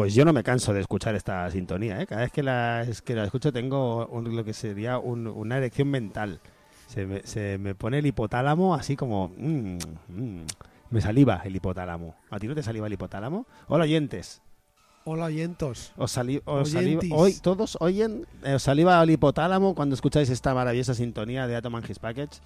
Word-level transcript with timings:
Pues 0.00 0.14
yo 0.14 0.24
no 0.24 0.32
me 0.32 0.42
canso 0.42 0.72
de 0.72 0.80
escuchar 0.80 1.14
esta 1.14 1.50
sintonía, 1.50 2.00
¿eh? 2.00 2.06
Cada 2.06 2.22
vez 2.22 2.32
que 2.32 2.42
la, 2.42 2.82
es 2.82 3.02
que 3.02 3.14
la 3.14 3.24
escucho 3.24 3.52
tengo 3.52 4.06
un- 4.06 4.34
lo 4.34 4.44
que 4.44 4.54
sería 4.54 4.98
un- 4.98 5.26
una 5.26 5.58
erección 5.58 5.88
mental. 5.88 6.40
Se 6.86 7.04
me, 7.04 7.20
se 7.26 7.58
me 7.58 7.74
pone 7.74 7.98
el 7.98 8.06
hipotálamo 8.06 8.74
así 8.74 8.96
como... 8.96 9.28
mm, 9.36 9.76
mm. 10.08 10.44
me 10.90 11.00
saliva 11.02 11.42
el 11.44 11.54
hipotálamo. 11.54 12.14
¿A 12.30 12.38
ti 12.38 12.48
no 12.48 12.54
te 12.54 12.62
saliva 12.62 12.86
el 12.86 12.94
hipotálamo? 12.94 13.44
Hola, 13.68 13.84
oyentes. 13.84 14.40
Hola, 15.04 15.26
oyentos. 15.26 15.92
Os, 15.98 16.10
sali- 16.12 16.40
os 16.46 16.70
saliva- 16.70 17.02
hoy 17.12 17.34
todos 17.34 17.76
oyen, 17.80 18.26
eh, 18.42 18.54
os 18.54 18.62
saliva 18.62 19.02
el 19.02 19.10
hipotálamo 19.10 19.74
cuando 19.74 19.94
escucháis 19.94 20.30
esta 20.30 20.54
maravillosa 20.54 20.94
sintonía 20.94 21.46
de 21.46 21.56
Atom 21.56 21.74
and 21.76 21.90
His 21.90 21.98
Package. 21.98 22.40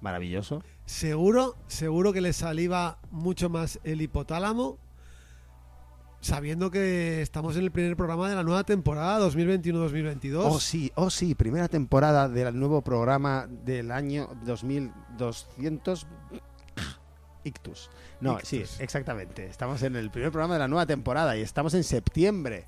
Maravilloso. 0.00 0.62
Seguro, 0.86 1.56
seguro 1.66 2.14
que 2.14 2.22
les 2.22 2.36
saliva 2.36 2.98
mucho 3.10 3.50
más 3.50 3.80
el 3.84 4.00
hipotálamo 4.00 4.78
sabiendo 6.20 6.70
que 6.70 7.22
estamos 7.22 7.56
en 7.56 7.64
el 7.64 7.70
primer 7.70 7.96
programa 7.96 8.28
de 8.28 8.34
la 8.34 8.42
nueva 8.42 8.64
temporada 8.64 9.26
2021-2022. 9.28 10.40
Oh 10.44 10.60
sí, 10.60 10.92
oh 10.94 11.10
sí, 11.10 11.34
primera 11.34 11.68
temporada 11.68 12.28
del 12.28 12.58
nuevo 12.58 12.82
programa 12.82 13.46
del 13.48 13.90
año 13.90 14.28
2200 14.44 16.06
Ictus. 17.44 17.90
No, 18.20 18.34
Ictus. 18.34 18.48
sí, 18.48 18.64
exactamente. 18.80 19.46
Estamos 19.46 19.82
en 19.82 19.96
el 19.96 20.10
primer 20.10 20.32
programa 20.32 20.54
de 20.54 20.60
la 20.60 20.68
nueva 20.68 20.86
temporada 20.86 21.36
y 21.36 21.42
estamos 21.42 21.74
en 21.74 21.84
septiembre. 21.84 22.66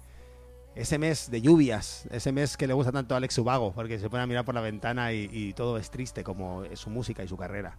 Ese 0.74 0.98
mes 0.98 1.28
de 1.28 1.40
lluvias, 1.40 2.06
ese 2.12 2.30
mes 2.30 2.56
que 2.56 2.68
le 2.68 2.74
gusta 2.74 2.92
tanto 2.92 3.14
a 3.14 3.16
Alex 3.16 3.36
Ubago, 3.38 3.72
porque 3.72 3.98
se 3.98 4.08
pone 4.08 4.22
a 4.22 4.26
mirar 4.28 4.44
por 4.44 4.54
la 4.54 4.60
ventana 4.60 5.12
y, 5.12 5.28
y 5.32 5.52
todo 5.52 5.76
es 5.76 5.90
triste, 5.90 6.22
como 6.22 6.62
su 6.76 6.90
música 6.90 7.24
y 7.24 7.28
su 7.28 7.36
carrera. 7.36 7.76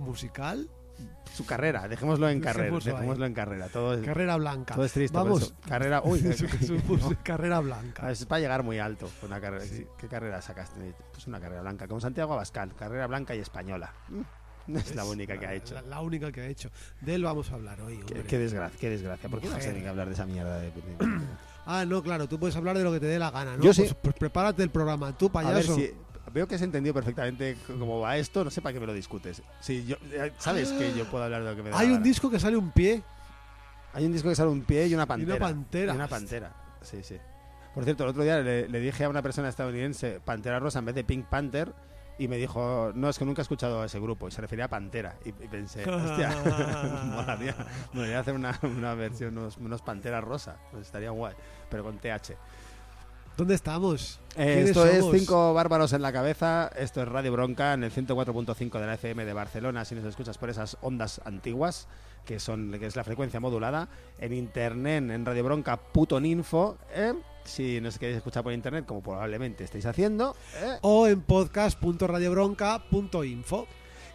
Musical, 0.00 0.68
Su 1.34 1.46
carrera, 1.46 1.86
dejémoslo 1.86 2.28
en 2.28 2.40
carrera, 2.40 2.74
Dejémoslo 2.76 3.24
ahí. 3.24 3.28
en 3.28 3.34
carrera. 3.34 3.68
Todo 3.68 3.94
es, 3.94 4.04
carrera 4.04 4.36
blanca. 4.36 4.74
todo 4.74 4.84
es 4.84 4.92
triste. 4.92 5.16
Vamos. 5.16 5.54
Carrera, 5.68 6.00
uy, 6.04 6.20
no. 7.00 7.12
carrera 7.22 7.60
blanca. 7.60 8.10
Es 8.10 8.24
para 8.26 8.40
llegar 8.40 8.62
muy 8.64 8.78
alto. 8.80 9.08
Una 9.22 9.40
carrera, 9.40 9.64
Sí. 9.64 9.86
¿Qué 9.98 10.08
carrera 10.08 10.42
sacaste? 10.42 10.94
Pues 11.12 11.26
una 11.28 11.38
carrera 11.38 11.62
blanca, 11.62 11.86
como 11.86 12.00
Santiago 12.00 12.32
Abascal, 12.32 12.74
carrera 12.74 13.06
blanca 13.06 13.36
y 13.36 13.38
española. 13.38 13.92
Mm, 14.08 14.72
No 14.72 14.78
es 14.80 14.94
la 14.96 15.04
única 15.04 15.38
que 15.38 15.46
ha 15.46 15.54
hecho. 15.54 15.74
La, 15.74 15.82
la 15.82 16.00
única 16.00 16.32
que 16.32 16.40
ha 16.40 16.46
hecho. 16.46 16.70
De 17.00 17.14
él 17.14 17.22
vamos 17.22 17.50
a 17.52 17.54
hablar 17.54 17.80
hoy. 17.82 17.98
Qué, 18.26 18.38
desgracia, 18.38 18.78
qué 18.80 18.90
desgracia. 18.90 19.28
¿Por 19.28 19.40
qué 19.40 19.48
no 19.48 19.54
se 19.56 19.60
tiene 19.64 19.80
que 19.82 19.88
hablar 19.88 20.08
de 20.08 20.14
esa 20.14 20.26
mierda 20.26 20.58
de... 20.58 20.72
Ah, 21.70 21.84
no, 21.84 22.02
claro, 22.02 22.26
tú 22.26 22.38
puedes 22.40 22.56
hablar 22.56 22.78
de 22.78 22.82
lo 22.82 22.90
que 22.90 22.98
te 22.98 23.04
dé 23.04 23.18
la 23.18 23.30
gana, 23.30 23.58
¿no? 23.58 23.62
Yo 23.62 23.74
sí. 23.74 23.82
Pues, 23.82 23.94
pues 24.02 24.14
prepárate 24.14 24.62
el 24.62 24.70
programa, 24.70 25.12
tú, 25.16 25.30
A 25.34 25.42
ver 25.42 25.52
payaso. 25.52 25.74
si... 25.76 25.92
Veo 26.28 26.46
que 26.48 26.54
has 26.56 26.62
entendido 26.62 26.94
perfectamente 26.94 27.56
cómo 27.66 28.00
va 28.00 28.16
esto, 28.16 28.44
no 28.44 28.50
sé 28.50 28.60
para 28.62 28.72
qué 28.72 28.80
me 28.80 28.86
lo 28.86 28.92
discutes. 28.92 29.42
Si 29.60 29.84
yo, 29.84 29.96
eh, 30.12 30.32
sabes 30.38 30.70
que 30.72 30.94
yo 30.94 31.04
puedo 31.06 31.24
hablar 31.24 31.42
de 31.42 31.50
lo 31.50 31.56
que 31.56 31.62
me 31.62 31.70
da 31.70 31.78
Hay 31.78 31.86
la 31.86 31.92
un 31.92 31.98
gana. 31.98 32.04
disco 32.04 32.30
que 32.30 32.38
sale 32.40 32.56
un 32.56 32.70
pie. 32.70 33.02
Hay 33.94 34.04
un 34.06 34.12
disco 34.12 34.28
que 34.28 34.34
sale 34.34 34.50
un 34.50 34.62
pie 34.62 34.86
y 34.86 34.94
una 34.94 35.06
pantera. 35.06 35.38
pantera. 35.38 35.92
Y 35.92 35.96
una 35.96 36.08
pantera, 36.08 36.52
sí, 36.82 37.02
sí. 37.02 37.16
Por 37.74 37.84
cierto, 37.84 38.04
el 38.04 38.10
otro 38.10 38.22
día 38.22 38.38
le, 38.40 38.68
le 38.68 38.80
dije 38.80 39.04
a 39.04 39.08
una 39.08 39.22
persona 39.22 39.48
estadounidense 39.48 40.20
Pantera 40.24 40.58
Rosa 40.58 40.80
en 40.80 40.86
vez 40.86 40.94
de 40.94 41.04
Pink 41.04 41.26
Panther 41.26 41.72
y 42.18 42.26
me 42.26 42.36
dijo, 42.36 42.90
no, 42.94 43.08
es 43.08 43.16
que 43.18 43.24
nunca 43.24 43.40
he 43.40 43.44
escuchado 43.44 43.80
a 43.80 43.86
ese 43.86 44.00
grupo 44.00 44.26
y 44.26 44.32
se 44.32 44.40
refería 44.40 44.64
a 44.64 44.68
Pantera. 44.68 45.14
Y, 45.24 45.28
y 45.28 45.32
pensé, 45.48 45.84
hostia, 45.88 46.30
molaría, 47.04 47.54
molaría 47.92 48.18
hacer 48.18 48.34
una, 48.34 48.58
una 48.64 48.94
versión, 48.94 49.38
unos, 49.38 49.56
unos 49.58 49.82
Pantera 49.82 50.20
Rosa, 50.20 50.56
pues 50.72 50.86
estaría 50.86 51.10
guay, 51.10 51.34
pero 51.70 51.84
con 51.84 51.98
TH. 51.98 52.32
¿Dónde 53.38 53.54
estamos? 53.54 54.20
Eh, 54.34 54.46
¿Quiénes 54.46 54.70
esto 54.70 54.84
es 54.84 54.98
somos? 54.98 55.16
Cinco 55.16 55.54
Bárbaros 55.54 55.92
en 55.92 56.02
la 56.02 56.12
Cabeza, 56.12 56.72
esto 56.76 57.02
es 57.02 57.08
Radio 57.08 57.30
Bronca 57.30 57.72
en 57.72 57.84
el 57.84 57.92
104.5 57.92 58.80
de 58.80 58.86
la 58.86 58.94
FM 58.94 59.24
de 59.24 59.32
Barcelona, 59.32 59.84
si 59.84 59.94
nos 59.94 60.04
escuchas 60.06 60.36
por 60.38 60.50
esas 60.50 60.76
ondas 60.80 61.20
antiguas, 61.24 61.86
que 62.24 62.40
son 62.40 62.72
que 62.80 62.86
es 62.86 62.96
la 62.96 63.04
frecuencia 63.04 63.38
modulada, 63.38 63.88
en 64.18 64.32
internet, 64.32 65.08
en 65.08 65.24
radiobronca.ninfo, 65.24 66.78
¿eh? 66.92 67.14
si 67.44 67.80
nos 67.80 68.00
queréis 68.00 68.16
escuchar 68.16 68.42
por 68.42 68.52
internet, 68.52 68.86
como 68.86 69.04
probablemente 69.04 69.62
estáis 69.62 69.86
haciendo, 69.86 70.34
¿eh? 70.60 70.78
O 70.82 71.06
en 71.06 71.20
podcast.radiobronca.info. 71.20 73.68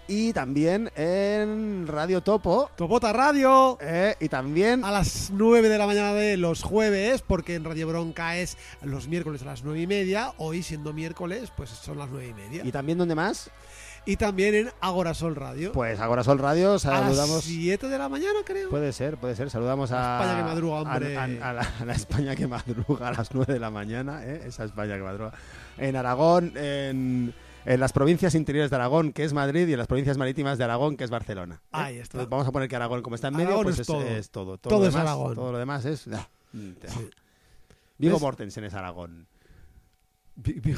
y 0.08 0.34
también 0.34 0.92
en 0.96 1.88
Radio 1.88 2.22
Topo, 2.22 2.70
Topota 2.76 3.14
Radio. 3.14 3.78
¿eh? 3.82 4.16
y 4.20 4.30
también... 4.30 4.84
A 4.84 4.92
las 4.92 5.32
9 5.32 5.70
de 5.70 5.78
la 5.78 5.86
mañana 5.88 6.14
de 6.14 6.38
los 6.38 6.62
jueves, 6.64 7.22
porque 7.22 7.56
en 7.56 7.64
Radio 7.64 7.88
Bronca 7.88 8.38
es 8.38 8.58
los 8.82 9.08
miércoles 9.08 9.42
a 9.44 9.46
las 9.46 9.64
9 9.64 9.82
y 9.82 9.88
media. 9.88 10.34
Hoy, 10.38 10.62
siendo 10.64 10.94
miércoles, 10.94 11.52
pues 11.56 11.70
son 11.70 11.98
las 11.98 12.10
9 12.10 12.28
y 12.30 12.34
media. 12.34 12.66
¿Y 12.66 12.72
también 12.72 12.98
dónde 12.98 13.16
más? 13.16 13.50
Y 14.06 14.18
también 14.18 14.54
en 14.54 14.70
Agorasol 14.82 15.34
Radio. 15.38 15.72
Pues 15.72 15.98
Agora 16.02 16.26
Sol 16.26 16.38
Radio, 16.38 16.72
a 16.72 16.74
las 16.74 16.82
saludamos... 16.82 17.46
7 17.46 17.88
de 17.88 17.98
la 17.98 18.10
mañana, 18.10 18.40
creo. 18.46 18.70
Puede 18.70 18.92
ser, 18.92 19.16
puede 19.16 19.34
ser. 19.38 19.50
Saludamos 19.50 19.94
a 19.94 20.20
España 20.20 20.38
que 20.40 20.44
madruga, 20.44 20.76
a- 20.78 20.82
hombre. 20.82 21.18
A, 21.18 21.24
a 21.24 21.54
la, 21.54 21.62
a 21.80 21.86
la 21.86 21.94
España 21.94 22.36
que 22.36 22.46
madruga 22.48 23.08
a 23.08 23.12
las 23.14 23.34
9 23.34 23.54
de 23.54 23.60
la 23.62 23.72
mañana, 23.72 24.26
¿eh? 24.26 24.42
esa 24.48 24.66
España 24.66 24.98
que 24.98 25.04
madruga. 25.04 25.32
En 25.78 25.96
Aragón, 25.96 26.52
en, 26.58 27.34
en 27.66 27.80
las 27.80 27.94
provincias 27.94 28.36
interiores 28.36 28.70
de 28.70 28.76
Aragón, 28.76 29.14
que 29.14 29.24
es 29.24 29.34
Madrid, 29.34 29.68
y 29.68 29.74
en 29.74 29.78
las 29.80 29.88
provincias 29.88 30.18
marítimas 30.18 30.58
de 30.58 30.64
Aragón, 30.64 30.98
que 30.98 31.04
es 31.04 31.10
Barcelona. 31.10 31.56
¿eh? 31.64 31.68
Ahí 31.72 31.96
está. 31.98 32.18
Entonces 32.18 32.30
vamos 32.30 32.48
a 32.48 32.52
poner 32.52 32.68
que 32.70 32.76
Aragón, 32.76 33.02
como 33.02 33.16
está 33.16 33.28
en 33.30 33.34
medio, 33.36 33.48
Aragón 33.50 33.64
pues 33.66 33.80
es 33.80 33.88
todo. 33.88 34.02
es 34.04 34.30
todo. 34.30 34.56
Es 34.56 34.62
demás, 34.94 34.96
Aragón. 34.96 35.36
Todo 35.36 35.52
lo 35.52 35.58
demás 35.58 35.86
es. 35.86 36.08
ah, 36.10 36.28
Sí. 36.52 37.10
Vigo 37.98 38.16
¿Ves? 38.16 38.22
Mortensen 38.22 38.64
es 38.66 38.74
Aragón. 38.74 39.28
Vi- 40.36 40.60
vi- 40.60 40.76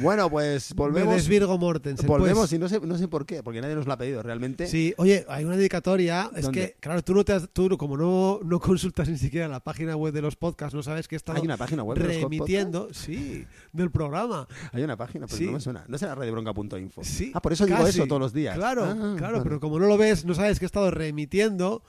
Bueno, 0.00 0.28
pues 0.28 0.74
volvemos. 0.74 1.14
desvirgo 1.14 1.56
Mortensen. 1.56 2.06
Volvemos 2.06 2.40
pues. 2.40 2.52
y 2.52 2.58
no 2.58 2.68
sé, 2.68 2.80
no 2.80 2.98
sé 2.98 3.08
por 3.08 3.24
qué, 3.24 3.42
porque 3.42 3.60
nadie 3.60 3.74
nos 3.74 3.86
lo 3.86 3.92
ha 3.92 3.96
pedido 3.96 4.22
realmente. 4.22 4.66
Sí, 4.66 4.92
oye, 4.98 5.24
hay 5.28 5.44
una 5.44 5.56
dedicatoria. 5.56 6.30
Es 6.36 6.48
que, 6.48 6.76
claro, 6.80 7.02
tú 7.02 7.14
no 7.14 7.24
te 7.24 7.32
has, 7.32 7.48
tú 7.52 7.76
como 7.78 7.96
no, 7.96 8.40
no 8.44 8.60
consultas 8.60 9.08
ni 9.08 9.16
siquiera 9.18 9.48
la 9.48 9.60
página 9.60 9.96
web 9.96 10.12
de 10.12 10.22
los 10.22 10.36
podcasts, 10.36 10.74
no 10.74 10.82
sabes 10.82 11.08
que 11.08 11.14
he 11.14 11.18
estado 11.18 11.38
Hay 11.38 11.44
una 11.44 11.56
página 11.56 11.82
web 11.82 11.98
de 11.98 12.04
los 12.04 12.22
remitiendo, 12.22 12.92
sí, 12.92 13.46
del 13.72 13.90
programa. 13.90 14.46
Hay 14.72 14.82
una 14.82 14.96
página, 14.96 15.26
pero 15.26 15.38
Sí. 15.38 15.46
no 15.46 15.52
me 15.52 15.60
suena. 15.60 15.84
No 15.88 15.96
será 15.98 16.14
radiobronca.info. 16.14 17.02
Sí, 17.02 17.32
Ah, 17.34 17.40
por 17.40 17.52
eso 17.52 17.64
digo 17.66 17.86
eso 17.86 18.06
todos 18.06 18.20
los 18.20 18.32
días. 18.32 18.54
Claro, 18.56 18.84
Ah, 18.84 19.14
claro, 19.16 19.42
pero 19.42 19.60
como 19.60 19.78
no 19.78 19.86
lo 19.86 19.96
ves, 19.96 20.24
no 20.24 20.34
sabes 20.34 20.58
que 20.58 20.64
he 20.64 20.66
estado 20.66 20.90
remitiendo 20.90 21.82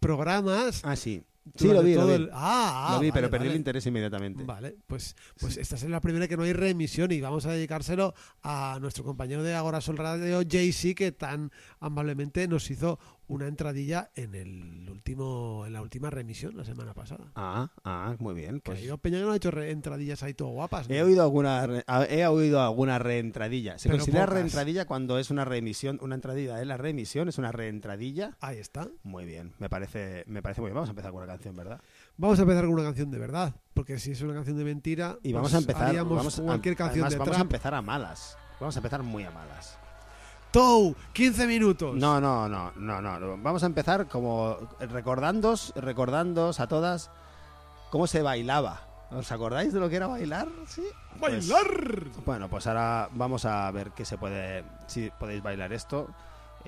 programas. 0.00 0.80
Ah, 0.84 0.96
sí. 0.96 1.22
Sí, 1.54 1.68
lo 1.68 1.82
vi, 1.82 1.94
lo 1.94 2.06
vi. 2.06 2.14
el- 2.14 2.30
Ah, 2.32 2.88
ah, 2.88 2.94
lo 2.94 3.00
vi, 3.00 3.12
pero 3.12 3.28
vale, 3.28 3.38
perdí 3.38 3.48
el 3.52 3.56
interés 3.56 3.86
inmediatamente. 3.86 4.42
Vale, 4.44 4.76
pues, 4.86 5.14
pues 5.38 5.56
esta 5.56 5.76
es 5.76 5.84
la 5.84 6.00
primera 6.00 6.26
que 6.26 6.36
no 6.36 6.42
hay 6.42 6.52
remisión 6.52 7.12
y 7.12 7.20
vamos 7.20 7.46
a 7.46 7.52
dedicárselo 7.52 8.14
a 8.42 8.78
nuestro 8.80 9.04
compañero 9.04 9.42
de 9.42 9.54
Agora 9.54 9.80
Sol 9.80 9.96
Radio, 9.96 10.42
JC, 10.42 10.94
que 10.94 11.12
tan 11.12 11.52
amablemente 11.80 12.48
nos 12.48 12.68
hizo 12.70 12.98
una 13.28 13.48
entradilla 13.48 14.10
en 14.14 14.34
el 14.34 14.88
último 14.90 15.64
en 15.66 15.72
la 15.72 15.82
última 15.82 16.10
remisión 16.10 16.56
la 16.56 16.64
semana 16.64 16.94
pasada. 16.94 17.32
Ah, 17.34 17.70
ah, 17.84 18.16
muy 18.18 18.34
bien. 18.34 18.60
Pues 18.60 18.82
ido 18.82 18.98
Peña 18.98 19.20
no 19.20 19.32
ha 19.32 19.36
hecho 19.36 19.50
entradillas 19.60 20.22
ahí 20.22 20.34
todo 20.34 20.48
guapas. 20.48 20.88
¿no? 20.88 20.94
he 20.94 21.02
oído 21.02 21.22
alguna 21.22 21.66
he 22.08 22.26
oído 22.26 22.60
alguna 22.60 22.98
reentradilla. 22.98 23.78
¿Se 23.78 23.88
Pero 23.88 23.98
considera 23.98 24.26
reentradilla 24.26 24.86
cuando 24.86 25.18
es 25.18 25.30
una 25.30 25.44
reemisión? 25.44 25.98
Una 26.02 26.14
entradilla 26.14 26.60
es 26.60 26.66
la 26.66 26.76
reemisión, 26.76 27.28
es 27.28 27.38
una 27.38 27.52
reentradilla. 27.52 28.36
Ahí 28.40 28.58
está. 28.58 28.88
Muy 29.02 29.24
bien, 29.24 29.54
me 29.58 29.68
parece, 29.68 30.24
me 30.26 30.42
parece 30.42 30.60
muy 30.60 30.68
bien. 30.68 30.76
Vamos 30.76 30.88
a 30.88 30.92
empezar 30.92 31.10
con 31.10 31.22
una 31.22 31.32
canción, 31.32 31.56
¿verdad? 31.56 31.80
Vamos 32.16 32.38
a 32.38 32.42
empezar 32.42 32.64
con 32.64 32.74
una 32.74 32.84
canción 32.84 33.10
de 33.10 33.18
verdad, 33.18 33.54
porque 33.74 33.98
si 33.98 34.12
es 34.12 34.22
una 34.22 34.34
canción 34.34 34.56
de 34.56 34.64
mentira, 34.64 35.18
Y 35.22 35.32
pues 35.32 35.34
vamos 35.34 35.54
a 35.54 35.58
empezar. 35.58 35.88
haríamos 35.88 36.16
Vamos 36.16 36.38
a, 36.38 36.42
cualquier 36.42 36.76
canción 36.76 37.04
además, 37.04 37.12
de 37.12 37.18
vamos 37.18 37.38
a 37.38 37.42
empezar 37.42 37.74
a 37.74 37.82
malas. 37.82 38.38
Vamos 38.60 38.76
a 38.76 38.78
empezar 38.78 39.02
muy 39.02 39.24
a 39.24 39.30
malas. 39.30 39.78
Tou, 40.56 40.96
15 41.12 41.46
minutos. 41.46 41.94
No, 41.96 42.18
no, 42.18 42.48
no, 42.48 42.72
no, 42.76 43.02
no. 43.02 43.36
Vamos 43.36 43.62
a 43.62 43.66
empezar 43.66 44.08
como 44.08 44.56
recordándos, 44.80 45.74
recordándos 45.76 46.60
a 46.60 46.66
todas 46.66 47.10
cómo 47.90 48.06
se 48.06 48.22
bailaba. 48.22 48.80
¿Os 49.10 49.30
acordáis 49.32 49.74
de 49.74 49.80
lo 49.80 49.90
que 49.90 49.96
era 49.96 50.06
bailar? 50.06 50.48
Sí. 50.66 50.82
Pues- 51.20 51.46
¡Bailar! 51.50 52.04
bueno, 52.24 52.48
pues 52.48 52.66
ahora 52.66 53.10
vamos 53.12 53.44
a 53.44 53.70
ver 53.70 53.90
qué 53.90 54.06
se 54.06 54.16
puede, 54.16 54.64
si 54.86 55.10
podéis 55.10 55.42
bailar 55.42 55.74
esto. 55.74 56.08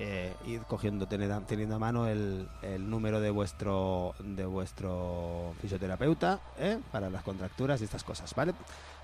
Eh, 0.01 0.33
id 0.47 0.61
cogiendo, 0.61 1.07
teniendo 1.07 1.75
a 1.75 1.79
mano 1.79 2.07
el, 2.07 2.47
número 2.79 3.19
de 3.19 3.31
vuestro 3.31 4.15
de 4.19 4.45
vuestro 4.45 5.53
fisioterapeuta 5.61 6.39
¿eh? 6.57 6.79
para 6.89 7.09
las 7.09 7.21
contracturas 7.21 7.81
y 7.81 7.83
estas 7.83 8.05
cosas, 8.05 8.33
¿vale? 8.33 8.53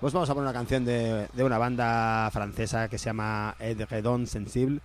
Pues 0.00 0.14
vamos 0.14 0.30
a 0.30 0.32
poner 0.32 0.48
una 0.48 0.58
canción 0.58 0.86
de, 0.86 1.28
de 1.34 1.44
una 1.44 1.58
banda 1.58 2.30
francesa 2.32 2.88
que 2.88 2.96
se 2.96 3.06
llama 3.06 3.56
Edredon 3.58 4.26
Sensible, 4.26 4.80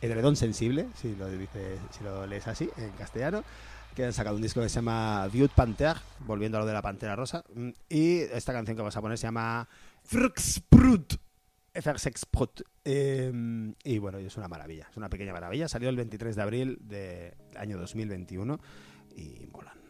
Edredon 0.00 0.36
Sensible, 0.36 0.86
si 0.94 1.16
lo 1.16 1.28
dice, 1.28 1.78
si 1.90 2.04
lo 2.04 2.28
lees 2.28 2.46
así 2.46 2.70
en 2.76 2.90
castellano, 2.92 3.42
que 3.96 4.04
han 4.04 4.12
sacado 4.12 4.36
un 4.36 4.42
disco 4.42 4.60
que 4.60 4.68
se 4.68 4.76
llama 4.76 5.26
Vieux 5.32 5.50
Panther, 5.52 5.96
volviendo 6.20 6.58
a 6.58 6.60
lo 6.60 6.66
de 6.66 6.74
la 6.74 6.82
Pantera 6.82 7.16
Rosa, 7.16 7.42
mm, 7.52 7.70
y 7.88 8.18
esta 8.18 8.52
canción 8.52 8.76
que 8.76 8.82
vamos 8.82 8.96
a 8.96 9.00
poner 9.00 9.18
se 9.18 9.26
llama 9.26 9.66
Frxprut. 10.04 11.25
FX 11.80 12.26
Prot. 12.26 12.62
Eh, 12.84 13.32
y 13.84 13.98
bueno, 13.98 14.18
es 14.18 14.36
una 14.36 14.48
maravilla, 14.48 14.86
es 14.90 14.96
una 14.96 15.08
pequeña 15.08 15.32
maravilla. 15.32 15.68
Salió 15.68 15.88
el 15.88 15.96
23 15.96 16.36
de 16.36 16.42
abril 16.42 16.78
del 16.80 17.34
año 17.56 17.78
2021 17.78 18.60
y 19.16 19.46
molan. 19.52 19.85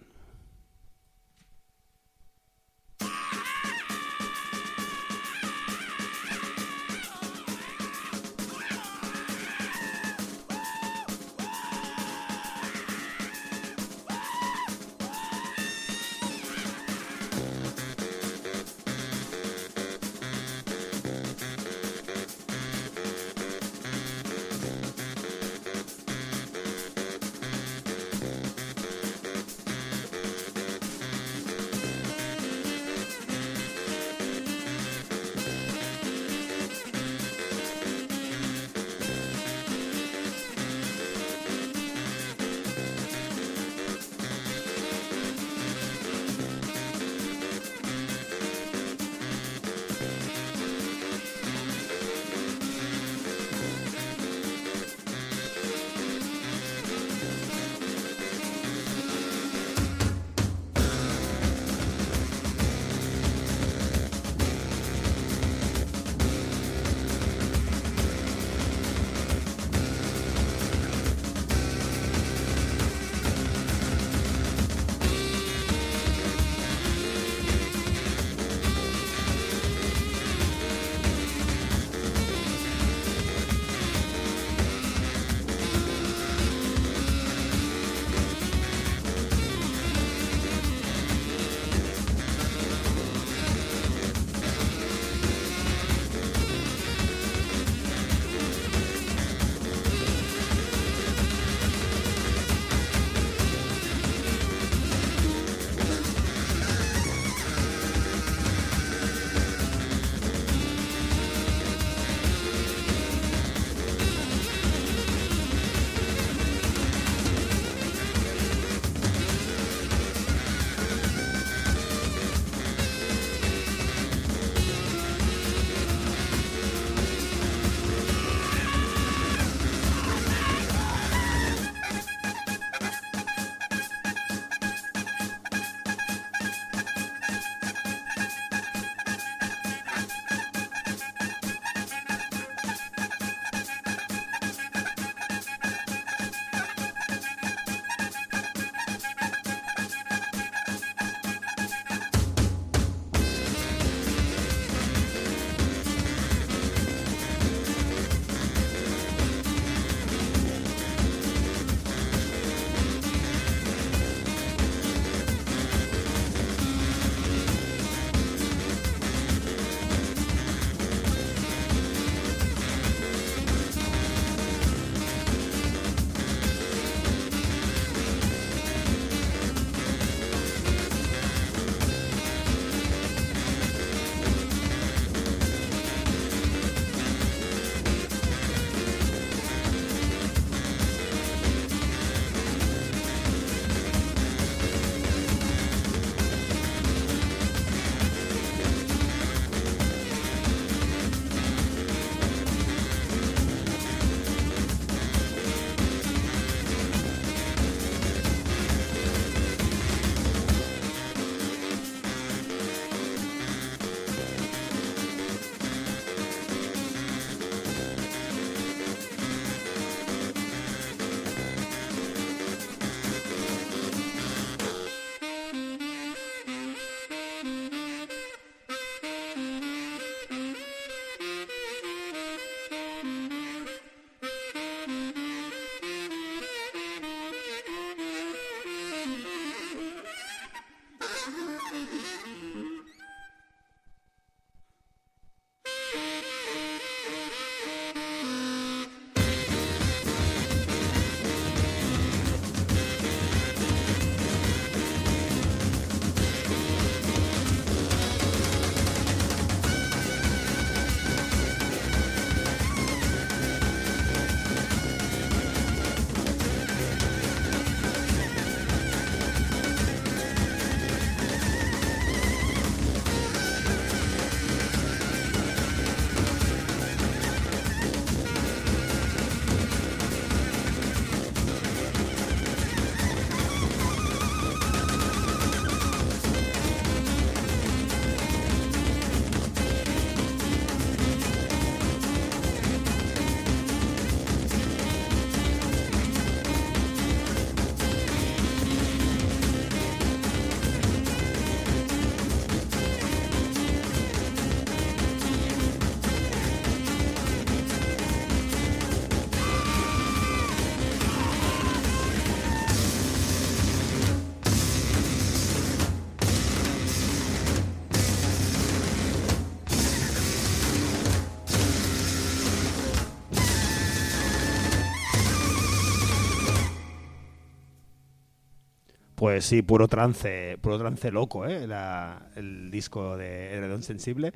Pues 329.37 329.45
sí, 329.45 329.61
puro 329.61 329.87
trance, 329.87 330.57
puro 330.63 330.79
trance 330.79 331.11
loco, 331.13 331.45
¿eh? 331.45 331.67
La- 331.67 332.31
el 332.37 332.71
disco 332.71 333.19
de 333.19 333.53
Edredón 333.53 333.83
Sensible. 333.83 334.33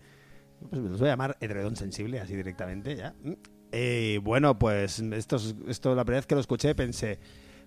Pues 0.68 0.82
los 0.82 1.00
voy 1.00 1.08
a 1.08 1.12
llamar 1.12 1.38
Edredón 1.40 1.74
Sensible, 1.74 2.20
así 2.20 2.36
directamente, 2.36 2.94
ya. 2.96 3.14
Y 3.72 4.18
bueno, 4.18 4.58
pues 4.58 4.98
esto, 5.00 5.36
es- 5.36 5.54
esto 5.68 5.94
la 5.94 6.04
primera 6.04 6.18
vez 6.18 6.26
que 6.26 6.34
lo 6.34 6.42
escuché 6.42 6.74
pensé, 6.74 7.18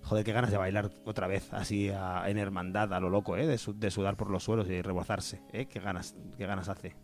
joder, 0.03 0.23
qué 0.23 0.31
ganas 0.31 0.51
de 0.51 0.57
bailar 0.57 0.91
otra 1.05 1.25
vez, 1.25 1.51
así 1.53 1.89
en 1.89 2.37
hermandad, 2.37 2.93
a 2.93 2.99
lo 2.99 3.09
loco, 3.09 3.35
¿eh? 3.35 3.47
De, 3.47 3.57
su- 3.57 3.73
de 3.79 3.89
sudar 3.89 4.15
por 4.15 4.29
los 4.29 4.43
suelos 4.43 4.69
y 4.69 4.79
rebozarse, 4.83 5.41
¿eh? 5.53 5.65
Qué 5.65 5.79
ganas, 5.79 6.15
qué 6.37 6.45
ganas 6.45 6.69
hace. 6.69 6.95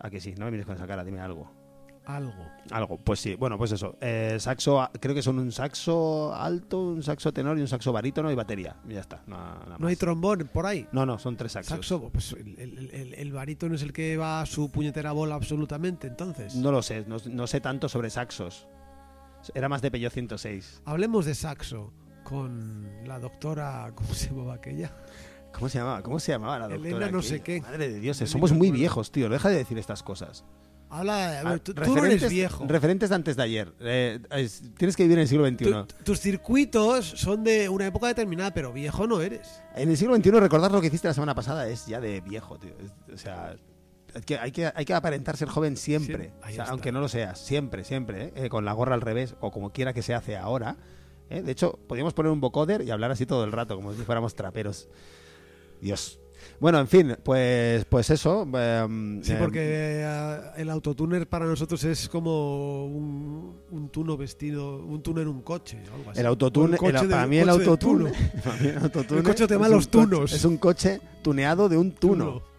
¿A 0.00 0.10
que 0.10 0.20
sí? 0.20 0.34
No 0.36 0.44
me 0.44 0.50
mires 0.50 0.66
con 0.66 0.74
esa 0.76 0.86
cara, 0.86 1.02
dime 1.02 1.20
algo. 1.20 1.50
Algo. 2.06 2.32
Algo, 2.70 2.96
pues 2.98 3.20
sí, 3.20 3.34
bueno, 3.36 3.56
pues 3.56 3.72
eso. 3.72 3.96
Eh, 4.00 4.36
saxo, 4.40 4.88
creo 5.00 5.14
que 5.14 5.22
son 5.22 5.38
un 5.38 5.52
saxo 5.52 6.34
alto, 6.34 6.80
un 6.82 7.02
saxo 7.02 7.32
tenor 7.32 7.56
y 7.58 7.60
un 7.60 7.68
saxo 7.68 7.92
barítono 7.92 8.32
y 8.32 8.34
batería. 8.34 8.76
Y 8.88 8.94
ya 8.94 9.00
está. 9.00 9.22
No, 9.26 9.36
nada 9.36 9.76
No 9.78 9.86
hay 9.86 9.96
trombón 9.96 10.50
por 10.52 10.66
ahí. 10.66 10.88
no, 10.92 11.06
no, 11.06 11.18
son 11.18 11.36
tres 11.36 11.52
saxos. 11.52 11.76
Saxo, 11.76 12.08
pues 12.10 12.32
el, 12.32 12.58
el, 12.58 12.90
el, 12.92 13.14
el 13.14 13.32
barítono 13.32 13.74
es 13.74 13.82
el 13.82 13.92
que 13.92 14.16
va 14.16 14.40
a 14.40 14.46
su 14.46 14.70
puñetera 14.70 15.12
bola 15.12 15.34
absolutamente, 15.36 16.06
entonces. 16.08 16.54
No 16.56 16.72
lo 16.72 16.82
sé, 16.82 17.04
no, 17.06 17.18
no 17.26 17.46
sé 17.46 17.60
tanto 17.60 17.88
sobre 17.88 18.10
saxos. 18.10 18.66
Era 19.54 19.68
más 19.68 19.80
de 19.82 19.90
Peugeot 19.90 20.12
106. 20.12 20.82
Hablemos 20.86 21.26
de 21.26 21.34
saxo 21.34 21.92
con 22.24 22.88
la 23.06 23.18
doctora, 23.18 23.90
¿cómo 23.94 24.12
se 24.14 24.28
llamaba 24.30 24.54
aquella? 24.54 24.92
¿Cómo 25.52 25.68
se 25.68 25.78
llamaba? 25.78 26.02
¿Cómo 26.02 26.18
se 26.20 26.32
llamaba 26.32 26.58
la 26.58 26.68
doctora? 26.68 26.88
Elena 26.90 27.10
no 27.10 27.18
aquella? 27.18 27.22
sé 27.36 27.40
qué. 27.42 27.60
Madre 27.60 27.88
de 27.88 28.00
Dios, 28.00 28.16
somos 28.18 28.52
muy 28.52 28.70
viejos, 28.70 29.10
tío. 29.10 29.28
Deja 29.28 29.48
de 29.48 29.56
decir 29.56 29.78
estas 29.78 30.02
cosas. 30.02 30.44
Habla, 30.92 31.40
a 31.40 31.44
ver, 31.44 31.52
Ah, 31.54 31.58
tú, 31.62 31.72
tú 31.72 31.94
no 31.94 32.04
eres 32.04 32.28
viejo. 32.28 32.66
Referentes 32.66 33.08
de 33.10 33.14
antes 33.14 33.36
de 33.36 33.42
ayer. 33.44 33.72
Eh, 33.80 34.18
es- 34.32 34.62
tienes 34.76 34.96
que 34.96 35.04
vivir 35.04 35.18
en 35.18 35.22
el 35.22 35.28
siglo 35.28 35.46
XXI. 35.46 35.64
Tu- 35.64 35.86
tus 36.04 36.18
circuitos 36.20 37.06
son 37.06 37.44
de 37.44 37.68
una 37.68 37.86
época 37.86 38.08
determinada, 38.08 38.52
pero 38.52 38.72
viejo 38.72 39.06
no 39.06 39.20
eres. 39.20 39.62
En 39.76 39.88
el 39.88 39.96
siglo 39.96 40.16
XXI 40.16 40.40
recordar 40.40 40.72
lo 40.72 40.80
que 40.80 40.88
hiciste 40.88 41.06
la 41.08 41.14
semana 41.14 41.34
pasada 41.34 41.68
es 41.68 41.86
ya 41.86 42.00
de 42.00 42.20
viejo, 42.20 42.58
tío. 42.58 42.72
Es- 42.82 43.14
o 43.14 43.16
sea, 43.18 43.54
es 44.14 44.24
que 44.26 44.36
hay, 44.38 44.50
que 44.50 44.72
hay 44.74 44.84
que 44.84 44.92
aparentar 44.94 45.36
ser 45.36 45.48
joven 45.48 45.76
siempre. 45.76 46.32
Sí, 46.44 46.52
O 46.52 46.54
sea, 46.56 46.64
aunque 46.64 46.90
no 46.90 47.00
lo 47.00 47.08
seas, 47.08 47.38
siempre, 47.38 47.84
siempre. 47.84 48.24
¿eh? 48.24 48.32
Eh, 48.34 48.48
con 48.48 48.64
la 48.64 48.72
gorra 48.72 48.94
al 48.94 49.00
revés 49.00 49.36
o 49.40 49.52
como 49.52 49.70
quiera 49.70 49.92
que 49.92 50.02
se 50.02 50.14
hace 50.14 50.36
ahora. 50.36 50.76
¿eh? 51.28 51.42
De 51.42 51.52
hecho, 51.52 51.78
podríamos 51.86 52.14
poner 52.14 52.32
un 52.32 52.40
vocoder 52.40 52.82
y 52.82 52.90
hablar 52.90 53.12
así 53.12 53.24
todo 53.26 53.44
el 53.44 53.52
rato, 53.52 53.76
como 53.76 53.92
si 53.94 54.02
fuéramos 54.02 54.34
traperos. 54.34 54.88
Dios. 55.80 56.19
Bueno, 56.60 56.78
en 56.78 56.86
fin, 56.88 57.16
pues, 57.24 57.84
pues 57.86 58.10
eso. 58.10 58.42
em, 58.42 59.22
Sí, 59.22 59.32
em, 59.32 59.38
porque 59.38 59.60
eh, 59.62 60.40
el 60.58 60.68
autotuner 60.70 61.26
para 61.26 61.46
nosotros 61.46 61.82
es 61.84 62.08
como 62.08 62.84
un, 62.86 63.56
un 63.70 63.88
tuno 63.88 64.16
vestido, 64.18 64.76
un 64.84 65.02
tuno 65.02 65.22
en 65.22 65.28
un 65.28 65.40
coche 65.40 65.78
algo 65.94 66.10
así. 66.10 66.20
El 66.20 66.26
autotune, 66.26 66.76
para 67.10 67.26
mí 67.26 67.38
el 67.38 67.48
autotune, 67.48 68.12
el 69.18 69.22
coche 69.24 69.46
te 69.46 69.56
va 69.56 69.68
los 69.68 69.88
coche- 69.88 69.90
tunos. 70.06 70.32
Es 70.32 70.44
un 70.44 70.58
coche 70.58 71.00
tuneado 71.22 71.68
de 71.68 71.78
un 71.78 71.92
tuno. 71.92 72.24
Tuno. 72.26 72.49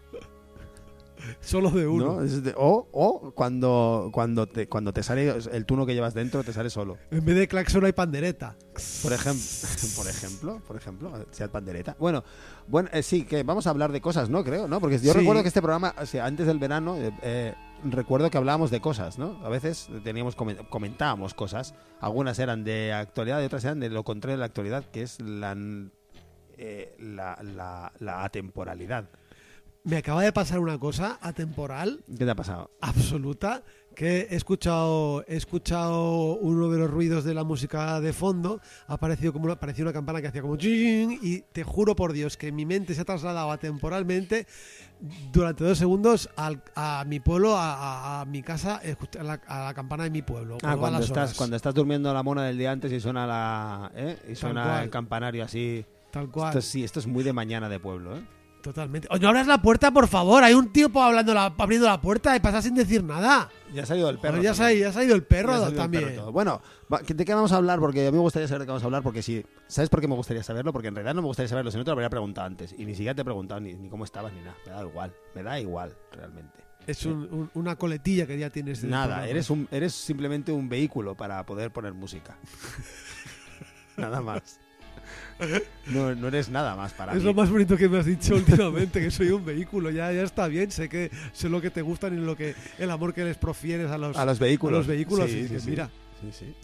Solo 1.42 1.72
de 1.72 1.88
uno. 1.88 2.06
¿no? 2.18 2.22
Es 2.24 2.44
de- 2.44 2.54
o 2.56 2.88
o 2.92 3.32
cuando, 3.32 4.10
cuando, 4.14 4.48
te, 4.48 4.68
cuando 4.70 4.94
te 4.94 5.02
sale 5.04 5.34
el 5.52 5.66
tuno 5.66 5.86
que 5.86 5.94
llevas 5.94 6.14
dentro, 6.14 6.44
te 6.44 6.54
sale 6.54 6.70
solo. 6.70 6.98
En 7.10 7.26
vez 7.26 7.36
de 7.36 7.48
claxon 7.48 7.84
hay 7.84 7.92
pandereta. 7.94 8.56
Por, 9.02 9.12
ejemplo 9.12 9.42
por 9.98 10.08
ejemplo, 10.08 10.62
por 10.68 10.76
ejemplo, 10.78 11.26
sea 11.32 11.48
pandereta. 11.52 11.96
Bueno, 12.00 12.24
bueno 12.68 12.90
eh, 12.94 13.02
sí, 13.04 13.26
que 13.26 13.44
vamos 13.44 13.66
a 13.68 13.72
hablar 13.72 13.92
de 13.92 14.02
cosas, 14.02 14.30
¿no? 14.30 14.44
Creo, 14.44 14.68
¿no? 14.68 14.80
Porque 14.80 15.00
yo 15.00 15.12
Sí. 15.14 15.20
recuerdo 15.20 15.42
que 15.42 15.48
este 15.48 15.62
programa, 15.62 15.94
o 16.00 16.06
sea, 16.06 16.26
antes 16.26 16.46
del 16.48 16.60
verano, 16.60 16.96
eh, 16.98 17.12
eh, 17.24 17.56
recuerdo 17.84 18.30
que 18.30 18.38
hablábamos 18.38 18.70
de 18.70 18.80
cosas, 18.80 19.18
¿no? 19.18 19.44
A 19.44 19.50
veces 19.50 19.90
teníamos 20.04 20.38
comen- 20.38 20.70
comentábamos 20.70 21.34
cosas. 21.34 21.74
Algunas 22.00 22.38
eran 22.38 22.64
de 22.64 22.94
actualidad 22.94 23.42
y 23.42 23.46
otras 23.46 23.64
eran 23.66 23.80
de 23.80 23.90
lo 23.90 24.04
contrario 24.04 24.36
de 24.38 24.40
la 24.42 24.46
actualidad, 24.46 24.86
que 24.92 25.02
es 25.02 25.20
la, 25.20 25.58
eh, 26.58 26.96
la, 27.00 27.40
la, 27.42 27.92
la 28.00 28.24
atemporalidad. 28.24 29.10
Me 29.84 29.98
acaba 29.98 30.22
de 30.22 30.32
pasar 30.32 30.60
una 30.60 30.78
cosa 30.78 31.18
atemporal, 31.22 32.04
¿Qué 32.18 32.24
te 32.24 32.30
ha 32.30 32.36
pasado? 32.36 32.70
absoluta, 32.82 33.64
que 33.96 34.28
he 34.30 34.36
escuchado, 34.36 35.26
he 35.28 35.36
escuchado 35.36 36.36
uno 36.38 36.70
de 36.70 36.78
los 36.78 36.90
ruidos 36.90 37.24
de 37.24 37.34
la 37.34 37.44
música 37.44 38.00
de 38.00 38.14
fondo, 38.14 38.62
ha 38.88 38.94
aparecido 38.94 39.34
como 39.34 39.46
una, 39.46 39.58
una 39.60 39.92
campana 39.94 40.22
que 40.22 40.28
hacía 40.28 40.44
como 40.44 40.56
"Ching", 40.56 41.18
y 41.24 41.42
te 41.52 41.64
juro 41.64 41.96
por 41.96 42.14
Dios 42.14 42.38
que 42.38 42.52
mi 42.52 42.64
mente 42.64 42.94
se 42.94 43.02
ha 43.02 43.06
trasladado 43.06 43.50
atemporalmente 43.52 44.46
durante 45.34 45.64
dos 45.64 45.80
segundos 45.80 46.30
al- 46.36 46.62
a 46.76 47.04
mi 47.08 47.20
pueblo, 47.20 47.58
a, 47.58 47.74
a- 47.74 48.22
a 48.22 48.26
mi 48.26 48.44
casa, 48.44 48.80
a 49.20 49.24
la, 49.24 49.34
a 49.48 49.64
la 49.66 49.74
campana 49.74 50.04
de 50.04 50.12
mi 50.12 50.22
pueblo. 50.22 50.60
Ah, 50.64 50.78
cuando 50.78 51.00
estás, 51.00 51.34
cuando 51.34 51.56
estás 51.56 51.74
durmiendo 51.74 52.14
la 52.14 52.22
mona 52.22 52.44
del 52.44 52.58
día 52.58 52.72
antes 52.72 52.92
y 52.92 53.00
suena 53.00 53.26
la 53.26 53.92
¿eh? 53.96 54.16
y 54.30 54.36
suena 54.36 54.84
el 54.84 54.92
campanario 54.92 55.44
así. 55.44 55.84
Tal 56.12 56.30
cual. 56.30 56.50
Esto 56.50 56.62
sí, 56.62 56.84
esto 56.84 57.00
es 57.00 57.08
muy 57.08 57.24
de 57.24 57.34
mañana 57.34 57.68
de 57.68 57.80
pueblo, 57.80 58.16
¿eh? 58.18 58.22
Totalmente. 58.62 59.08
Oye, 59.10 59.22
no 59.22 59.30
abras 59.30 59.48
la 59.48 59.62
puerta, 59.62 59.92
por 59.92 60.08
favor. 60.08 60.44
Hay 60.44 60.54
un 60.54 60.72
tío 60.72 60.90
hablando 61.02 61.34
la, 61.34 61.46
abriendo 61.58 61.88
la 61.88 62.00
puerta 62.00 62.36
y 62.36 62.40
pasa 62.40 62.62
sin 62.62 62.76
decir 62.76 63.04
nada. 63.04 63.50
Ya 63.74 63.84
ha 63.84 63.86
salido 63.86 64.10
el 64.10 64.20
perro. 64.20 64.34
Joder, 64.34 64.44
ya, 64.44 64.54
se 64.54 64.64
ha, 64.64 64.74
ya 64.74 64.92
se 64.94 65.00
ha 65.00 65.04
ido 65.04 65.16
el 65.16 65.24
perro 65.24 65.68
el 65.68 65.76
también. 65.76 66.04
perro. 66.06 66.32
Bueno, 66.32 66.62
¿de 67.08 67.26
qué 67.26 67.34
vamos 67.34 67.52
a 67.52 67.58
hablar? 67.58 67.80
Porque 67.80 68.08
a 68.08 68.12
mí 68.12 68.18
me 68.18 68.22
gustaría 68.22 68.48
saber 68.48 68.62
de 68.62 68.66
qué 68.66 68.72
vamos 68.72 68.84
a 68.84 68.86
hablar, 68.86 69.02
porque 69.04 69.22
si... 69.24 69.44
¿Sabes 69.68 69.90
por 69.90 70.00
qué 70.02 70.08
me 70.08 70.16
gustaría 70.16 70.44
saberlo? 70.44 70.72
Porque 70.74 70.90
en 70.90 70.96
realidad 70.96 71.16
no 71.16 71.22
me 71.22 71.28
gustaría 71.28 71.50
saberlo, 71.50 71.72
si 71.72 71.78
no 71.78 71.84
te 71.84 71.90
lo 71.90 71.94
habría 71.94 72.10
preguntado 72.10 72.46
antes. 72.48 72.74
Y 72.78 72.86
ni 72.86 72.94
siquiera 72.94 73.16
te 73.16 73.22
he 73.22 73.26
preguntado 73.26 73.60
ni, 73.62 73.74
ni 73.74 73.90
cómo 73.90 74.04
estabas 74.04 74.32
ni 74.34 74.42
nada. 74.42 74.56
Me 74.66 74.72
da 74.72 74.82
igual, 74.84 75.14
me 75.36 75.44
da 75.44 75.60
igual, 75.60 75.96
realmente. 76.12 76.64
Es 76.88 77.06
un- 77.06 77.28
un- 77.32 77.52
una 77.54 77.76
coletilla 77.76 78.26
que 78.26 78.38
ya 78.40 78.50
tienes. 78.50 78.84
Nada, 78.84 79.28
eres, 79.28 79.50
un, 79.50 79.68
eres 79.72 79.94
simplemente 79.94 80.52
un 80.52 80.68
vehículo 80.68 81.16
para 81.16 81.46
poder 81.46 81.72
poner 81.72 81.94
música. 81.94 82.38
nada 83.98 84.22
más. 84.22 84.60
No, 85.88 86.14
no 86.16 86.28
eres 86.28 86.50
nada 86.50 86.76
más 86.76 86.94
para 86.94 87.14
Es 87.14 87.20
mí. 87.20 87.24
lo 87.26 87.34
más 87.34 87.50
bonito 87.50 87.76
que 87.76 87.90
me 87.90 87.98
has 88.00 88.06
dicho 88.06 88.36
últimamente, 88.36 89.02
que 89.02 89.12
soy 89.12 89.30
un 89.30 89.44
vehículo. 89.44 89.90
Ya, 89.90 90.12
ya 90.14 90.22
está 90.24 90.48
bien, 90.48 90.72
sé 90.72 90.88
que 90.88 91.10
sé 91.34 91.50
lo 91.50 91.60
que 91.62 91.70
te 91.72 91.82
gustan 91.82 92.18
y 92.18 92.22
lo 92.22 92.36
que 92.38 92.56
el 92.78 92.92
amor 92.92 93.14
que 93.14 93.24
les 93.24 93.38
profieres 93.38 93.90
a 93.92 93.98
los, 93.98 94.16
A 94.18 94.26
los 94.26 94.40
vehículos. 94.40 94.76
a 94.76 94.78
los 94.80 94.88
vehículos. 94.88 95.26
Sí, 95.30 95.32
y 95.32 95.36
sí, 95.36 95.42
dices, 95.44 95.64
sí. 95.64 95.70
Mira, 95.72 95.90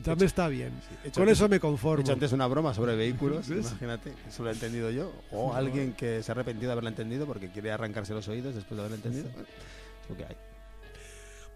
ya 0.03 0.13
He 0.13 0.15
me 0.15 0.25
está 0.25 0.47
bien. 0.47 0.71
he 1.03 1.07
hecho 1.07 1.19
Con 1.19 1.29
eso 1.29 1.49
me 1.49 1.55
He 1.55 1.59
conformo. 1.59 2.01
hecho 2.03 2.13
antes 2.13 2.31
una 2.31 2.45
broma 2.45 2.73
sobre 2.75 2.95
vehículos, 2.95 3.49
¿Ves? 3.49 3.65
imagínate, 3.71 4.13
eso 4.29 4.43
lo 4.43 4.49
he 4.51 4.53
entendido 4.53 4.91
yo. 4.91 5.11
O 5.31 5.53
alguien 5.55 5.93
que 5.93 6.21
se 6.21 6.31
ha 6.31 6.33
arrepentido 6.33 6.67
de 6.67 6.73
haberla 6.73 6.91
entendido 6.91 7.25
porque 7.25 7.49
quiere 7.49 7.71
arrancarse 7.71 8.13
los 8.13 8.27
oídos 8.27 8.53
después 8.53 8.77
de 8.77 8.81
haberla 8.85 8.97
entendido. 8.97 9.27
Es 9.29 10.09
lo 10.09 10.15
que 10.15 10.25
hay. 10.25 10.35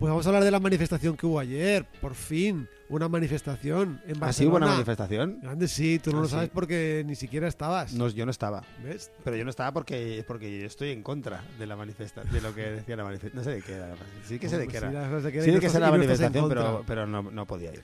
Pues 0.02 0.10
vamos 0.10 0.26
a 0.26 0.30
hablar 0.30 0.44
de 0.44 0.50
la 0.50 0.60
manifestación 0.60 1.16
que 1.16 1.28
hubo 1.28 1.38
ayer. 1.40 1.86
Por 2.02 2.16
fin, 2.16 2.68
una 2.90 3.08
manifestación 3.08 4.02
en 4.08 4.20
Barcelona. 4.20 4.26
¿Ah, 4.30 4.34
sí 4.34 4.46
hubo 4.48 4.56
una 4.58 4.66
manifestación? 4.66 5.40
Grande, 5.44 5.68
sí, 5.68 6.00
tú 6.00 6.10
no 6.12 6.18
Ah, 6.18 6.22
lo 6.22 6.28
sí. 6.28 6.32
sabes 6.34 6.50
porque 6.50 7.04
ni 7.06 7.14
siquiera 7.14 7.48
estabas. 7.48 7.94
No, 7.94 8.08
yo 8.10 8.26
no 8.26 8.32
estaba. 8.32 8.64
¿Ves? 8.84 9.12
Pero 9.24 9.36
yo 9.36 9.44
no 9.44 9.52
estaba 9.52 9.72
porque, 9.74 10.26
porque 10.28 10.60
yo 10.60 10.66
estoy 10.66 10.90
en 10.90 11.04
contra 11.04 11.44
de 11.60 11.68
la 11.68 11.76
manifestación, 11.76 12.34
de 12.34 12.42
lo 12.42 12.56
que 12.56 12.62
decía 12.62 12.96
la 12.96 13.04
manifestación. 13.04 13.38
No 13.38 13.44
sé 13.44 13.52
de 13.58 13.62
qué 13.62 13.74
era. 13.74 13.96
Sí 14.28 14.40
que 14.40 14.50
sé 14.50 14.58
de 14.58 14.68
qué 14.68 14.78
era. 14.78 14.90
de 14.90 15.20
Sí 15.22 15.52
de 15.52 15.60
qué 15.60 15.68
estás- 15.68 15.76
era 15.76 15.86
la 15.86 15.92
manifestación, 15.92 16.50
pero, 16.50 16.84
pero 16.88 17.06
no, 17.06 17.22
no 17.22 17.46
podía 17.46 17.72
ir. 17.72 17.84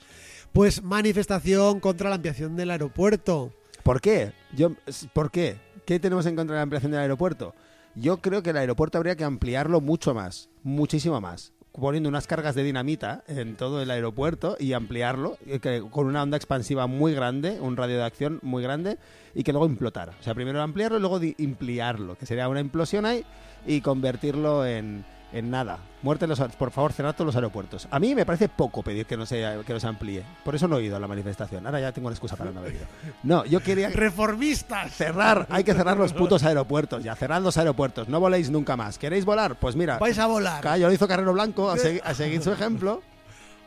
Pues 0.52 0.82
manifestación 0.82 1.78
contra 1.78 2.08
la 2.08 2.16
ampliación 2.16 2.56
del 2.56 2.72
aeropuerto. 2.72 3.52
¿Por 3.84 4.00
qué? 4.00 4.32
Yo, 4.56 4.72
¿Por 5.12 5.30
qué? 5.30 5.56
¿Qué 5.86 6.00
tenemos 6.00 6.26
en 6.26 6.34
contra 6.34 6.54
de 6.54 6.58
la 6.58 6.62
ampliación 6.64 6.90
del 6.90 7.00
aeropuerto? 7.02 7.54
Yo 7.94 8.16
creo 8.20 8.42
que 8.42 8.50
el 8.50 8.56
aeropuerto 8.56 8.98
habría 8.98 9.14
que 9.14 9.22
ampliarlo 9.24 9.80
mucho 9.80 10.14
más, 10.14 10.50
muchísimo 10.64 11.20
más, 11.20 11.52
poniendo 11.80 12.08
unas 12.08 12.26
cargas 12.26 12.54
de 12.54 12.62
dinamita 12.62 13.22
en 13.28 13.56
todo 13.56 13.82
el 13.82 13.90
aeropuerto 13.90 14.56
y 14.58 14.72
ampliarlo 14.72 15.38
eh, 15.46 15.82
con 15.90 16.06
una 16.06 16.22
onda 16.22 16.36
expansiva 16.36 16.86
muy 16.86 17.14
grande, 17.14 17.60
un 17.60 17.76
radio 17.76 17.96
de 17.96 18.04
acción 18.04 18.40
muy 18.42 18.62
grande 18.62 18.98
y 19.34 19.42
que 19.44 19.52
luego 19.52 19.66
implotara. 19.66 20.14
O 20.20 20.22
sea, 20.22 20.34
primero 20.34 20.60
ampliarlo 20.60 20.98
y 20.98 21.00
luego 21.00 21.16
ampliarlo, 21.16 22.16
que 22.16 22.26
sería 22.26 22.48
una 22.48 22.60
implosión 22.60 23.06
ahí 23.06 23.24
y 23.66 23.80
convertirlo 23.80 24.66
en, 24.66 25.04
en 25.32 25.50
nada. 25.50 25.78
Muerte 26.02 26.24
en 26.26 26.28
los, 26.30 26.38
por 26.40 26.70
favor, 26.70 26.92
cerrar 26.92 27.12
todos 27.14 27.26
los 27.26 27.34
aeropuertos. 27.34 27.88
A 27.90 27.98
mí 27.98 28.14
me 28.14 28.24
parece 28.24 28.48
poco 28.48 28.82
pedir 28.82 29.04
que 29.04 29.16
no 29.16 29.26
se, 29.26 29.44
que 29.66 29.72
no 29.72 29.80
se 29.80 29.86
amplíe. 29.86 30.22
Por 30.44 30.54
eso 30.54 30.68
no 30.68 30.78
he 30.78 30.84
ido 30.84 30.96
a 30.96 31.00
la 31.00 31.08
manifestación. 31.08 31.66
Ahora 31.66 31.80
ya 31.80 31.92
tengo 31.92 32.06
una 32.08 32.14
excusa 32.14 32.36
para 32.36 32.50
no 32.52 32.60
haber 32.60 32.74
ido. 32.76 32.86
No, 33.24 33.44
yo 33.44 33.60
quería 33.60 33.88
¡Reformistas! 33.94 34.92
cerrar, 34.92 35.46
hay 35.50 35.64
que 35.64 35.74
cerrar 35.74 35.96
los 35.96 36.12
putos 36.12 36.42
aeropuertos. 36.44 37.02
Ya, 37.02 37.14
cerrad 37.16 37.42
los 37.42 37.56
aeropuertos, 37.58 38.08
no 38.08 38.20
voléis 38.20 38.48
nunca 38.50 38.76
más. 38.76 38.96
¿Queréis 38.98 39.24
volar? 39.24 39.56
Pues 39.56 39.74
mira, 39.76 39.98
Vais 39.98 40.18
a 40.18 40.26
volar. 40.26 40.62
Callo 40.62 40.86
lo 40.86 40.92
hizo 40.92 41.08
Carrero 41.08 41.32
Blanco, 41.32 41.70
a, 41.70 41.76
segui- 41.76 42.00
a 42.04 42.14
seguir 42.14 42.42
su 42.42 42.52
ejemplo. 42.52 43.02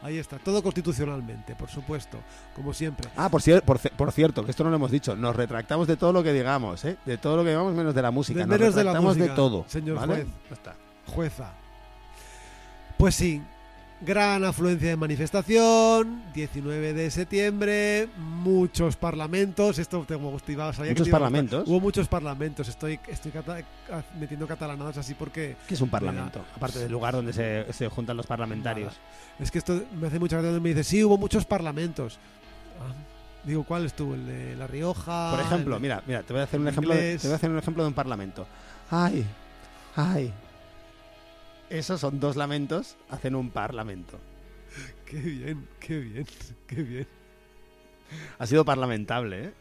Ahí 0.03 0.17
está, 0.17 0.39
todo 0.39 0.63
constitucionalmente, 0.63 1.53
por 1.53 1.69
supuesto, 1.69 2.17
como 2.55 2.73
siempre. 2.73 3.07
Ah, 3.15 3.29
por, 3.29 3.39
cier- 3.41 3.61
por, 3.61 4.11
cierto, 4.11 4.43
que 4.43 4.49
esto 4.49 4.63
no 4.63 4.71
lo 4.71 4.77
hemos 4.77 4.89
dicho, 4.89 5.15
nos 5.15 5.35
retractamos 5.35 5.85
de 5.87 5.95
todo 5.95 6.11
lo 6.11 6.23
que 6.23 6.33
digamos, 6.33 6.83
¿eh? 6.85 6.97
De 7.05 7.19
todo 7.19 7.37
lo 7.37 7.43
que 7.43 7.49
digamos 7.49 7.75
menos 7.75 7.93
de 7.93 8.01
la 8.01 8.09
música. 8.09 8.39
De 8.39 8.47
nos 8.47 8.57
menos 8.59 8.73
de 8.73 8.83
la 8.83 8.91
retractamos 8.93 9.15
de 9.15 9.19
música, 9.21 9.35
todo. 9.35 9.65
señor 9.67 9.97
¿vale? 9.97 10.13
juez. 10.15 10.27
Ya 10.49 10.53
está. 10.55 10.73
Jueza. 11.07 11.51
Pues 12.97 13.15
sí, 13.15 13.41
gran 13.99 14.43
afluencia 14.45 14.89
de 14.89 14.95
manifestación, 14.95 16.21
19 16.33 16.93
de 16.93 17.09
septiembre, 17.11 18.07
muchos 18.17 18.95
parlamentos, 18.95 19.79
esto 19.79 20.03
te 20.07 20.15
gustaba, 20.15 20.71
sabía 20.73 20.93
que 20.93 20.99
Muchos 20.99 21.11
parlamentos. 21.11 21.67
Hubo 21.67 21.79
muchos 21.79 22.07
parlamentos, 22.07 22.67
estoy, 22.67 22.99
estoy 23.07 23.31
cata- 23.31 23.61
metiendo 24.19 24.47
catalanadas 24.47 24.97
así 24.97 25.13
porque 25.15 25.55
¿Qué 25.67 25.73
es 25.73 25.81
un 25.81 25.89
parlamento? 25.89 26.43
Aparte 26.55 26.79
del 26.79 26.91
lugar 26.91 27.13
donde 27.15 27.33
se, 27.33 27.71
se 27.73 27.87
juntan 27.89 28.17
los 28.17 28.27
parlamentarios. 28.27 28.93
es 29.39 29.49
que 29.49 29.57
esto 29.57 29.81
me 29.99 30.07
hace 30.07 30.19
mucha 30.19 30.39
gracia 30.41 30.59
me 30.59 30.69
dice, 30.69 30.83
sí, 30.83 31.03
hubo 31.03 31.17
muchos 31.17 31.45
parlamentos. 31.45 32.17
Ah, 32.79 32.93
Digo, 33.43 33.63
¿cuál 33.63 33.87
estuvo? 33.87 34.13
El 34.13 34.27
de 34.27 34.55
La 34.55 34.67
Rioja. 34.67 35.31
Por 35.31 35.39
ejemplo, 35.39 35.75
el- 35.77 35.81
mira, 35.81 36.03
mira, 36.05 36.21
te 36.21 36.31
voy 36.31 36.41
a 36.41 36.43
hacer 36.45 36.59
un 36.59 36.67
ejemplo, 36.67 36.93
de, 36.93 37.17
te 37.17 37.25
voy 37.27 37.33
a 37.33 37.35
hacer 37.37 37.49
un 37.49 37.57
ejemplo 37.57 37.81
de 37.83 37.87
un 37.87 37.95
parlamento. 37.95 38.45
Ay, 38.91 39.25
ay. 39.95 40.31
Esos 41.71 42.01
son 42.01 42.19
dos 42.19 42.35
lamentos, 42.35 42.97
hacen 43.09 43.33
un 43.35 43.49
parlamento. 43.49 44.19
Qué 45.05 45.17
bien, 45.19 45.67
qué 45.79 45.99
bien, 45.99 46.25
qué 46.67 46.83
bien. 46.83 47.07
Ha 48.39 48.45
sido 48.45 48.65
parlamentable, 48.65 49.45
¿eh? 49.45 49.53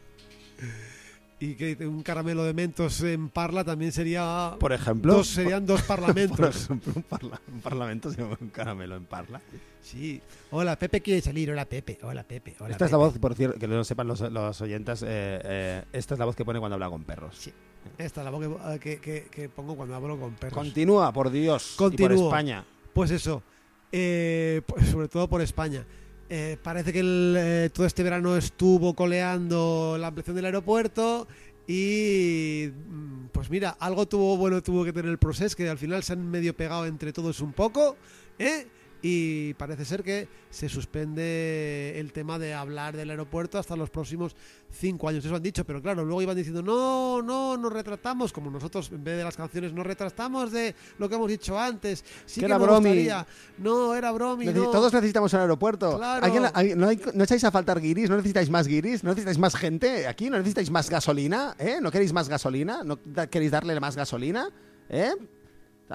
Y 1.39 1.55
que 1.55 1.75
un 1.87 2.03
caramelo 2.03 2.43
de 2.43 2.53
mentos 2.53 3.01
en 3.01 3.29
Parla 3.29 3.63
también 3.63 3.91
sería. 3.91 4.55
Por 4.59 4.73
ejemplo, 4.73 5.13
dos, 5.15 5.27
serían 5.27 5.65
dos 5.65 5.81
por 5.87 5.97
parlamentos. 6.01 6.65
ejemplo, 6.65 6.93
un, 6.95 7.03
parla- 7.03 7.41
un 7.51 7.61
parlamento 7.61 8.11
se 8.11 8.21
llama 8.21 8.37
un 8.39 8.49
caramelo 8.49 8.95
en 8.97 9.05
parla. 9.05 9.41
Sí. 9.81 10.21
Hola, 10.51 10.77
Pepe 10.77 11.01
quiere 11.01 11.21
salir. 11.21 11.49
Hola, 11.49 11.65
Pepe. 11.65 11.97
Hola, 12.03 12.23
Pepe. 12.23 12.55
Hola, 12.59 12.71
esta 12.73 12.85
es 12.85 12.91
la 12.91 12.97
voz, 12.97 13.17
por 13.17 13.33
cierto, 13.33 13.57
que 13.57 13.67
no 13.67 13.75
lo 13.77 13.83
sepan 13.83 14.07
los, 14.07 14.19
los 14.21 14.61
oyentes, 14.61 15.01
eh, 15.01 15.07
eh, 15.43 15.83
esta 15.93 16.13
es 16.13 16.19
la 16.19 16.25
voz 16.25 16.35
que 16.35 16.45
pone 16.45 16.59
cuando 16.59 16.75
habla 16.75 16.89
con 16.89 17.03
perros. 17.05 17.35
Sí. 17.37 17.51
Esta 17.97 18.21
es 18.21 18.25
la 18.25 18.31
voz 18.31 18.45
que, 18.79 18.99
que- 18.99 19.27
que- 19.31 19.49
pongo 19.49 19.75
cuando 19.75 19.95
hablo 19.95 20.19
con 20.19 20.33
perros. 20.35 20.57
Continúa, 20.57 21.11
por 21.13 21.29
Dios, 21.29 21.73
y 21.73 21.77
Continúo. 21.77 22.17
por 22.17 22.25
España. 22.25 22.65
Pues 22.93 23.11
eso, 23.11 23.43
eh, 23.91 24.61
pues 24.67 24.87
sobre 24.87 25.07
todo 25.07 25.27
por 25.27 25.41
España. 25.41 25.85
Eh, 26.29 26.57
parece 26.63 26.93
que 26.93 26.99
el, 27.01 27.35
eh, 27.37 27.69
todo 27.73 27.85
este 27.85 28.03
verano 28.03 28.37
estuvo 28.37 28.93
coleando 28.95 29.97
la 29.99 30.07
ampliación 30.07 30.35
del 30.37 30.45
aeropuerto 30.45 31.27
y 31.67 32.69
mm, 32.87 33.25
pues 33.31 33.49
mira, 33.49 33.75
algo 33.79 34.07
tuvo 34.07 34.37
bueno 34.37 34.61
tuvo 34.63 34.83
que 34.85 34.93
tener 34.93 35.11
el 35.11 35.17
proceso 35.17 35.55
que 35.55 35.69
al 35.69 35.77
final 35.77 36.03
se 36.03 36.13
han 36.13 36.25
medio 36.29 36.55
pegado 36.55 36.85
entre 36.85 37.11
todos 37.13 37.41
un 37.41 37.51
poco, 37.53 37.97
¿eh? 38.39 38.65
Y 39.03 39.55
parece 39.55 39.83
ser 39.83 40.03
que 40.03 40.27
se 40.51 40.69
suspende 40.69 41.93
el 41.99 42.11
tema 42.11 42.37
de 42.37 42.53
hablar 42.53 42.95
del 42.95 43.09
aeropuerto 43.09 43.57
hasta 43.57 43.75
los 43.75 43.89
próximos 43.89 44.35
cinco 44.69 45.09
años. 45.09 45.25
Eso 45.25 45.35
han 45.35 45.41
dicho, 45.41 45.65
pero 45.65 45.81
claro, 45.81 46.05
luego 46.05 46.21
iban 46.21 46.35
diciendo, 46.35 46.61
no, 46.61 47.21
no, 47.23 47.57
nos 47.57 47.73
retratamos, 47.73 48.31
como 48.31 48.51
nosotros 48.51 48.91
en 48.91 49.03
vez 49.03 49.17
de 49.17 49.23
las 49.23 49.35
canciones 49.35 49.73
nos 49.73 49.85
retratamos 49.87 50.51
de 50.51 50.75
lo 50.99 51.09
que 51.09 51.15
hemos 51.15 51.29
dicho 51.29 51.57
antes. 51.59 52.03
Sí 52.27 52.41
Que 52.41 52.45
era 52.45 52.57
bromi. 52.59 52.89
gustaría. 52.89 53.25
No, 53.57 53.95
era 53.95 54.11
bromi, 54.11 54.45
Necesi- 54.45 54.53
no. 54.65 54.69
Todos 54.71 54.93
necesitamos 54.93 55.33
un 55.33 55.39
aeropuerto. 55.39 55.97
Claro. 55.97 56.23
¿Alguien- 56.25 56.45
alguien- 56.53 56.79
no, 56.79 56.87
hay- 56.87 57.01
no 57.13 57.23
echáis 57.23 57.43
a 57.43 57.49
faltar 57.51 57.81
guiris? 57.81 58.07
¿No 58.09 58.17
necesitáis 58.17 58.49
más 58.51 58.67
guiris? 58.67 59.03
¿No 59.03 59.09
necesitáis 59.09 59.39
más 59.39 59.55
gente 59.55 60.05
aquí? 60.07 60.29
¿No 60.29 60.37
necesitáis 60.37 60.69
más 60.69 60.89
gasolina? 60.89 61.55
¿Eh? 61.57 61.79
¿No 61.81 61.89
queréis 61.89 62.13
más 62.13 62.29
gasolina? 62.29 62.83
¿No 62.83 62.99
da- 63.03 63.25
queréis 63.27 63.49
darle 63.51 63.79
más 63.79 63.95
gasolina? 63.95 64.47
¿Eh? 64.89 65.11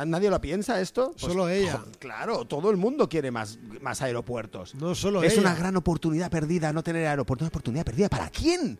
¿Nadie 0.04 0.30
lo 0.30 0.40
piensa 0.40 0.80
esto? 0.80 1.12
Pues, 1.12 1.22
Solo 1.22 1.48
ella. 1.48 1.82
claro, 1.98 2.44
todo 2.44 2.70
el 2.70 2.76
mundo 2.76 3.08
quiere 3.08 3.30
más, 3.30 3.58
más 3.80 4.02
aeropuertos. 4.02 4.74
No 4.74 4.94
solo 4.94 5.22
es 5.22 5.32
ella. 5.34 5.42
una 5.42 5.54
gran 5.54 5.76
oportunidad 5.76 6.30
perdida 6.30 6.72
no 6.72 6.82
tener 6.82 7.06
aeropuerto. 7.06 7.44
Una 7.44 7.48
oportunidad 7.48 7.84
perdida. 7.84 8.08
¿Para 8.08 8.28
quién? 8.28 8.78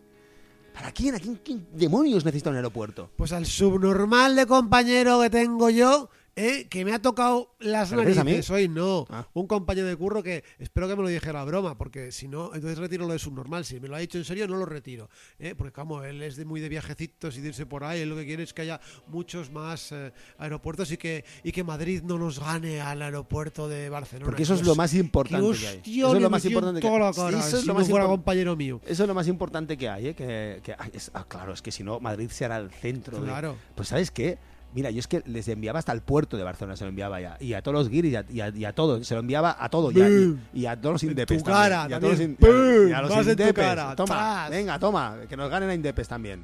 ¿Para 0.73 0.91
quién? 0.91 1.15
¿A 1.15 1.19
quién, 1.19 1.39
quién 1.43 1.67
demonios 1.73 2.23
necesita 2.23 2.51
un 2.51 2.57
aeropuerto? 2.57 3.09
Pues 3.15 3.31
al 3.33 3.45
subnormal 3.47 4.35
de 4.35 4.45
compañero 4.45 5.19
que 5.21 5.29
tengo 5.31 5.69
yo, 5.71 6.09
¿eh? 6.37 6.67
que 6.69 6.85
me 6.85 6.93
ha 6.93 7.01
tocado 7.01 7.55
las 7.59 7.91
narices 7.91 8.49
hoy, 8.49 8.69
no. 8.69 9.05
Ah. 9.09 9.27
Un 9.33 9.47
compañero 9.47 9.87
de 9.87 9.95
curro 9.97 10.23
que 10.23 10.43
espero 10.59 10.87
que 10.87 10.95
me 10.95 11.01
lo 11.01 11.09
dijera 11.09 11.41
a 11.41 11.45
broma, 11.45 11.77
porque 11.77 12.11
si 12.13 12.27
no, 12.27 12.53
entonces 12.53 12.77
retiro 12.77 13.05
lo 13.05 13.11
de 13.13 13.19
subnormal. 13.19 13.65
Si 13.65 13.79
me 13.79 13.87
lo 13.89 13.95
ha 13.95 13.99
dicho 13.99 14.17
en 14.17 14.23
serio, 14.23 14.47
no 14.47 14.55
lo 14.55 14.65
retiro. 14.65 15.09
¿eh? 15.39 15.55
Porque 15.57 15.73
como 15.73 16.03
él 16.03 16.21
es 16.21 16.35
de 16.37 16.45
muy 16.45 16.61
de 16.61 16.69
viajecitos 16.69 17.35
y 17.37 17.41
de 17.41 17.49
irse 17.49 17.65
por 17.65 17.83
ahí, 17.83 18.01
él 18.01 18.09
lo 18.09 18.15
que 18.15 18.25
quiere 18.25 18.43
es 18.43 18.53
que 18.53 18.61
haya 18.61 18.79
muchos 19.07 19.51
más 19.51 19.91
eh, 19.91 20.13
aeropuertos 20.37 20.91
y 20.91 20.97
que, 20.97 21.25
y 21.43 21.51
que 21.51 21.63
Madrid 21.63 22.01
no 22.03 22.17
nos 22.17 22.39
gane 22.39 22.79
al 22.79 23.01
aeropuerto 23.01 23.67
de 23.67 23.89
Barcelona. 23.89 24.25
Porque 24.27 24.43
eso 24.43 24.53
es 24.53 24.63
lo 24.63 24.75
más 24.75 24.93
importante 24.93 25.57
que 25.59 25.67
hay. 25.67 25.81
Eso 25.99 26.15
es 26.15 26.21
lo 26.21 26.29
más 26.29 26.45
importante 26.45 26.79
que 26.81 26.87
toda 26.87 26.99
la 26.99 27.07
hay. 27.09 27.13
cara, 27.15 27.39
Eso 27.39 27.55
es 27.57 27.61
si 27.63 27.67
lo 27.67 27.73
más 27.73 27.89
fuera 27.89 28.05
compañero 28.05 28.55
mío. 28.55 28.79
Eso 28.85 29.03
es 29.03 29.07
lo 29.07 29.15
más 29.15 29.27
importante 29.27 29.75
que 29.77 29.89
hay, 29.89 30.07
¿eh? 30.09 30.15
Que, 30.15 30.61
que- 30.63 30.75
es- 30.93 31.11
ah, 31.13 31.25
claro, 31.27 31.53
es 31.53 31.61
que 31.61 31.71
si 31.71 31.83
no, 31.83 31.99
Madrid 31.99 32.29
será 32.29 32.57
el 32.57 32.69
centro 32.71 33.19
de... 33.19 33.25
Claro. 33.27 33.55
Pues 33.75 33.87
¿sabes 33.87 34.11
qué? 34.11 34.37
Mira, 34.73 34.91
yo 34.91 34.99
es 34.99 35.07
que 35.07 35.23
les 35.25 35.47
enviaba 35.47 35.79
hasta 35.79 35.91
el 35.91 36.01
puerto 36.01 36.37
de 36.37 36.43
Barcelona, 36.43 36.75
se 36.75 36.83
lo 36.83 36.89
enviaba 36.89 37.19
ya. 37.21 37.37
Y 37.39 37.53
a 37.53 37.61
todos 37.61 37.73
los 37.75 37.89
guiris 37.89 38.11
y 38.13 38.15
a, 38.15 38.25
y 38.29 38.41
a- 38.41 38.49
y 38.49 38.65
a 38.65 38.73
todo. 38.73 39.03
Se 39.03 39.13
lo 39.15 39.21
enviaba 39.21 39.55
a 39.59 39.69
todo. 39.69 39.91
Y 39.91 40.01
a, 40.01 40.09
y, 40.09 40.37
y 40.53 40.65
a 40.65 40.75
todos 40.79 40.93
los 40.95 41.03
indepes 41.03 41.37
tu 41.39 41.43
también. 41.45 41.63
cara 41.71 41.87
y 41.89 41.93
a 41.93 41.99
todos 41.99 42.19
los, 42.19 42.27
también. 42.27 42.87
in- 42.89 42.93
a- 42.93 43.01
los 43.01 43.27
indepes. 43.27 43.53
cara. 43.53 43.95
Toma, 43.95 44.07
¡Tras! 44.15 44.49
venga, 44.51 44.77
toma. 44.79 45.17
Que 45.27 45.37
nos 45.37 45.49
ganen 45.49 45.69
a 45.69 45.73
indepes 45.73 46.07
también. 46.07 46.43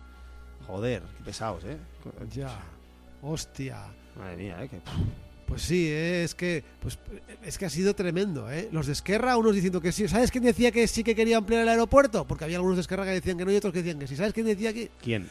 Joder, 0.65 1.03
qué 1.17 1.23
pesados, 1.25 1.63
¿eh? 1.65 1.77
Ya. 2.33 2.49
Hostia. 3.21 3.77
Madre 4.17 4.37
mía, 4.37 4.63
¿eh? 4.63 4.69
Que- 4.69 4.81
Pues 5.45 5.61
sí, 5.61 5.87
eh, 5.89 6.23
es 6.23 6.33
que 6.33 6.63
pues 6.81 6.97
es 7.43 7.57
que 7.57 7.65
ha 7.65 7.69
sido 7.69 7.93
tremendo, 7.93 8.49
¿eh? 8.51 8.69
Los 8.71 8.87
de 8.87 8.93
Esquerra, 8.93 9.37
unos 9.37 9.53
diciendo 9.53 9.81
que 9.81 9.91
sí. 9.91 10.07
¿Sabes 10.07 10.31
quién 10.31 10.43
decía 10.43 10.71
que 10.71 10.87
sí 10.87 11.03
que 11.03 11.13
quería 11.15 11.37
ampliar 11.37 11.61
el 11.63 11.69
aeropuerto? 11.69 12.25
Porque 12.25 12.45
había 12.45 12.57
algunos 12.57 12.77
de 12.77 12.81
Esquerra 12.81 13.03
que 13.03 13.11
decían 13.11 13.37
que 13.37 13.45
no 13.45 13.51
y 13.51 13.57
otros 13.57 13.73
que 13.73 13.79
decían 13.83 13.99
que 13.99 14.07
sí. 14.07 14.15
¿Sabes 14.15 14.33
quién 14.33 14.45
decía 14.45 14.73
que 14.73 14.89
¿Quién? 15.01 15.29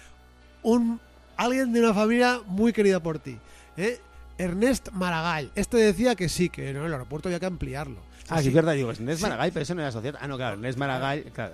un 0.62 1.00
alguien 1.36 1.72
de 1.72 1.80
una 1.80 1.94
familia 1.94 2.40
muy 2.46 2.72
querida 2.72 3.00
por 3.00 3.18
ti, 3.18 3.38
¿eh? 3.76 4.00
Ernest 4.38 4.90
Maragall. 4.92 5.50
Este 5.54 5.76
decía 5.76 6.14
que 6.14 6.28
sí, 6.28 6.48
que 6.48 6.72
no, 6.72 6.86
el 6.86 6.92
aeropuerto 6.92 7.28
había 7.28 7.38
que 7.38 7.46
ampliarlo. 7.46 7.98
Ah, 8.28 8.40
sí, 8.40 8.48
es 8.48 8.54
verdad, 8.54 8.72
digo, 8.72 8.90
es 8.90 8.98
Ernest 8.98 9.18
Sí. 9.20 9.24
Maragall, 9.24 9.50
pero 9.52 9.62
eso 9.62 9.74
no 9.74 9.82
era 9.82 9.92
sociedad. 9.92 10.18
Ah, 10.22 10.26
no, 10.26 10.36
claro, 10.36 10.54
Ernest 10.54 10.78
Maragall, 10.78 11.24
claro, 11.34 11.52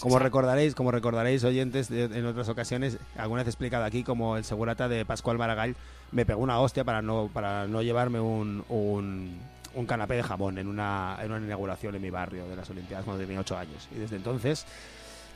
como 0.00 0.16
Sí. 0.18 0.22
recordaréis, 0.24 0.74
como 0.74 0.90
recordaréis, 0.90 1.44
oyentes, 1.44 1.90
en 1.90 2.26
otras 2.26 2.48
ocasiones, 2.48 2.98
alguna 3.16 3.42
vez 3.42 3.46
he 3.48 3.50
explicado 3.50 3.84
aquí 3.84 4.02
como 4.02 4.36
el 4.36 4.44
segurata 4.44 4.88
de 4.88 5.04
Pascual 5.04 5.38
Maragall 5.38 5.76
me 6.12 6.26
pegó 6.26 6.40
una 6.40 6.58
hostia 6.58 6.84
para 6.84 7.00
no, 7.02 7.30
para 7.32 7.66
no 7.66 7.82
llevarme 7.82 8.18
un, 8.20 8.64
un, 8.68 9.36
un 9.74 9.86
canapé 9.86 10.14
de 10.14 10.22
jamón 10.22 10.58
en 10.58 10.66
una, 10.68 11.18
en 11.22 11.30
una 11.32 11.44
inauguración 11.44 11.94
en 11.94 12.02
mi 12.02 12.10
barrio 12.10 12.48
de 12.48 12.56
las 12.56 12.68
Olimpiadas 12.70 13.04
cuando 13.04 13.22
tenía 13.24 13.40
ocho 13.40 13.56
años. 13.56 13.88
Y 13.94 13.98
desde 14.00 14.16
entonces, 14.16 14.64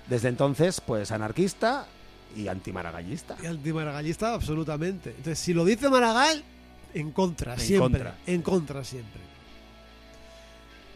desde 0.09 0.29
entonces, 0.29 0.81
pues 0.81 1.13
anarquista 1.13 1.87
y 2.37 2.49
antimaragallista. 2.49 3.37
Y 3.43 3.47
antimaragallista, 3.47 4.35
absolutamente. 4.35 5.11
Entonces, 5.11 5.39
si 5.39 5.53
lo 5.55 5.65
dice 5.65 5.89
Maragall, 5.89 6.43
en 6.95 7.11
contra, 7.13 7.55
En 7.55 7.61
siempre. 7.61 7.91
contra. 7.91 8.15
En 8.27 8.43
contra, 8.43 8.85
siempre. 8.85 9.21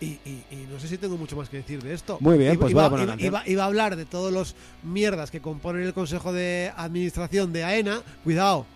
Y, 0.00 0.06
y- 0.06 0.44
y 0.50 0.66
no 0.70 0.78
sé 0.80 0.88
si 0.88 0.98
tengo 0.98 1.16
mucho 1.16 1.36
más 1.36 1.48
que 1.48 1.58
decir 1.58 1.82
de 1.82 1.94
esto. 1.94 2.18
Muy 2.20 2.36
bien, 2.36 2.52
Iba- 2.54 2.60
pues 2.60 2.70
iba, 2.72 2.88
voy 2.88 3.00
a 3.02 3.06
poner 3.06 3.20
iba- 3.24 3.42
iba- 3.46 3.62
a 3.62 3.66
hablar 3.66 3.96
de 3.96 4.04
todos 4.04 4.32
los 4.32 4.54
mierdas 4.82 5.30
que 5.30 5.40
componen 5.40 5.82
el 5.82 5.94
Consejo 5.94 6.32
de 6.32 6.72
Administración 6.76 7.52
de 7.52 7.64
AENA. 7.64 8.02
Cuidado, 8.24 8.66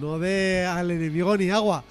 no 0.00 0.18
de 0.18 0.64
al 0.64 0.90
enemigo 0.90 1.36
ni 1.36 1.50
agua. 1.50 1.84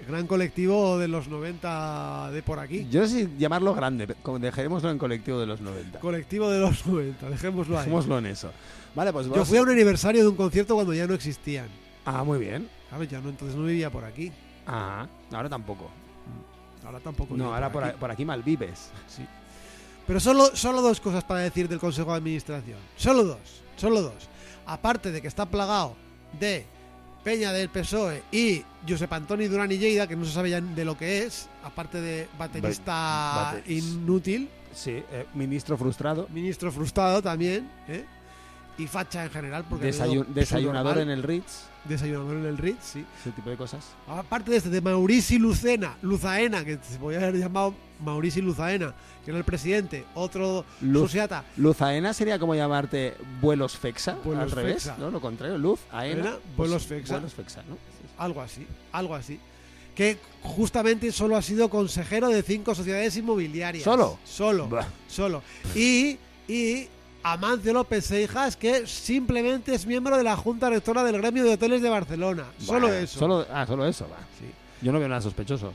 El 0.00 0.06
gran 0.06 0.26
colectivo 0.26 0.96
de 0.98 1.08
los 1.08 1.28
90 1.28 2.30
de 2.32 2.42
por 2.42 2.58
aquí. 2.58 2.86
Yo 2.90 3.00
no 3.02 3.06
sé 3.08 3.24
si 3.26 3.28
llamarlo 3.38 3.74
grande, 3.74 4.06
dejémoslo 4.38 4.90
en 4.90 4.98
colectivo 4.98 5.40
de 5.40 5.46
los 5.46 5.60
90. 5.60 5.98
Colectivo 5.98 6.48
de 6.50 6.60
los 6.60 6.86
90, 6.86 7.28
dejémoslo 7.30 7.76
ahí. 7.78 7.84
Dejémoslo 7.84 8.18
en 8.18 8.26
eso. 8.26 8.50
Vale, 8.94 9.12
pues 9.12 9.26
Yo 9.28 9.44
fui 9.44 9.58
a 9.58 9.62
un 9.62 9.70
aniversario 9.70 10.22
de 10.22 10.28
un 10.28 10.36
concierto 10.36 10.74
cuando 10.74 10.92
ya 10.94 11.06
no 11.06 11.14
existían. 11.14 11.68
Ah, 12.04 12.24
muy 12.24 12.38
bien. 12.38 12.68
¿Sabes? 12.90 13.08
Ya 13.08 13.20
no, 13.20 13.28
entonces 13.28 13.56
no 13.56 13.64
vivía 13.64 13.90
por 13.90 14.04
aquí. 14.04 14.32
Ajá. 14.66 15.08
Ahora 15.32 15.48
tampoco. 15.48 15.88
Ahora 16.84 16.98
tampoco. 17.00 17.36
No, 17.36 17.54
ahora 17.54 17.70
por, 17.70 17.84
aquí. 17.84 17.96
por 18.00 18.10
aquí 18.10 18.24
malvives. 18.24 18.90
Sí. 19.08 19.24
Pero 20.06 20.18
solo, 20.18 20.56
solo 20.56 20.82
dos 20.82 21.00
cosas 21.00 21.22
para 21.24 21.40
decir 21.40 21.68
del 21.68 21.78
Consejo 21.78 22.10
de 22.10 22.16
Administración. 22.16 22.78
Solo 22.96 23.22
dos. 23.24 23.62
Solo 23.76 24.02
dos. 24.02 24.28
Aparte 24.66 25.12
de 25.12 25.22
que 25.22 25.28
está 25.28 25.46
plagado 25.46 25.94
de 26.40 26.64
Peña 27.22 27.52
del 27.52 27.68
PSOE 27.68 28.22
y 28.32 28.64
Josep 28.88 29.12
Antoni 29.12 29.46
Durán 29.46 29.70
y 29.70 29.78
Lleida, 29.78 30.06
que 30.08 30.16
no 30.16 30.24
se 30.24 30.32
sabe 30.32 30.50
ya 30.50 30.60
de 30.60 30.84
lo 30.84 30.96
que 30.96 31.24
es, 31.24 31.48
aparte 31.62 32.00
de 32.00 32.28
baterista 32.38 32.92
Ba- 32.92 33.52
bateris- 33.54 33.78
inútil, 33.94 34.48
Sí, 34.74 35.02
eh, 35.12 35.26
ministro 35.34 35.76
frustrado. 35.76 36.26
ministro 36.32 36.72
frustrado 36.72 37.20
también, 37.22 37.70
¿eh? 37.88 38.04
Y 38.82 38.86
facha 38.86 39.24
en 39.24 39.30
general. 39.30 39.64
Porque 39.68 39.92
Desayu- 39.92 40.24
veo 40.24 40.34
desayunador 40.34 40.98
en 40.98 41.10
el 41.10 41.22
Ritz. 41.22 41.64
Desayunador 41.84 42.36
en 42.36 42.44
el 42.46 42.58
Ritz, 42.58 42.78
sí. 42.82 43.04
Ese 43.20 43.30
tipo 43.32 43.48
de 43.50 43.56
cosas. 43.56 43.84
Aparte 44.06 44.50
de 44.50 44.58
este, 44.58 44.68
de 44.70 44.80
Maurici 44.80 45.38
Lucena, 45.38 45.96
Luzaena, 46.02 46.64
que 46.64 46.78
se 46.82 46.98
podía 46.98 47.18
haber 47.18 47.36
llamado 47.38 47.74
Maurici 48.04 48.42
Luzaena, 48.42 48.94
que 49.24 49.30
era 49.30 49.38
el 49.38 49.44
presidente, 49.44 50.04
otro 50.14 50.64
Luz- 50.82 51.04
Susiata, 51.08 51.44
Luzaena 51.56 52.12
sería 52.12 52.38
como 52.38 52.54
llamarte 52.54 53.14
vuelos 53.40 53.78
fexa, 53.78 54.16
Vuelos 54.24 54.44
al 54.44 54.50
revés, 54.50 54.74
fexa. 54.84 54.96
¿no? 54.98 55.10
Lo 55.10 55.20
contrario, 55.22 55.56
luz, 55.56 55.80
aena. 55.90 56.24
Aena, 56.24 56.36
vuelos 56.56 56.86
fexa. 56.86 57.14
Vuelos 57.14 57.32
fexa, 57.34 57.62
¿no? 57.68 57.76
algo 58.18 58.42
así, 58.42 58.66
algo 58.92 59.14
así. 59.14 59.40
Que 59.94 60.18
justamente 60.42 61.10
solo 61.12 61.36
ha 61.36 61.42
sido 61.42 61.68
consejero 61.70 62.28
de 62.28 62.42
cinco 62.42 62.74
sociedades 62.74 63.16
inmobiliarias. 63.16 63.84
¿Solo? 63.84 64.18
Solo, 64.24 64.68
Bah. 64.68 64.86
solo. 65.08 65.42
Y, 65.74 66.18
y 66.46 66.88
Amancio 67.22 67.72
López 67.72 68.06
Seijas, 68.06 68.56
que 68.56 68.86
simplemente 68.86 69.74
es 69.74 69.86
miembro 69.86 70.16
de 70.16 70.24
la 70.24 70.36
Junta 70.36 70.70
Rectora 70.70 71.04
del 71.04 71.18
Gremio 71.18 71.44
de 71.44 71.54
Hoteles 71.54 71.82
de 71.82 71.88
Barcelona. 71.88 72.46
Solo 72.58 72.92
eso. 72.92 73.18
Solo, 73.18 73.46
ah, 73.52 73.66
solo 73.66 73.86
eso, 73.86 74.06
va. 74.08 74.18
Sí. 74.38 74.46
Yo 74.82 74.92
no 74.92 74.98
veo 74.98 75.08
nada 75.08 75.20
sospechoso. 75.20 75.72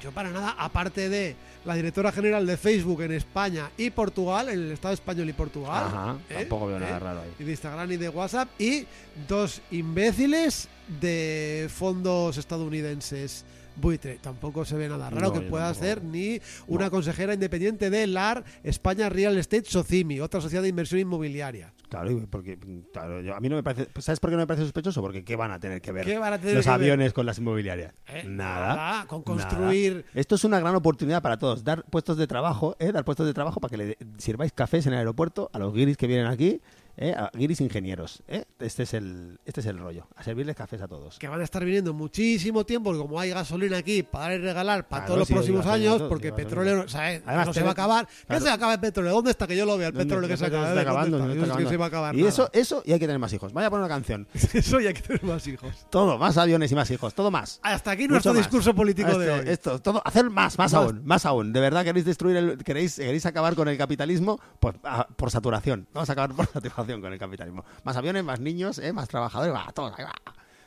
Yo 0.00 0.12
para 0.12 0.30
nada, 0.30 0.54
aparte 0.58 1.08
de 1.08 1.36
la 1.64 1.74
directora 1.74 2.12
general 2.12 2.46
de 2.46 2.56
Facebook 2.56 3.02
en 3.02 3.12
España 3.12 3.70
y 3.76 3.90
Portugal, 3.90 4.48
en 4.48 4.60
el 4.60 4.72
Estado 4.72 4.94
español 4.94 5.28
y 5.28 5.32
Portugal. 5.32 5.84
Ajá, 5.86 6.16
¿eh? 6.30 6.34
tampoco 6.40 6.66
veo 6.66 6.76
¿eh? 6.76 6.80
nada 6.80 6.98
raro 6.98 7.20
ahí. 7.20 7.32
y 7.38 7.44
de 7.44 7.50
Instagram 7.50 7.92
y 7.92 7.96
de 7.96 8.08
WhatsApp 8.08 8.48
y 8.58 8.86
dos 9.28 9.60
imbéciles 9.70 10.68
de 11.00 11.68
fondos 11.74 12.36
estadounidenses 12.36 13.44
buitre. 13.76 14.18
Tampoco 14.20 14.64
se 14.64 14.76
ve 14.76 14.88
nada 14.88 15.10
raro 15.10 15.28
No, 15.28 15.32
que 15.32 15.40
pueda 15.42 15.72
ser 15.74 16.02
ni 16.02 16.40
una 16.66 16.90
consejera 16.90 17.34
independiente 17.34 17.90
de 17.90 18.06
LAR, 18.06 18.44
España 18.62 19.08
Real 19.08 19.36
Estate 19.38 19.64
Socimi, 19.66 20.20
otra 20.20 20.40
sociedad 20.40 20.62
de 20.62 20.68
inversión 20.68 21.00
inmobiliaria. 21.00 21.72
Claro, 21.88 22.26
porque 22.28 22.58
claro, 22.92 23.20
yo- 23.20 23.34
a 23.36 23.40
mí 23.40 23.48
no 23.48 23.54
me 23.56 23.62
parece. 23.62 23.88
¿Sabes 24.00 24.18
por 24.18 24.30
qué 24.30 24.36
no 24.36 24.42
me 24.42 24.46
parece 24.48 24.64
sospechoso? 24.64 25.00
Porque 25.00 25.24
¿qué 25.24 25.36
van 25.36 25.52
a 25.52 25.60
tener 25.60 25.80
que 25.80 25.92
ver 25.92 26.04
¿Qué 26.04 26.18
van 26.18 26.32
a 26.32 26.38
tener 26.38 26.56
los 26.56 26.64
que 26.64 26.70
ver? 26.70 26.80
aviones 26.80 27.12
con 27.12 27.26
las 27.26 27.38
inmobiliarias? 27.38 27.94
Eh, 28.08 28.24
nada, 28.26 28.74
nada, 28.74 29.06
con 29.06 29.22
nada. 29.24 29.48
construir- 29.48 30.04
Esto 30.14 30.34
es 30.34 30.42
una 30.44 30.58
gran 30.58 30.74
oportunidad 30.74 31.22
para 31.22 31.38
todos. 31.38 31.62
Dar 31.62 31.84
puestos 31.84 32.16
de 32.16 32.26
trabajo, 32.26 32.74
¿eh? 32.80 32.90
dar 32.90 33.04
puestos 33.04 33.24
de 33.26 33.34
trabajo 33.34 33.60
para 33.60 33.70
que 33.70 33.76
le 33.76 33.98
sirváis 34.18 34.52
cafés 34.52 34.86
en 34.86 34.94
el 34.94 34.98
aeropuerto 34.98 35.48
a 35.52 35.58
los 35.60 35.72
guiris 35.72 35.96
que 35.96 36.08
vienen 36.08 36.26
aquí, 36.26 36.60
¿eh? 36.96 37.14
a 37.16 37.30
guiris 37.34 37.60
ingenieros. 37.60 38.22
¿eh? 38.28 38.44
Este 38.58 38.84
es 38.84 38.94
el 38.94 39.38
este 39.44 39.60
es 39.60 39.66
el 39.66 39.78
rollo. 39.78 40.06
A 40.16 40.22
servirles 40.22 40.56
cafés 40.56 40.80
a 40.82 40.88
todos. 40.88 41.18
Que 41.18 41.28
van 41.28 41.40
a 41.40 41.44
estar 41.44 41.64
viniendo 41.64 41.92
muchísimo 41.94 42.64
tiempo, 42.64 42.90
porque 42.90 43.02
como 43.02 43.20
hay 43.20 43.30
gasolina 43.30 43.78
aquí 43.78 44.02
para 44.02 44.34
y 44.34 44.38
regalar 44.38 44.88
para 44.88 45.02
Claro, 45.04 45.06
todos 45.06 45.18
los 45.20 45.28
sí, 45.28 45.34
próximos 45.34 45.64
gasolina, 45.64 45.88
años, 45.90 45.98
todo, 45.98 46.08
porque 46.08 46.28
sí, 46.28 46.34
petróleo 46.36 46.88
¿sabes? 46.88 47.22
Además, 47.26 47.46
no 47.48 47.52
se 47.54 47.62
va 47.62 47.68
a 47.68 47.72
acabar. 47.72 48.06
¿Qué 48.06 48.26
claro. 48.26 48.44
se 48.44 48.50
acaba 48.50 48.72
el 48.74 48.80
petróleo? 48.80 49.12
¿Dónde 49.12 49.30
está? 49.30 49.46
Que 49.46 49.56
yo 49.56 49.66
lo 49.66 49.76
vea 49.78 49.88
el 49.88 49.92
¿Dónde- 49.94 50.04
petróleo 50.06 50.28
que 50.28 50.36
se 50.36 50.46
acaba. 50.46 50.68
está 50.68 50.72
¿eh? 50.72 50.84
¿Dónde 50.84 50.90
acabando? 50.90 51.16
está? 51.16 51.26
¿Dónde 51.28 51.34
Yo 51.36 51.42
está 51.42 51.54
no 51.54 51.58
sé 51.58 51.64
que 51.64 51.68
se 51.68 51.74
acabando? 51.74 51.80
va 51.80 51.84
a 51.84 51.88
acabar 51.88 52.14
Y 52.14 52.18
nada. 52.18 52.28
eso, 52.30 52.50
eso, 52.52 52.82
y 52.84 52.92
hay 52.92 52.98
que 52.98 53.06
tener 53.06 53.18
más 53.18 53.32
hijos. 53.32 53.52
Vaya 53.52 53.66
a 53.68 53.70
poner 53.70 53.84
una 53.84 53.94
canción. 53.94 54.26
Eso 54.54 54.80
ya 54.80 54.88
hay 54.88 54.94
que 54.94 55.02
tener 55.02 55.24
más 55.24 55.46
hijos. 55.46 55.86
Todo, 55.90 56.18
más 56.18 56.36
aviones 56.38 56.72
y 56.72 56.74
más 56.74 56.90
hijos, 56.90 57.14
todo 57.14 57.30
más. 57.30 57.60
Hasta 57.62 57.90
aquí 57.90 58.02
Mucho 58.02 58.12
nuestro 58.12 58.32
más. 58.34 58.42
discurso 58.42 58.74
político 58.74 59.18
de 59.18 59.26
Este- 59.26 59.40
hoy. 59.48 59.52
Esto, 59.52 59.78
todo, 59.80 60.02
hacer 60.04 60.24
más, 60.30 60.56
más 60.58 60.72
Más. 60.72 60.74
aún, 60.74 61.02
más 61.04 61.26
aún. 61.26 61.52
¿De 61.52 61.60
verdad 61.60 61.84
queréis 61.84 62.04
destruir 62.06 62.36
el, 62.36 62.58
queréis, 62.64 62.96
queréis 62.96 63.26
acabar 63.26 63.54
con 63.54 63.68
el 63.68 63.76
capitalismo? 63.78 64.40
Pues 64.60 64.74
ah, 64.84 65.06
por 65.16 65.30
saturación. 65.30 65.86
Vamos 65.92 66.08
a 66.08 66.12
acabar 66.12 66.34
por 66.34 66.46
saturación 66.52 66.85
con 66.86 67.12
el 67.12 67.18
capitalismo. 67.18 67.64
Más 67.84 67.96
aviones, 67.96 68.24
más 68.24 68.40
niños, 68.40 68.78
¿eh? 68.78 68.92
más 68.92 69.08
trabajadores, 69.08 69.54
va, 69.54 69.70
todos, 69.72 69.92
ahí 69.98 70.04
va. 70.04 70.12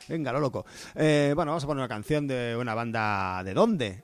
Venga, 0.08 0.32
lo 0.32 0.40
loco. 0.40 0.66
Eh, 0.94 1.32
bueno, 1.34 1.52
vamos 1.52 1.64
a 1.64 1.66
poner 1.66 1.80
una 1.80 1.88
canción 1.88 2.26
de 2.26 2.56
una 2.58 2.74
banda. 2.74 3.42
¿De 3.44 3.54
dónde? 3.54 4.02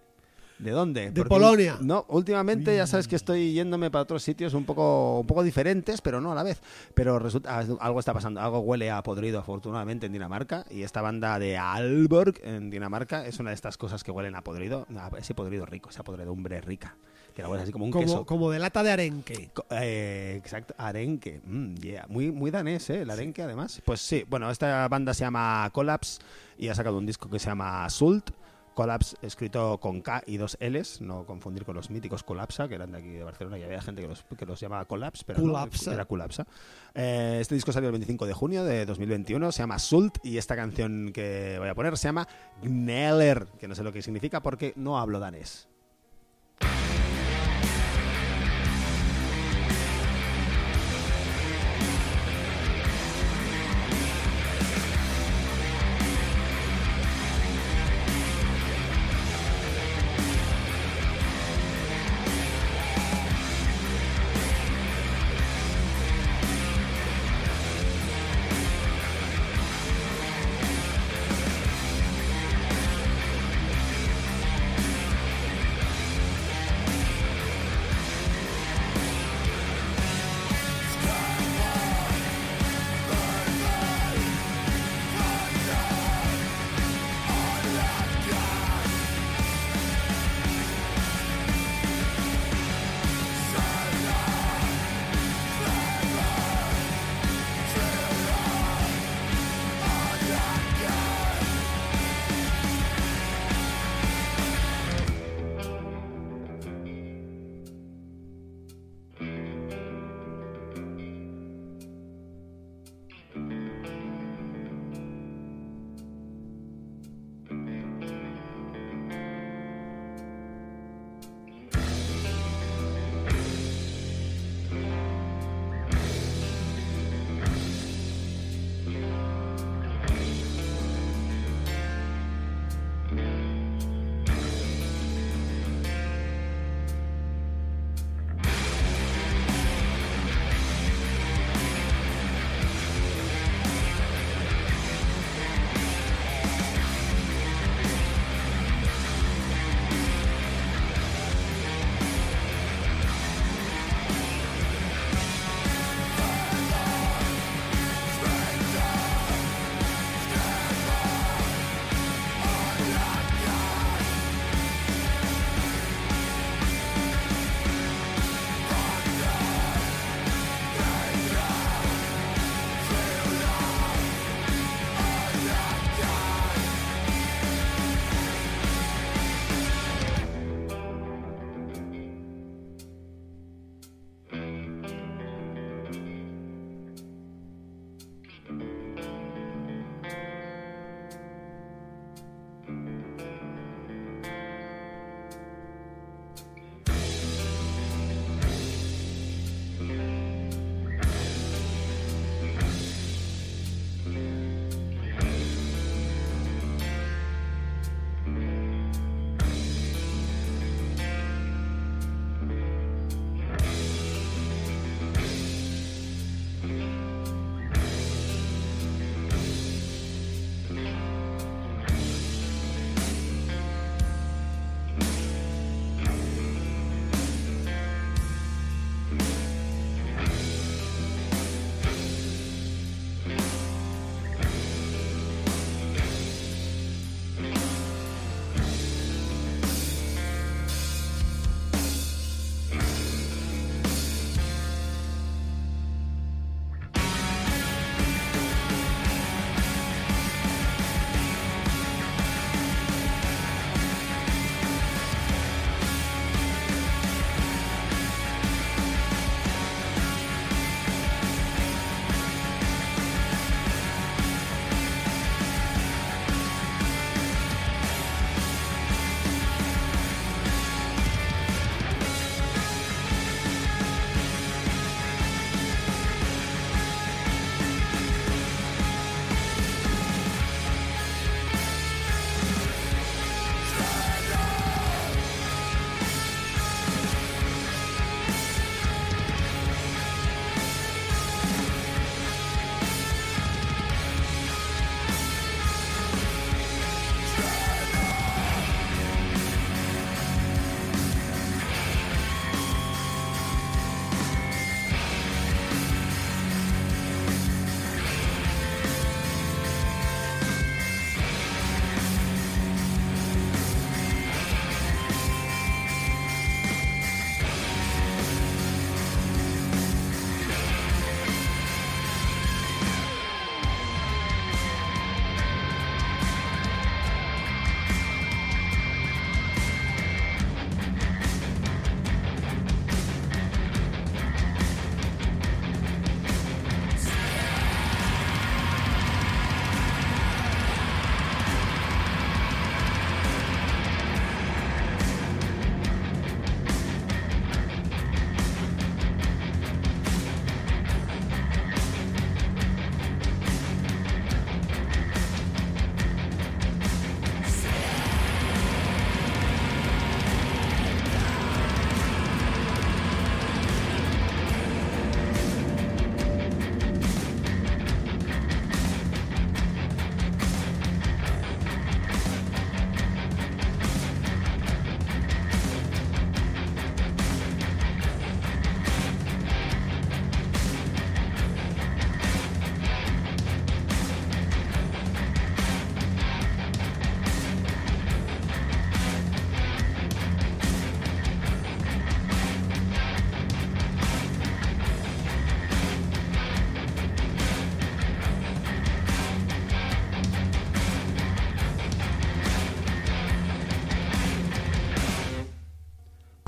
¿De 0.58 0.70
dónde? 0.70 1.10
De 1.10 1.24
Polonia. 1.24 1.76
No, 1.80 2.06
últimamente 2.08 2.74
ya 2.74 2.86
sabes 2.86 3.08
que 3.08 3.16
estoy 3.16 3.52
yéndome 3.52 3.90
para 3.90 4.02
otros 4.02 4.22
sitios 4.22 4.54
un 4.54 4.64
poco, 4.64 5.20
un 5.20 5.26
poco 5.26 5.42
diferentes, 5.42 6.00
pero 6.00 6.20
no 6.20 6.32
a 6.32 6.34
la 6.34 6.42
vez. 6.42 6.62
Pero 6.94 7.18
resulta 7.18 7.58
algo 7.58 8.00
está 8.00 8.14
pasando, 8.14 8.40
algo 8.40 8.60
huele 8.60 8.90
a 8.90 9.02
podrido 9.02 9.38
afortunadamente 9.38 10.06
en 10.06 10.12
Dinamarca 10.12 10.64
y 10.70 10.82
esta 10.82 11.02
banda 11.02 11.38
de 11.38 11.58
Aalborg 11.58 12.40
en 12.42 12.70
Dinamarca 12.70 13.26
es 13.26 13.38
una 13.38 13.50
de 13.50 13.54
estas 13.54 13.76
cosas 13.76 14.02
que 14.02 14.10
huelen 14.10 14.34
a 14.34 14.42
podrido, 14.42 14.86
a 14.96 15.10
ese 15.18 15.34
podrido 15.34 15.66
rico, 15.66 15.90
esa 15.90 16.04
podredumbre 16.04 16.60
rica, 16.62 16.96
que 17.36 17.42
la 17.42 17.48
huele 17.50 17.62
así 17.64 17.70
como 17.72 17.84
un 17.84 17.90
Como, 17.90 18.04
queso. 18.04 18.24
como 18.26 18.50
de 18.50 18.58
lata 18.58 18.82
de 18.82 18.90
arenque. 18.92 19.50
Co- 19.52 19.66
eh, 19.70 20.34
exacto, 20.42 20.74
arenque. 20.78 21.40
Mm, 21.44 21.74
yeah. 21.76 22.06
Muy, 22.08 22.32
muy 22.32 22.50
danés, 22.50 22.88
¿eh? 22.88 23.02
El 23.02 23.10
arenque, 23.10 23.42
además. 23.42 23.82
Pues 23.84 24.00
sí, 24.00 24.24
bueno, 24.28 24.50
esta 24.50 24.88
banda 24.88 25.12
se 25.12 25.20
llama 25.20 25.68
Collapse 25.74 26.20
y 26.58 26.68
ha 26.68 26.74
sacado 26.74 26.96
un 26.96 27.04
disco 27.04 27.28
que 27.28 27.38
se 27.38 27.46
llama 27.48 27.88
Sult. 27.90 28.30
Collapse 28.74 29.16
escrito 29.22 29.78
con 29.80 30.02
K 30.02 30.22
y 30.26 30.36
dos 30.38 30.56
Ls, 30.60 31.00
no 31.00 31.24
confundir 31.24 31.64
con 31.64 31.74
los 31.76 31.88
míticos 31.90 32.22
Colapsa, 32.22 32.68
que 32.68 32.74
eran 32.74 32.92
de 32.92 32.98
aquí 32.98 33.08
de 33.08 33.22
Barcelona, 33.24 33.58
y 33.58 33.62
había 33.62 33.80
gente 33.80 34.02
que 34.02 34.08
los, 34.08 34.24
que 34.38 34.44
los 34.44 34.60
llamaba 34.60 34.84
Collapse, 34.84 35.24
pero 35.26 35.40
no, 35.40 35.66
era 35.92 36.04
Colapsa. 36.04 36.46
Eh, 36.94 37.38
este 37.40 37.54
disco 37.54 37.72
salió 37.72 37.88
el 37.88 37.92
25 37.92 38.26
de 38.26 38.34
junio 38.34 38.64
de 38.64 38.84
2021, 38.84 39.50
se 39.52 39.62
llama 39.62 39.78
Sult, 39.78 40.18
y 40.24 40.36
esta 40.36 40.56
canción 40.56 41.10
que 41.14 41.56
voy 41.58 41.68
a 41.68 41.74
poner 41.74 41.96
se 41.96 42.08
llama 42.08 42.28
Gneller, 42.62 43.46
que 43.58 43.66
no 43.66 43.74
sé 43.74 43.82
lo 43.82 43.92
que 43.94 44.02
significa 44.02 44.42
porque 44.42 44.74
no 44.76 44.98
hablo 44.98 45.20
danés. 45.20 45.68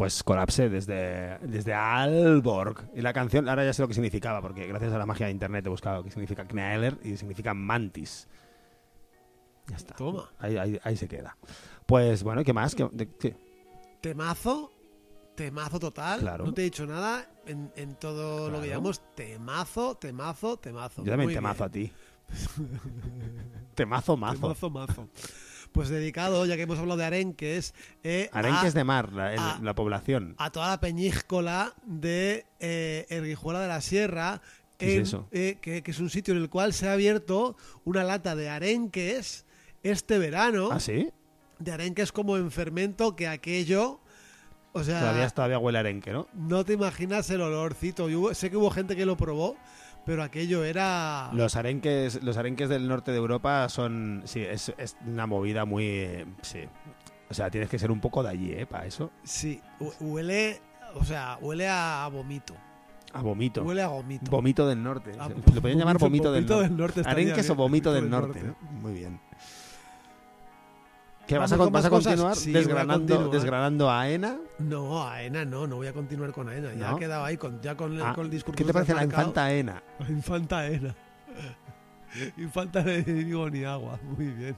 Pues 0.09 0.23
colapse 0.25 0.71
desde, 0.71 1.37
desde 1.41 1.75
Alborg. 1.75 2.89
Y 2.95 3.03
la 3.03 3.13
canción, 3.13 3.47
ahora 3.47 3.63
ya 3.63 3.75
sé 3.75 3.83
lo 3.83 3.89
que 3.89 3.95
significaba, 3.95 4.41
porque 4.41 4.67
gracias 4.67 4.91
a 4.95 4.97
la 4.97 5.05
magia 5.05 5.27
de 5.27 5.33
internet 5.33 5.67
he 5.67 5.69
buscado 5.69 6.03
que 6.03 6.11
significa 6.11 6.47
Knaeler 6.47 6.97
y 7.05 7.15
significa 7.19 7.53
mantis. 7.53 8.27
Ya 9.67 9.77
está. 9.77 9.95
Toma. 9.97 10.31
Ahí, 10.39 10.57
ahí- 10.57 10.81
ahí 10.83 10.97
se 10.97 11.09
queda. 11.09 11.37
Pues 11.85 12.23
bueno, 12.23 12.43
¿qué 12.43 12.55
más? 12.55 12.75
¿Qué- 12.75 12.89
de- 12.91 13.11
qué? 13.19 13.37
Temazo, 14.01 14.73
temazo 15.35 15.79
total. 15.79 16.21
Claro. 16.21 16.47
No 16.47 16.55
te 16.55 16.63
he 16.63 16.65
dicho 16.65 16.87
nada 16.87 17.29
en, 17.45 17.71
en 17.77 17.95
todo 17.97 18.49
lo 18.49 18.63
que 18.63 18.69
llamamos 18.69 19.03
temazo, 19.15 19.95
temazo, 19.97 20.57
temazo. 20.57 21.05
Yo 21.05 21.11
también 21.11 21.27
Muy 21.27 21.35
temazo 21.35 21.69
bien. 21.69 21.69
a 21.69 21.71
ti. 21.71 21.93
temazo, 23.75 24.17
mazo. 24.17 24.41
Temazo, 24.41 24.71
mazo. 24.71 25.09
Pues 25.79 25.91
dedicado, 25.91 26.45
ya 26.45 26.57
que 26.57 26.63
hemos 26.63 26.77
hablado 26.81 26.99
de 26.99 27.05
arenques, 27.05 27.73
eh, 28.03 28.29
Arenques 28.33 28.75
a, 28.75 28.79
de 28.79 28.83
mar, 28.83 29.13
la, 29.13 29.33
el- 29.33 29.39
a- 29.39 29.61
la 29.63 29.75
población. 29.77 30.35
a 30.37 30.51
toda 30.51 30.71
la 30.71 30.81
peñíscola 30.81 31.73
de 31.87 32.47
eh, 32.59 33.07
Erguijuela 33.11 33.61
de 33.61 33.69
la 33.69 33.81
Sierra, 33.81 34.43
¿Qué 34.77 34.97
es 34.97 35.03
eso? 35.09 35.29
eh, 35.31 35.59
que, 35.63 35.85
que 35.85 35.91
es 35.93 36.01
un 36.01 36.11
sitio 36.11 36.35
en 36.35 36.41
el 36.41 36.49
cual 36.51 36.73
se 36.73 36.89
ha 36.89 36.95
abierto 36.95 37.57
una 37.85 38.03
lata 38.03 38.35
de 38.35 38.49
arenques 38.49 39.47
este 39.85 40.19
verano. 40.19 40.71
¿Ah, 40.73 40.81
sí? 40.81 41.11
De 41.61 41.71
arenques 41.71 42.11
como 42.11 42.37
en 42.37 42.51
fermento, 42.51 43.15
que 43.15 43.29
aquello... 43.29 44.01
O 44.73 44.83
sea, 44.83 44.99
Todavía, 44.99 45.31
todavía 45.31 45.59
huele 45.61 45.79
a 45.79 45.81
arenque, 45.83 46.13
¿no? 46.13 46.27
no 46.35 46.65
te 46.65 46.73
imaginas 46.73 47.31
el 47.31 47.41
olorcito. 47.41 48.11
Y 48.11 48.17
hubo- 48.17 48.35
sé 48.35 48.51
que 48.51 48.57
hubo 48.57 48.71
gente 48.73 48.97
que 48.97 49.07
lo 49.07 49.17
probó, 49.17 49.57
pero 50.09 50.23
aquello 50.25 50.65
era... 50.65 51.31
Los 51.33 51.55
arenques, 51.55 52.23
los 52.23 52.37
arenques 52.37 52.69
del 52.69 52.89
norte 52.89 53.13
de 53.13 53.19
Europa 53.19 53.69
son. 53.69 54.23
Sí, 54.25 54.41
es, 54.41 54.73
es 54.79 54.97
una 55.07 55.27
movida 55.27 55.65
muy. 55.65 55.85
eh, 55.87 56.27
Sí. 56.43 56.61
O 57.31 57.35
sea, 57.35 57.51
tienes 57.51 57.69
que 57.69 57.79
ser 57.79 57.91
un 57.91 58.01
poco 58.01 58.23
de 58.23 58.31
allí, 58.31 58.53
¿eh? 58.53 58.65
Para 58.67 58.87
eso. 58.87 59.11
Sí, 59.23 59.61
hu- 59.79 59.93
huele... 60.01 60.61
O 60.95 61.05
sea, 61.05 61.37
huele 61.43 61.69
a 61.69 62.09
vomito. 62.11 62.55
A 63.13 63.21
vomito. 63.21 63.63
Huele 63.63 63.83
a 63.83 63.89
vomito. 63.89 64.31
Vomito 64.31 64.67
del 64.67 64.83
norte. 64.83 65.13
Ah, 65.19 65.29
Lo 65.29 65.61
podrían 65.61 65.79
llamar 65.79 65.99
vomito, 65.99 66.33
del 66.33 66.47
norte. 66.47 67.01
estaría 67.01 67.11
Arenques 67.25 67.47
bien, 67.47 67.53
o 67.53 67.55
vomito 67.55 67.93
del 67.93 68.09
norte. 68.09 68.43
¿no? 68.43 68.57
Muy 68.81 68.95
bien. 68.95 69.21
¿Qué 71.29 71.37
vas 71.39 71.53
a, 71.53 71.57
vas 71.57 71.85
a 71.85 71.91
continuar 71.91 72.35
Sí, 72.35 72.51
voy 72.51 72.57
a 72.57 72.59
desgranando, 72.61 73.07
continuar. 73.07 73.31
desgranando 73.31 73.91
a 73.91 74.01
AENA? 74.01 74.39
No, 74.59 75.07
AENA 75.07 75.45
no, 75.45 75.67
no 75.67 75.77
voy 75.77 75.87
a 75.87 75.93
continuar 75.93 76.33
con 76.33 76.49
AENA. 76.49 76.73
Ya 76.75 76.89
¿No? 76.91 76.97
ha 76.97 76.99
quedado 76.99 77.25
ahí 77.25 77.37
con, 77.37 77.61
ya 77.61 77.77
con, 77.77 77.93
el- 77.93 78.03
Ah, 78.03 78.15
con 78.15 78.25
el 78.25 78.31
discurso. 78.31 78.57
¿Qué 78.57 78.65
te 78.65 78.73
parece 78.73 78.95
la 78.95 79.05
infanta 79.05 79.45
AENA? 79.45 79.83
La 80.01 80.09
infanta 80.09 80.59
AENA. 80.61 80.95
Infanta 82.39 82.83
de 82.83 83.03
digo 83.03 83.49
ni 83.51 83.65
agua. 83.65 84.01
Muy 84.17 84.27
bien. 84.29 84.57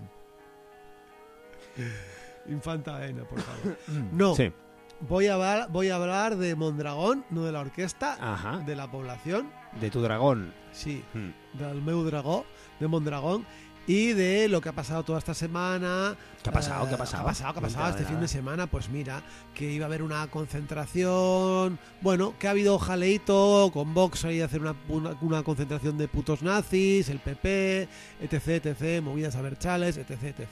Infanta 2.48 2.96
AENA, 2.96 3.24
por 3.24 3.40
favor. 3.40 3.76
No, 4.12 4.34
Sí. 4.36 4.52
voy, 5.00 5.26
a 5.26 5.34
hablar, 5.34 5.68
voy 5.70 5.88
a 5.90 5.96
hablar 5.96 6.36
de 6.36 6.54
Mondragón, 6.54 7.24
no 7.30 7.42
de 7.44 7.52
la 7.52 7.60
orquesta, 7.60 8.16
Ajá. 8.20 8.58
de 8.58 8.76
la 8.76 8.90
población. 8.90 9.50
De 9.80 9.90
tu 9.90 10.00
dragón. 10.00 10.52
Sí, 10.72 11.04
Hmm. 11.12 11.30
del 11.58 11.82
meu 11.82 12.02
dragó, 12.04 12.44
de 12.78 12.86
Mondragón. 12.86 13.44
Y 13.90 14.12
de 14.12 14.46
lo 14.46 14.60
que 14.60 14.68
ha 14.68 14.72
pasado 14.72 15.02
toda 15.02 15.18
esta 15.18 15.34
semana. 15.34 16.14
¿Qué 16.44 16.48
ha 16.48 16.52
pasado? 16.52 16.84
Eh, 16.84 16.88
¿Qué 16.90 16.94
ha 16.94 16.98
pasado? 16.98 17.24
¿Qué 17.24 17.28
ha 17.30 17.32
pasado? 17.32 17.52
¿Qué 17.54 17.58
ha 17.58 17.62
pasado 17.62 17.90
este 17.90 18.04
fin 18.04 18.20
de 18.20 18.28
semana? 18.28 18.68
Pues 18.68 18.88
mira, 18.88 19.20
que 19.52 19.68
iba 19.72 19.86
a 19.86 19.88
haber 19.88 20.02
una 20.04 20.28
concentración. 20.28 21.76
Bueno, 22.00 22.34
que 22.38 22.46
ha 22.46 22.50
habido 22.50 22.78
jaleito 22.78 23.68
con 23.72 23.92
Vox 23.92 24.24
ahí 24.24 24.40
a 24.40 24.44
hacer 24.44 24.60
una, 24.60 24.76
una, 24.88 25.16
una 25.22 25.42
concentración 25.42 25.98
de 25.98 26.06
putos 26.06 26.42
nazis, 26.42 27.08
el 27.08 27.18
PP, 27.18 27.88
etc, 28.20 28.64
etc, 28.66 29.02
movidas 29.02 29.34
a 29.34 29.42
berchales, 29.42 29.96
etc, 29.96 30.10
etc. 30.22 30.48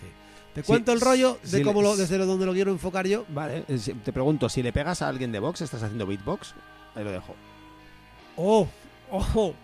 Te 0.55 0.62
Sí, 0.62 0.66
cuento 0.66 0.92
el 0.92 1.01
rollo 1.01 1.38
de 1.44 1.62
cómo 1.62 1.81
le- 1.83 1.88
lo, 1.88 1.96
desde 1.96 2.18
donde 2.18 2.44
lo 2.44 2.53
quiero 2.53 2.72
enfocar 2.72 3.07
yo. 3.07 3.24
Vale, 3.29 3.64
eh, 3.68 3.79
te 4.05 4.12
pregunto, 4.12 4.48
si 4.48 4.64
le 4.64 4.72
pegas 4.72 5.01
a 5.03 5.09
alguien 5.09 5.31
de 5.31 5.38
Vox, 5.38 5.61
¿estás 5.61 5.83
haciendo 5.85 6.07
beatbox? 6.07 6.55
Ahí 6.96 7.05
lo 7.05 7.12
dejo. 7.12 7.37
¡Oh! 8.37 8.66
¡Ojo! 9.11 9.55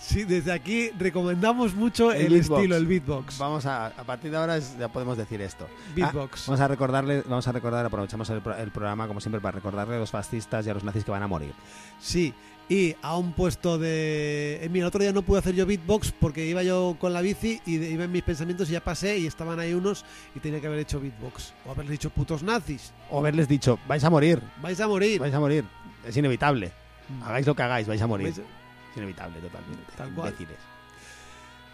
Sí, 0.00 0.24
desde 0.24 0.50
aquí 0.52 0.90
recomendamos 0.98 1.74
mucho 1.74 2.10
El 2.12 2.34
estilo, 2.34 2.74
el 2.76 2.86
beatbox. 2.86 3.38
Vamos 3.38 3.66
a, 3.66 3.86
a 3.88 4.04
partir 4.04 4.30
de 4.30 4.38
ahora 4.38 4.56
es- 4.56 4.76
ya 4.78 4.88
podemos 4.88 5.16
decir 5.18 5.40
esto. 5.42 5.68
Beatbox. 5.94 6.46
Vamos 6.46 6.60
a 6.60 6.68
recordarle, 6.68 7.22
vamos 7.28 7.46
a 7.46 7.52
recordar, 7.52 7.84
aprovechamos 7.84 8.28
el, 8.30 8.40
el 8.58 8.70
programa 8.70 9.06
como 9.06 9.20
siempre 9.20 9.40
para 9.40 9.56
recordarle 9.56 9.96
a 9.96 9.98
los 9.98 10.10
fascistas 10.10 10.66
y 10.66 10.70
a 10.70 10.74
los 10.74 10.84
nazis 10.84 11.04
que 11.04 11.10
van 11.10 11.22
a 11.22 11.28
morir. 11.28 11.52
Sí, 12.00 12.32
y 12.68 12.94
a 13.02 13.16
un 13.16 13.32
puesto 13.32 13.78
de... 13.78 14.60
eh, 14.62 14.68
mira, 14.70 14.84
el 14.84 14.88
otro 14.88 15.02
día 15.02 15.12
no 15.12 15.22
pude 15.22 15.40
hacer 15.40 15.54
yo 15.54 15.66
beatbox 15.66 16.12
porque 16.12 16.46
iba 16.46 16.62
yo 16.62 16.96
con 16.98 17.12
la 17.12 17.20
bici 17.20 17.60
y 17.66 17.76
de- 17.76 17.90
iba 17.90 18.04
en 18.04 18.12
mis 18.12 18.22
pensamientos 18.22 18.70
y 18.70 18.72
ya 18.72 18.80
pasé 18.82 19.18
y 19.18 19.26
estaban 19.26 19.58
ahí 19.60 19.74
unos 19.74 20.04
y 20.34 20.40
tenía 20.40 20.60
que 20.60 20.66
haber 20.68 20.78
hecho 20.78 20.98
beatbox. 21.00 21.52
O 21.66 21.72
haber 21.72 21.86
dicho 21.88 22.08
putos 22.10 22.42
nazis, 22.42 22.92
O 23.10 23.18
haberles 23.18 23.48
dicho, 23.48 23.78
vais 23.86 24.02
a 24.04 24.08
morir, 24.08 24.40
vais 24.62 24.80
a 24.80 24.88
morir. 24.88 25.20
vais 25.20 25.34
a 25.34 25.40
morir. 25.40 25.64
Es 26.06 26.16
inevitable. 26.16 26.72
Mm. 27.08 27.22
Hagáis 27.24 27.46
lo 27.46 27.54
que 27.54 27.62
hagáis, 27.62 27.86
vais 27.86 28.00
a 28.00 28.06
morir. 28.06 28.28
Vais 28.28 28.38
a- 28.38 28.59
Es 28.90 28.96
inevitable, 28.96 29.40
totalmente. 29.40 29.92
Tal 29.96 30.12
cual. 30.14 30.28
Imbéciles. 30.32 30.58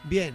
Bien, 0.05 0.35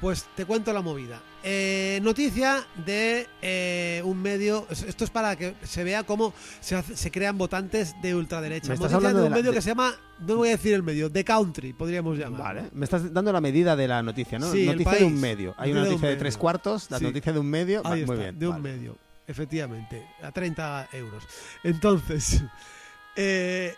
pues 0.00 0.26
te 0.36 0.44
cuento 0.44 0.72
la 0.72 0.80
movida. 0.82 1.20
Eh, 1.42 2.00
noticia 2.02 2.64
de 2.84 3.26
eh, 3.42 4.02
un 4.04 4.20
medio. 4.20 4.66
es- 4.70 4.82
Esto 4.82 5.04
es 5.04 5.10
para 5.10 5.36
que 5.36 5.54
se 5.62 5.82
vea 5.84 6.02
cómo 6.04 6.34
se, 6.60 6.74
hace- 6.76 6.96
se 6.96 7.10
crean 7.10 7.38
votantes 7.38 7.94
de 8.02 8.14
ultraderecha. 8.14 8.68
Me 8.68 8.74
estás 8.74 8.90
Noticia 8.92 8.96
hablando 8.96 9.18
de 9.18 9.22
de 9.22 9.26
un 9.28 9.30
la- 9.32 9.36
medio 9.36 9.50
de- 9.52 9.56
que 9.56 9.62
se 9.62 9.68
llama. 9.70 9.94
No 10.20 10.36
voy 10.36 10.48
a 10.48 10.52
decir 10.52 10.74
el 10.74 10.82
medio, 10.82 11.10
The 11.10 11.24
Country, 11.24 11.72
podríamos 11.72 12.18
llamar. 12.18 12.40
Vale, 12.42 12.70
me 12.72 12.84
estás 12.84 13.12
dando 13.12 13.32
la 13.32 13.40
medida 13.40 13.76
de 13.76 13.86
la 13.88 14.02
noticia, 14.02 14.38
¿no? 14.38 14.50
Sí, 14.52 14.66
noticia 14.66 14.92
de 14.98 15.04
un 15.04 15.20
medio. 15.20 15.54
Hay 15.58 15.70
una 15.72 15.84
noticia 15.84 16.08
de, 16.08 16.16
tres 16.16 16.36
cuartos, 16.36 16.90
la 16.90 16.98
Sí. 16.98 17.04
noticia 17.04 17.32
de 17.32 17.38
un 17.38 17.46
medio. 17.48 17.82
Va, 17.84 17.90
muy 17.90 18.16
bien. 18.16 18.38
de 18.38 18.46
un 18.48 18.60
vale. 18.62 18.76
medio, 18.76 18.96
efectivamente, 19.26 20.04
a 20.22 20.32
30 20.32 20.88
euros. 20.92 21.22
Entonces, 21.62 22.42
eh, 23.16 23.74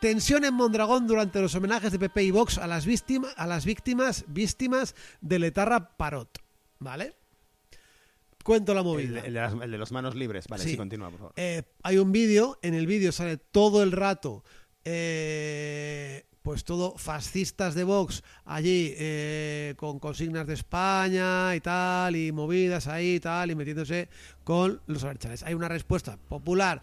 tensión 0.00 0.44
en 0.44 0.54
Mondragón 0.54 1.06
durante 1.06 1.40
los 1.40 1.54
homenajes 1.54 1.92
de 1.92 1.98
PP 1.98 2.24
y 2.24 2.30
Vox 2.30 2.58
a 2.58 2.66
las 2.66 2.86
víctimas, 2.86 3.32
a 3.36 3.46
las 3.46 3.64
víctimas, 3.64 4.24
víctimas 4.28 4.94
del 5.20 5.44
etarra 5.44 5.96
Parot, 5.96 6.38
¿vale? 6.78 7.14
Cuento 8.44 8.74
la 8.74 8.82
movida. 8.84 9.18
el 9.20 9.32
de 9.34 9.40
las- 9.40 9.54
el 9.54 9.70
de 9.72 9.78
los 9.78 9.90
manos 9.90 10.14
libres. 10.14 10.46
Vale, 10.48 10.62
sí, 10.62 10.70
Sí. 10.70 10.76
continúa, 10.76 11.10
por 11.10 11.18
favor. 11.18 11.32
Eh, 11.36 11.62
hay 11.82 11.98
un 11.98 12.12
vídeo, 12.12 12.58
en 12.62 12.74
el 12.74 12.86
vídeo 12.86 13.10
sale 13.10 13.38
todo 13.38 13.82
el 13.82 13.90
rato, 13.90 14.44
eh, 14.84 16.24
pues 16.42 16.62
todo 16.62 16.96
fascistas 16.96 17.74
de 17.74 17.82
Vox 17.82 18.22
allí 18.44 18.94
eh, 18.96 19.74
con 19.76 19.98
consignas 19.98 20.46
de 20.46 20.54
España 20.54 21.56
y 21.56 21.60
tal, 21.60 22.14
y 22.14 22.30
movidas 22.30 22.86
ahí 22.86 23.16
y 23.16 23.20
tal, 23.20 23.50
y 23.50 23.56
metiéndose 23.56 24.08
con 24.44 24.80
los 24.86 25.02
abertzales. 25.02 25.42
Hay 25.42 25.54
una 25.54 25.68
respuesta 25.68 26.16
popular 26.16 26.82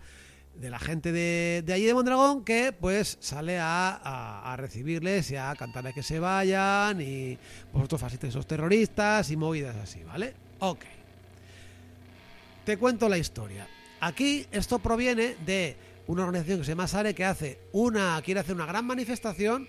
de 0.56 0.70
la 0.70 0.80
gente 0.80 1.12
de, 1.12 1.64
de 1.66 1.74
allí 1.74 1.86
de 1.86 1.94
Mondragón 1.94 2.44
que 2.46 2.72
pues 2.72 3.18
sale 3.20 3.58
a, 3.60 4.52
a- 4.52 4.56
recibirles 4.56 5.32
y 5.32 5.36
a 5.36 5.54
cantarles 5.56 5.94
que 5.96 6.04
se 6.04 6.20
vayan 6.20 7.02
y 7.02 7.38
vosotros 7.74 8.00
fascistas 8.00 8.34
sos 8.34 8.46
terroristas 8.48 9.30
y 9.32 9.36
movidas 9.38 9.76
así, 9.78 10.04
¿vale? 10.04 10.34
Ok. 10.60 10.86
Te 12.66 12.78
cuento 12.78 13.10
la 13.10 13.18
historia. 13.18 13.68
Aquí 14.00 14.46
esto 14.52 14.80
proviene 14.80 15.36
de 15.46 15.76
una 16.08 16.24
organización 16.24 16.60
que 16.60 16.66
se 16.66 16.72
llama 16.72 16.88
Sare 16.88 17.14
que 17.16 17.26
hace 17.26 17.60
una 17.72 18.22
quiere 18.24 18.40
hacer 18.42 18.56
una 18.56 18.66
gran 18.66 18.86
manifestación 18.86 19.68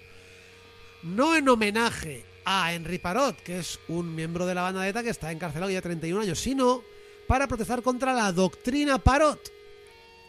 no 1.03 1.37
en 1.37 1.49
homenaje 1.49 2.25
a 2.45 2.73
Henry 2.75 2.99
Parot, 2.99 3.37
que 3.43 3.59
es 3.59 3.79
un 3.89 4.15
miembro 4.15 4.45
de 4.47 4.55
la 4.55 4.63
banda 4.63 4.83
de 4.83 4.89
ETA 4.91 5.03
que 5.03 5.11
está 5.11 5.33
encarcelado 5.33 5.71
ya 5.71 5.81
31 5.83 6.21
años, 6.23 6.39
sino 6.39 6.83
para 7.27 7.47
protestar 7.47 7.83
contra 7.83 8.13
la 8.13 8.33
doctrina 8.33 8.99
Parot, 8.99 9.41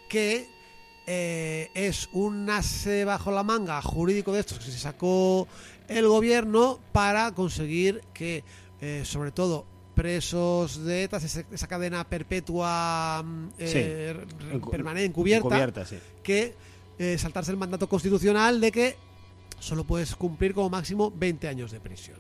que 0.08 0.50
eh, 1.08 1.70
es 1.74 2.10
un 2.14 2.50
ase 2.50 3.06
bajo 3.06 3.32
la 3.32 3.44
manga 3.44 3.82
jurídico 3.82 4.34
de 4.34 4.40
estos 4.40 4.60
que 4.60 4.72
se 4.72 4.80
sacó 4.80 5.48
el 5.88 6.08
gobierno 6.08 6.80
para 6.92 7.32
conseguir 7.34 8.02
que, 8.14 8.44
eh, 8.82 9.04
sobre 9.06 9.32
todo, 9.32 9.66
presos 9.96 10.84
de 10.84 11.04
ETA, 11.04 11.18
esa 11.18 11.68
cadena 11.68 12.04
perpetua 12.08 13.24
mm, 13.24 13.48
eh, 13.58 14.16
permanente, 14.70 15.06
encubierta, 15.06 15.48
Encubierta, 15.48 15.86
sí. 15.86 15.98
que 16.22 16.54
eh, 17.00 17.18
saltarse 17.18 17.52
el 17.52 17.58
mandato 17.58 17.88
constitucional 17.88 18.60
de 18.60 18.72
que 18.72 18.96
solo 19.60 19.86
puedes 19.86 20.16
cumplir 20.16 20.54
como 20.54 20.70
máximo 20.70 21.12
20 21.16 21.48
años 21.48 21.72
de 21.72 21.80
prisión. 21.80 22.18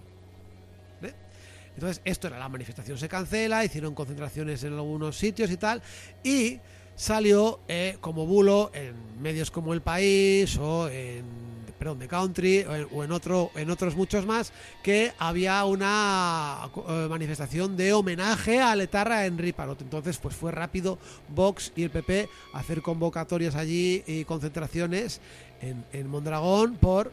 Entonces, 1.76 2.02
esto 2.06 2.28
era 2.28 2.39
la 2.39 2.48
manifestación, 2.48 2.98
se 2.98 3.10
cancela, 3.10 3.65
hicieron 3.65 3.93
concentraciones 3.93 4.63
en 4.63 4.71
algunos 4.76 5.17
sitios 5.17 5.52
y 5.52 5.58
tal, 5.58 5.82
y 6.24 6.58
salió 6.96 7.60
eh, 7.68 7.98
como 8.02 8.26
bulo 8.26 8.72
en 8.74 8.94
medios 9.22 9.52
como 9.52 9.74
El 9.74 9.82
País 9.82 10.58
o 10.58 10.88
en 10.90 11.46
perdón, 11.78 12.00
The 12.00 12.08
Country 12.08 12.64
o 12.64 12.76
en, 12.76 12.88
o 12.92 13.04
en 13.04 13.12
otro 13.12 13.52
en 13.56 13.70
otros 13.70 13.96
muchos 13.96 14.26
más 14.26 14.54
que 14.82 15.12
había 15.20 15.64
una 15.66 16.70
eh, 16.88 17.08
manifestación 17.10 17.76
de 17.76 17.94
homenaje 17.94 18.62
a 18.62 18.76
Letarra 18.76 19.26
Henry 19.26 19.52
Parot. 19.52 19.82
Entonces, 19.82 20.18
pues 20.18 20.36
fue 20.36 20.52
rápido 20.52 20.98
Vox 21.30 21.74
y 21.76 21.84
el 21.84 21.90
PP 21.90 22.30
a 22.54 22.60
hacer 22.60 22.82
convocatorias 22.82 23.56
allí 23.56 24.04
y 24.08 24.24
concentraciones 24.24 25.20
en, 25.62 25.84
en 25.94 26.08
Mondragón 26.08 26.76
por 26.76 27.12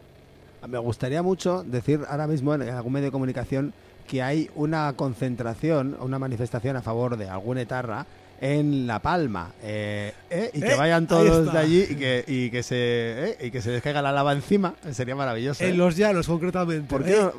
Me 0.68 0.78
gustaría 0.78 1.22
mucho 1.22 1.64
decir 1.64 2.00
ahora 2.08 2.26
mismo 2.26 2.54
en 2.54 2.62
algún 2.62 2.92
medio 2.92 3.06
de 3.06 3.12
comunicación 3.12 3.74
que 4.06 4.22
hay 4.22 4.50
una 4.54 4.92
concentración, 4.94 5.96
una 6.00 6.18
manifestación 6.18 6.76
a 6.76 6.82
favor 6.82 7.16
de 7.16 7.28
algún 7.28 7.58
etarra 7.58 8.06
en 8.44 8.88
La 8.88 9.00
Palma. 9.00 9.52
Eh, 9.62 10.12
eh, 10.28 10.50
y 10.52 10.60
que 10.60 10.72
Eh, 10.72 10.76
vayan 10.76 11.06
todos 11.06 11.52
de 11.52 11.56
allí 11.58 11.86
y 11.90 11.94
que, 11.94 12.24
y 12.26 12.50
que 12.50 12.64
se 12.64 12.76
eh, 12.76 13.36
y 13.40 13.50
que 13.52 13.62
se 13.62 13.70
les 13.70 13.80
caiga 13.80 14.02
la 14.02 14.10
lava 14.10 14.32
encima. 14.32 14.74
Sería 14.90 15.14
maravilloso. 15.14 15.62
¿eh? 15.62 15.68
En 15.68 15.78
los 15.78 15.96
llanos, 15.96 16.26
concretamente. 16.26 16.88
¿Por 16.88 17.04
qué, 17.04 17.12
Eh, 17.12 17.20
no, 17.22 17.32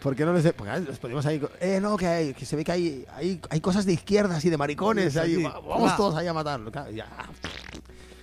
¿Por 0.00 0.14
qué 0.14 0.24
no 0.24 0.32
les, 0.32 0.52
porque, 0.52 0.70
ponemos 1.00 1.26
ahí? 1.26 1.42
Eh, 1.60 1.80
no, 1.82 1.96
que, 1.96 2.06
hay, 2.06 2.34
que 2.34 2.46
se 2.46 2.54
ve 2.54 2.62
que 2.62 2.70
hay, 2.70 3.04
hay, 3.16 3.40
hay 3.50 3.60
cosas 3.60 3.84
de 3.84 3.94
izquierdas 3.94 4.44
y 4.44 4.50
de 4.50 4.56
maricones. 4.56 5.16
Ahí, 5.16 5.42
vamos 5.42 5.90
Va. 5.90 5.96
todos 5.96 6.14
ahí 6.14 6.28
a 6.28 6.32
matarlo. 6.32 6.70
Ya, 6.94 7.08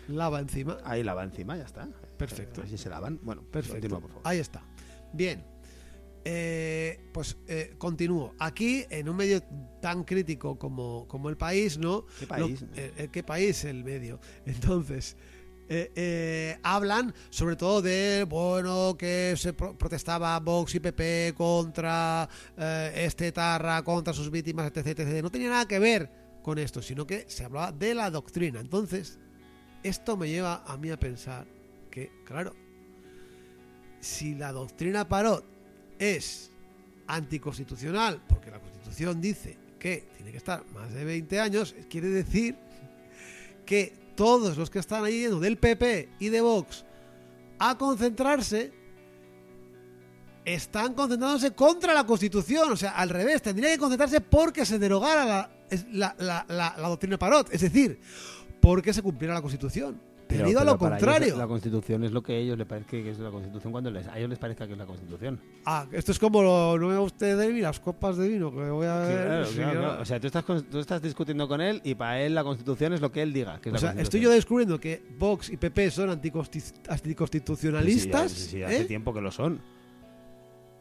Lava 0.07 0.39
encima. 0.39 0.77
ahí 0.85 1.03
lava 1.03 1.23
encima, 1.25 1.57
ya 1.57 1.63
está. 1.65 1.85
Perfecto. 2.17 2.61
Así 2.63 2.77
se 2.77 2.89
lavan. 2.89 3.19
Bueno, 3.23 3.41
Perfecto. 3.43 3.73
continúa, 3.75 3.99
por 3.99 4.09
favor. 4.09 4.23
Ahí 4.25 4.39
está. 4.39 4.61
Bien. 5.11 5.50
Eh, 6.23 6.99
pues 7.13 7.37
eh, 7.47 7.73
continúo. 7.77 8.35
Aquí, 8.39 8.85
en 8.89 9.09
un 9.09 9.15
medio 9.15 9.41
tan 9.81 10.03
crítico 10.03 10.57
como, 10.59 11.07
como 11.07 11.29
el 11.29 11.37
país, 11.37 11.77
¿no? 11.77 12.05
¿Qué 12.19 12.27
país? 12.27 12.61
Lo- 12.61 12.67
eh, 12.75 13.09
¿Qué 13.11 13.23
país? 13.23 13.63
El 13.65 13.83
medio. 13.83 14.19
Entonces, 14.45 15.17
hablan 16.63 17.13
sobre 17.29 17.55
todo 17.55 17.81
de, 17.81 18.25
bueno, 18.29 18.95
que 18.97 19.33
se 19.37 19.53
pro- 19.53 19.77
protestaba 19.77 20.37
Vox 20.39 20.75
y 20.75 20.79
PP 20.79 21.33
contra 21.35 22.27
este 22.93 23.31
Tarra, 23.31 23.81
contra 23.83 24.13
sus 24.13 24.29
víctimas, 24.29 24.71
etc, 24.75 24.99
etc. 24.99 25.23
No 25.23 25.31
tenía 25.31 25.49
nada 25.49 25.67
que 25.67 25.79
ver 25.79 26.11
con 26.43 26.57
esto, 26.59 26.81
sino 26.81 27.07
que 27.07 27.25
se 27.29 27.45
hablaba 27.45 27.71
de 27.71 27.93
la 27.95 28.11
doctrina. 28.11 28.59
Entonces, 28.59 29.17
esto 29.81 30.17
me 30.17 30.27
lleva 30.29 30.63
a 30.67 30.77
mí 30.77 30.89
a 30.91 30.99
pensar 30.99 31.47
que, 31.89 32.11
claro, 32.25 32.53
si 34.01 34.35
la 34.35 34.51
doctrina 34.51 35.07
Parot 35.07 35.45
es 36.01 36.49
anticonstitucional, 37.07 38.21
porque 38.27 38.49
la 38.51 38.59
Constitución 38.59 39.21
dice 39.21 39.57
que 39.77 40.07
tiene 40.15 40.31
que 40.31 40.37
estar 40.37 40.65
más 40.73 40.91
de 40.93 41.05
20 41.05 41.39
años, 41.39 41.75
quiere 41.89 42.09
decir 42.09 42.55
que 43.65 43.93
todos 44.15 44.57
los 44.57 44.69
que 44.69 44.79
están 44.79 45.03
ahí 45.05 45.21
yendo 45.21 45.39
del 45.39 45.57
PP 45.57 46.09
y 46.19 46.29
de 46.29 46.41
Vox 46.41 46.83
a 47.59 47.77
concentrarse 47.77 48.71
están 50.43 50.93
concentrándose 50.95 51.51
contra 51.51 51.93
la 51.93 52.03
Constitución, 52.05 52.71
o 52.71 52.75
sea, 52.75 52.91
al 52.91 53.09
revés, 53.09 53.41
tendría 53.43 53.69
que 53.69 53.77
concentrarse 53.77 54.21
porque 54.21 54.65
se 54.65 54.79
derogara 54.79 55.25
la, 55.25 56.15
la- 56.17 56.45
la- 56.49 56.75
la 56.77 56.87
doctrina 56.87 57.17
Parot, 57.19 57.53
es 57.53 57.61
decir, 57.61 57.99
porque 58.59 58.91
se 58.93 59.01
cumpliera 59.03 59.35
la 59.35 59.41
Constitución. 59.41 60.01
Pero- 60.31 60.43
a 60.43 60.47
pero 60.47 60.59
lo 60.59 60.61
ellos 60.71 60.77
contrario. 60.77 61.37
la 61.37 61.47
Constitución 61.47 62.03
es 62.03 62.11
lo 62.11 62.21
que 62.23 62.33
a 62.33 62.37
ellos 62.37 62.57
les 62.57 62.67
parece 62.67 62.87
que 63.03 63.09
es 63.11 63.19
la 63.19 63.29
Constitución 63.31 63.71
cuando 63.71 63.91
les, 63.91 64.07
a 64.07 64.17
ellos 64.17 64.29
les 64.29 64.39
parezca 64.39 64.65
que 64.67 64.73
es 64.73 64.77
la 64.79 64.85
Constitución. 64.85 65.39
Ah, 65.65 65.85
esto 65.91 66.11
es 66.11 66.19
como 66.19 66.41
lo, 66.41 66.77
no 66.77 66.87
me 66.89 66.97
usted 66.99 67.37
de 67.37 67.49
mí 67.53 67.61
las 67.61 67.79
copas 67.79 68.17
de 68.17 68.27
vino 68.27 68.51
que 68.51 68.69
voy 68.69 68.87
a 68.87 68.97
ver. 68.99 69.25
Claro, 69.25 69.45
sí, 69.45 69.55
claro. 69.55 70.01
O 70.01 70.05
sea, 70.05 70.19
tú 70.19 70.27
estás, 70.27 70.45
tú 70.69 70.79
estás 70.79 71.01
discutiendo 71.01 71.47
con 71.47 71.61
él 71.61 71.81
y 71.83 71.95
para 71.95 72.21
él 72.21 72.33
la 72.35 72.43
Constitución 72.43 72.93
es 72.93 73.01
lo 73.01 73.11
que 73.11 73.21
él 73.21 73.33
diga. 73.33 73.59
Que 73.61 73.69
es 73.69 73.75
O 73.75 73.77
sea, 73.77 73.91
estoy 73.93 74.19
yo 74.21 74.29
descubriendo 74.31 74.79
que 74.79 75.03
Vox 75.17 75.49
y 75.49 75.57
PP 75.57 75.91
son 75.91 76.09
anticonsti- 76.09 76.73
anticonstitucionalistas. 76.89 78.31
Sí, 78.31 78.39
sí, 78.43 78.49
sí, 78.51 78.63
hace 78.63 78.81
¿eh? 78.81 78.85
tiempo 78.85 79.13
que 79.13 79.21
lo 79.21 79.31
son. 79.31 79.61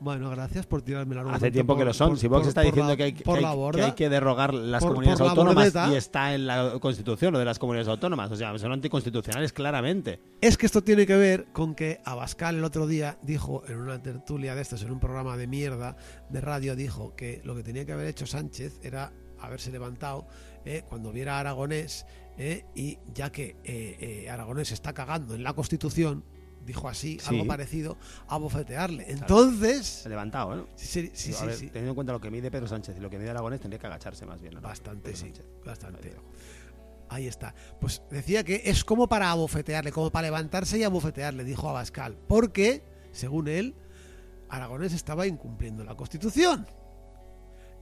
Bueno, 0.01 0.31
gracias 0.31 0.67
por 0.67 0.81
tirarme 0.81 1.15
la 1.15 1.23
Hace 1.35 1.51
tiempo 1.51 1.77
que 1.77 1.85
lo 1.85 1.93
son. 1.93 2.17
si 2.17 2.27
Vox 2.27 2.47
está 2.47 2.63
diciendo 2.63 2.97
que, 2.97 3.03
hay, 3.03 3.13
que 3.13 3.23
hay- 3.31 3.43
la 3.43 3.51
que 3.51 3.57
borda, 3.57 3.85
hay 3.87 3.93
que 3.93 4.09
derrogar 4.09 4.55
las 4.55 4.81
Por- 4.83 4.93
comunidades 4.93 5.21
la 5.21 5.29
autónomas 5.31 5.75
y 5.91 5.95
está 5.95 6.35
en 6.35 6.47
la 6.47 6.79
Constitución, 6.81 7.33
lo 7.35 7.39
de 7.39 7.45
las 7.45 7.59
comunidades 7.59 7.89
autónomas. 7.89 8.31
O 8.33 8.37
sea, 8.37 8.57
son 8.59 8.73
anticonstitucionales 8.73 9.53
claramente. 9.53 10.21
Es 10.41 10.57
que 10.57 10.65
esto 10.67 10.83
tiene 10.83 11.07
que 11.07 11.17
ver 11.17 11.47
con 11.53 11.75
que 11.75 12.01
Abascal 12.05 12.57
el 12.57 12.65
otro 12.65 12.87
día 12.87 13.19
dijo 13.23 13.63
en 13.69 13.77
una 13.79 14.03
tertulia 14.03 14.55
de 14.55 14.63
estas, 14.63 14.83
en 14.83 14.91
un 14.91 15.01
programa 15.01 15.37
de 15.37 15.47
mierda 15.47 15.97
de 16.31 16.41
radio, 16.41 16.75
dijo 16.77 17.15
que 17.15 17.43
lo 17.45 17.55
que 17.55 17.63
tenía 17.63 17.85
que 17.85 17.93
haber 17.93 18.07
hecho 18.07 18.27
Sánchez 18.27 18.81
era 18.83 19.13
haberse 19.39 19.71
levantado 19.71 20.27
eh, 20.65 20.83
cuando 20.89 21.13
viera 21.13 21.37
a 21.37 21.41
Aragonés 21.41 22.07
eh, 22.39 22.65
y 22.75 22.99
ya 23.15 23.31
que 23.31 23.57
eh, 23.65 23.97
eh, 24.25 24.31
Aragonés 24.31 24.73
está 24.73 24.93
cagando 24.95 25.35
en 25.35 25.43
la 25.43 25.53
Constitución, 25.53 26.25
dijo 26.65 26.89
así, 26.89 27.19
Sí. 27.21 27.27
algo 27.35 27.47
parecido, 27.47 27.97
a 28.29 28.37
bofetearle. 28.39 29.11
Entonces, 29.11 30.05
ha 30.07 30.09
levantado, 30.09 30.55
¿no? 30.57 30.67
sí, 30.77 31.11
sí, 31.15 31.29
Digo, 31.29 31.41
sí, 31.41 31.47
ver, 31.47 31.55
sí. 31.57 31.67
Teniendo 31.69 31.91
en 31.91 31.95
cuenta 31.95 32.13
lo 32.13 32.21
que 32.21 32.31
mide 32.31 32.51
Pedro 32.51 32.69
Sánchez 32.69 32.97
y 32.97 33.01
lo 33.01 33.09
que 33.11 33.19
mide 33.19 33.31
Aragonés, 33.31 33.61
tendría 33.61 33.79
que 33.81 33.87
agacharse 33.87 34.27
más 34.27 34.41
bien. 34.41 34.55
¿no? 34.55 34.61
Bastante, 34.61 35.03
Pedro 35.03 35.17
sí. 35.17 35.23
Sánchez. 35.25 35.45
Bastante. 35.65 36.17
Ahí 37.09 37.27
está. 37.27 37.55
Pues 37.81 38.03
decía 38.11 38.45
que 38.45 38.63
es 38.67 38.85
como 38.85 39.09
para 39.09 39.31
abofetearle, 39.33 39.91
como 39.91 40.11
para 40.11 40.29
levantarse 40.29 40.79
y 40.79 40.85
abofetearle, 40.85 41.43
dijo 41.45 41.69
Abascal. 41.69 42.17
Porque, 42.29 42.83
según 43.11 43.49
él, 43.49 43.75
Aragonés 44.49 44.93
estaba 44.93 45.27
incumpliendo 45.27 45.83
la 45.83 45.97
Constitución. 45.97 46.67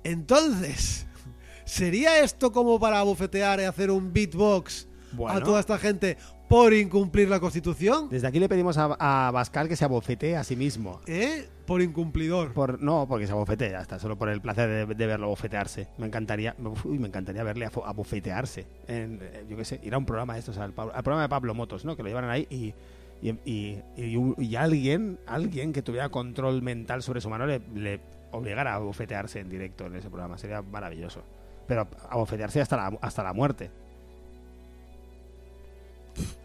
Entonces, 0.04 1.06
¿sería 1.64 2.20
esto 2.22 2.52
como 2.52 2.78
para 2.80 3.00
abofetear 3.00 3.60
y 3.60 3.64
hacer 3.64 3.90
un 3.90 4.12
beatbox 4.12 4.88
Bueno. 5.12 5.36
a 5.38 5.42
toda 5.42 5.60
esta 5.60 5.78
gente 5.78 6.16
por 6.48 6.72
incumplir 6.72 7.28
la 7.28 7.40
Constitución? 7.40 8.08
Desde 8.10 8.26
aquí 8.26 8.38
le 8.40 8.48
pedimos 8.48 8.78
a, 8.78 8.96
a 8.98 9.30
Bascal 9.30 9.68
que 9.68 9.76
se 9.76 9.84
abofetee 9.84 10.36
a 10.36 10.44
sí 10.44 10.56
mismo. 10.56 11.00
¿Eh? 11.06 11.48
Por 11.66 11.82
incumplidor. 11.82 12.52
Por, 12.54 12.82
no, 12.82 13.06
porque 13.06 13.26
se 13.26 13.32
abofetee, 13.32 13.70
ya 13.72 13.80
está, 13.82 13.98
solo 13.98 14.16
por 14.16 14.30
el 14.30 14.40
placer 14.40 14.86
de, 14.88 14.94
de 14.94 15.06
verlo 15.06 15.28
bofetearse. 15.28 15.88
Me 15.98 16.06
encantaría, 16.06 16.56
uy, 16.84 16.98
me 16.98 17.08
encantaría 17.08 17.42
verle 17.42 17.66
abofetearse. 17.66 18.66
En, 18.86 19.18
eh, 19.22 19.44
yo 19.48 19.56
qué 19.56 19.64
sé, 19.64 19.80
ir 19.82 19.92
a 19.94 19.98
un 19.98 20.06
programa 20.06 20.32
de 20.34 20.40
estos, 20.40 20.56
al, 20.58 20.72
al 20.76 21.02
programa 21.02 21.22
de 21.22 21.28
Pablo 21.28 21.54
Motos, 21.54 21.84
¿no? 21.84 21.94
Que 21.96 22.02
lo 22.02 22.08
llevaran 22.08 22.30
ahí 22.30 22.46
y, 22.48 22.72
y, 23.20 23.30
y- 23.44 23.82
y 23.96 24.16
un- 24.16 24.34
y 24.38 24.56
alguien, 24.56 25.18
alguien 25.26 25.72
que 25.72 25.82
tuviera 25.82 26.08
control 26.08 26.62
mental 26.62 27.02
sobre 27.02 27.20
su 27.20 27.28
mano 27.28 27.44
le, 27.46 27.60
le 27.74 28.00
obligara 28.30 28.72
a 28.72 28.76
abofetearse 28.76 29.40
en 29.40 29.50
directo 29.50 29.84
en 29.86 29.96
ese 29.96 30.08
programa. 30.08 30.38
Sería 30.38 30.62
maravilloso. 30.62 31.22
Pero 31.66 31.86
abofetearse 32.08 32.62
hasta 32.62 32.76
la, 32.78 32.98
hasta 33.02 33.22
la 33.22 33.34
muerte. 33.34 33.70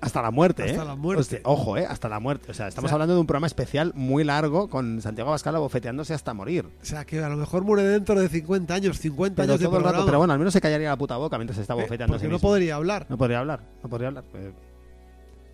Hasta 0.02 0.22
la 0.22 0.32
muerte, 0.32 0.64
Hasta 0.64 0.84
¿eh? 0.84 0.86
la 0.86 0.96
muerte. 0.96 1.22
Hostia, 1.22 1.40
ojo, 1.44 1.78
¿eh? 1.78 1.86
Hasta 1.88 2.10
la 2.10 2.20
muerte. 2.20 2.52
O 2.52 2.54
sea, 2.54 2.68
estamos 2.68 2.88
O 2.88 2.90
sea- 2.90 2.96
hablando 2.96 3.14
de 3.16 3.20
un 3.22 3.28
programa 3.28 3.48
especial 3.48 3.92
muy 3.96 4.24
largo 4.24 4.70
con 4.70 5.02
Santiago 5.02 5.30
Abascal 5.30 5.56
abofeteándose 5.56 6.14
hasta 6.14 6.34
morir. 6.34 6.66
O 6.82 6.86
sea, 6.86 7.06
que 7.06 7.24
a 7.24 7.30
lo 7.30 7.38
mejor 7.38 7.64
muere 7.64 7.84
dentro 7.84 8.20
de 8.20 8.28
50 8.30 8.74
años, 8.74 9.00
50 9.00 9.36
Pero 9.44 9.54
años 9.54 9.60
de 9.60 9.66
todo 9.66 9.78
el 9.78 9.84
rato, 9.84 9.92
programa. 9.94 10.06
pero 10.06 10.18
bueno, 10.20 10.34
al 10.34 10.40
menos 10.40 10.54
se 10.54 10.62
callaría 10.62 10.90
la 10.90 10.98
puta 10.98 11.18
boca 11.18 11.38
mientras 11.38 11.56
se 11.56 11.62
está 11.62 11.74
Eh, 11.74 11.82
bofeteando 11.82 12.16
a 12.16 12.20
sí 12.20 12.24
Porque 12.26 12.32
no 12.32 12.36
mismo. 12.38 12.50
podría 12.50 12.76
hablar. 12.76 13.06
No 13.10 13.18
podría 13.18 13.40
hablar, 13.40 13.60
no 13.84 13.90
podría 13.90 14.08
hablar. 14.10 14.24
Eh, 14.34 14.52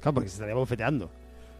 Claro, 0.01 0.13
porque 0.15 0.30
se 0.30 0.36
estaría 0.36 0.55
bofeteando. 0.55 1.09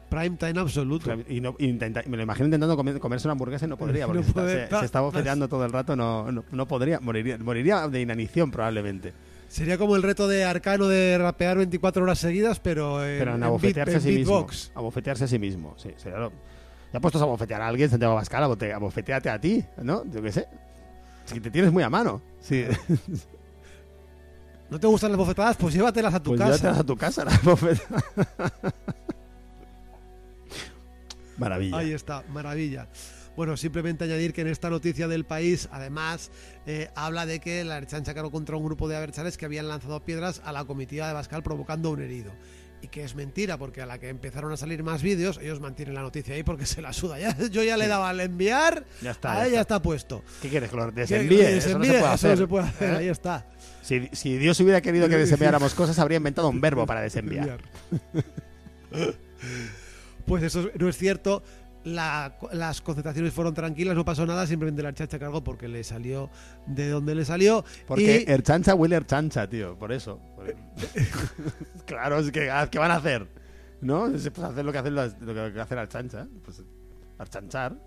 Prime 0.10 0.38
time 0.38 0.60
absoluto. 0.60 1.12
Y, 1.28 1.40
no, 1.40 1.56
intenta- 1.60 2.02
me 2.08 2.18
lo 2.18 2.24
imagino 2.24 2.46
intentando 2.46 2.76
comer- 2.76 3.00
comerse 3.00 3.28
una 3.28 3.34
hamburguesa 3.34 3.66
y 3.66 3.70
no 3.70 3.78
podría, 3.78 4.08
porque 4.08 4.20
No 4.20 4.24
se 4.24 4.30
está- 4.30 4.42
puede, 4.42 4.64
se, 4.64 4.68
ta- 4.70 4.80
se 4.80 4.86
está 4.86 5.02
bofeteando 5.02 5.48
todo 5.48 5.66
el 5.66 5.72
rato, 5.72 5.96
no, 5.96 6.32
no, 6.32 6.44
no 6.52 6.68
podría, 6.68 7.00
moriría, 7.00 7.38
moriría 7.38 7.88
de 7.88 8.02
inanición 8.02 8.50
probablemente. 8.50 9.14
Sería 9.50 9.78
como 9.78 9.96
el 9.96 10.04
reto 10.04 10.28
de 10.28 10.44
Arcano 10.46 10.88
de 10.88 11.18
rapear 11.18 11.58
24 11.58 12.04
horas 12.04 12.20
seguidas, 12.20 12.60
pero 12.60 13.04
en, 13.06 13.18
Pero 13.20 13.32
en 13.32 13.38
en 13.38 13.44
abofetearse 13.44 13.94
beat- 13.94 13.98
a 13.98 14.02
sí 14.02 14.10
en 14.10 14.16
mismo. 14.16 14.48
Abofetearse 14.76 15.24
a 15.24 15.28
sí 15.28 15.40
mismo, 15.40 15.74
sí. 15.78 15.90
sería 15.98 16.20
lo- 16.20 16.32
Ya 16.94 17.00
puestos 17.00 17.22
a 17.22 17.26
bofetear 17.26 17.62
a 17.62 17.68
alguien, 17.68 17.90
Santiago 17.90 18.20
abote- 18.20 18.74
abofeteate 18.74 19.30
a 19.30 19.40
ti, 19.42 19.64
¿no? 19.82 20.06
Yo 20.06 20.22
qué 20.22 20.32
sé. 20.32 20.48
Si 21.26 21.40
te 21.40 21.52
tienes 21.52 21.72
muy 21.72 21.84
a 21.84 21.90
mano. 21.90 22.22
Sí. 22.42 22.66
¿No 24.70 24.80
te 24.80 24.86
gustan 24.88 25.12
las 25.12 25.18
bofetadas? 25.18 25.58
Pues 25.58 25.74
llévatelas 25.74 26.14
a 26.14 26.20
tu 26.22 26.32
Pues 26.32 26.40
casa. 26.42 26.52
llévatelas 26.52 26.80
a 26.80 26.84
tu 26.84 26.98
casa, 26.98 27.26
la 27.26 27.40
bofetada. 27.44 28.04
Maravilla. 31.38 31.78
Ahí 31.78 31.94
está, 31.94 32.24
maravilla. 32.34 32.88
Bueno, 33.40 33.56
simplemente 33.56 34.04
añadir 34.04 34.34
que 34.34 34.42
en 34.42 34.48
esta 34.50 34.70
noticia 34.70 35.08
del 35.08 35.24
país, 35.24 35.70
además, 35.72 36.30
eh, 36.66 36.90
habla 36.94 37.26
de 37.26 37.40
que 37.40 37.64
la 37.64 37.78
Erchancha 37.78 38.14
cargó 38.14 38.32
contra 38.32 38.58
un 38.58 38.66
grupo 38.66 38.90
de 38.90 38.98
abertzales 38.98 39.38
que 39.38 39.46
habían 39.46 39.70
lanzado 39.70 40.04
piedras 40.04 40.42
a 40.44 40.52
la 40.52 40.66
comitiva 40.66 41.08
de 41.08 41.14
Bascal 41.14 41.42
provocando 41.42 41.90
un 41.90 42.02
herido. 42.02 42.34
Y 42.82 42.90
que 42.90 43.02
es 43.06 43.16
mentira, 43.16 43.58
porque 43.58 43.82
a 43.82 43.86
la 43.86 43.98
que 43.98 44.10
empezaron 44.10 44.52
a 44.52 44.58
salir 44.58 44.84
más 44.84 45.02
vídeos, 45.04 45.40
ellos 45.42 45.62
mantienen 45.62 45.96
la 45.96 46.02
noticia 46.02 46.36
ahí 46.36 46.44
porque 46.44 46.66
se 46.66 46.82
la 46.82 46.92
suda. 46.92 47.18
Ya, 47.18 47.34
yo 47.48 47.64
ya 47.64 47.78
le 47.78 47.88
daba 47.88 48.10
al 48.10 48.20
enviar, 48.20 48.84
Ya 49.02 49.12
está, 49.12 49.32
ahí 49.32 49.52
ya 49.52 49.56
ya 49.56 49.62
está. 49.62 49.76
está 49.76 49.82
puesto. 49.84 50.22
¿Qué 50.42 50.50
quieres 50.50 50.70
que 50.70 50.76
lo 50.76 50.88
Que- 50.94 51.00
desenvíe? 51.00 51.40
Eso 51.40 51.80
no 51.80 51.86
se 51.86 51.92
puede 51.92 51.98
eso 51.98 52.08
hacer. 52.08 52.32
no 52.32 52.38
se 52.38 52.48
puede 52.48 52.66
hacer, 52.68 52.90
¿Eh? 52.94 52.98
ahí 52.98 53.08
está. 53.08 53.48
Si, 53.84 54.10
si 54.12 54.38
Dios 54.38 54.60
hubiera 54.60 54.82
querido 54.82 55.08
que 55.08 55.16
desenviáramos 55.16 55.74
cosas, 55.76 55.98
habría 55.98 56.18
inventado 56.18 56.50
un 56.50 56.60
verbo 56.60 56.86
para 56.86 57.00
desenviar. 57.00 57.62
Pues 60.26 60.44
eso 60.44 60.70
no 60.78 60.88
es 60.90 60.96
cierto. 60.96 61.42
La- 61.86 62.38
las 62.52 62.82
concentraciones 62.82 63.34
fueron 63.34 63.54
tranquilas, 63.54 63.96
no 63.96 64.04
pasó 64.04 64.26
nada, 64.26 64.46
simplemente 64.46 64.84
la 64.84 64.94
chacha 64.94 65.18
cargó 65.18 65.44
porque 65.44 65.68
le 65.70 65.84
salió 65.84 66.30
de 66.68 66.90
donde 66.90 67.16
le 67.16 67.24
salió. 67.24 67.64
Porque 67.88 68.26
y- 68.28 68.32
el 68.32 68.44
chancha 68.44 68.76
huele 68.76 68.98
a 68.98 69.06
chancha, 69.06 69.48
tío, 69.50 69.78
por 69.80 69.92
eso. 69.94 70.20
Por- 70.36 70.54
claro, 71.86 72.20
es 72.20 72.32
que 72.32 72.50
¿qué 72.72 72.80
van 72.80 72.92
a 72.92 72.96
hacer? 72.96 73.28
¿No? 73.82 74.08
Es, 74.08 74.30
Pues 74.30 74.46
hacer 74.46 74.66
lo 74.66 74.72
que 74.74 74.78
hacen 74.78 74.96
las- 74.96 75.20
lo 75.22 75.34
que 75.54 75.60
hacen 75.62 75.78
al 75.78 75.88
chancha, 75.88 76.28
pues 76.44 76.62
archanchar. 77.18 77.78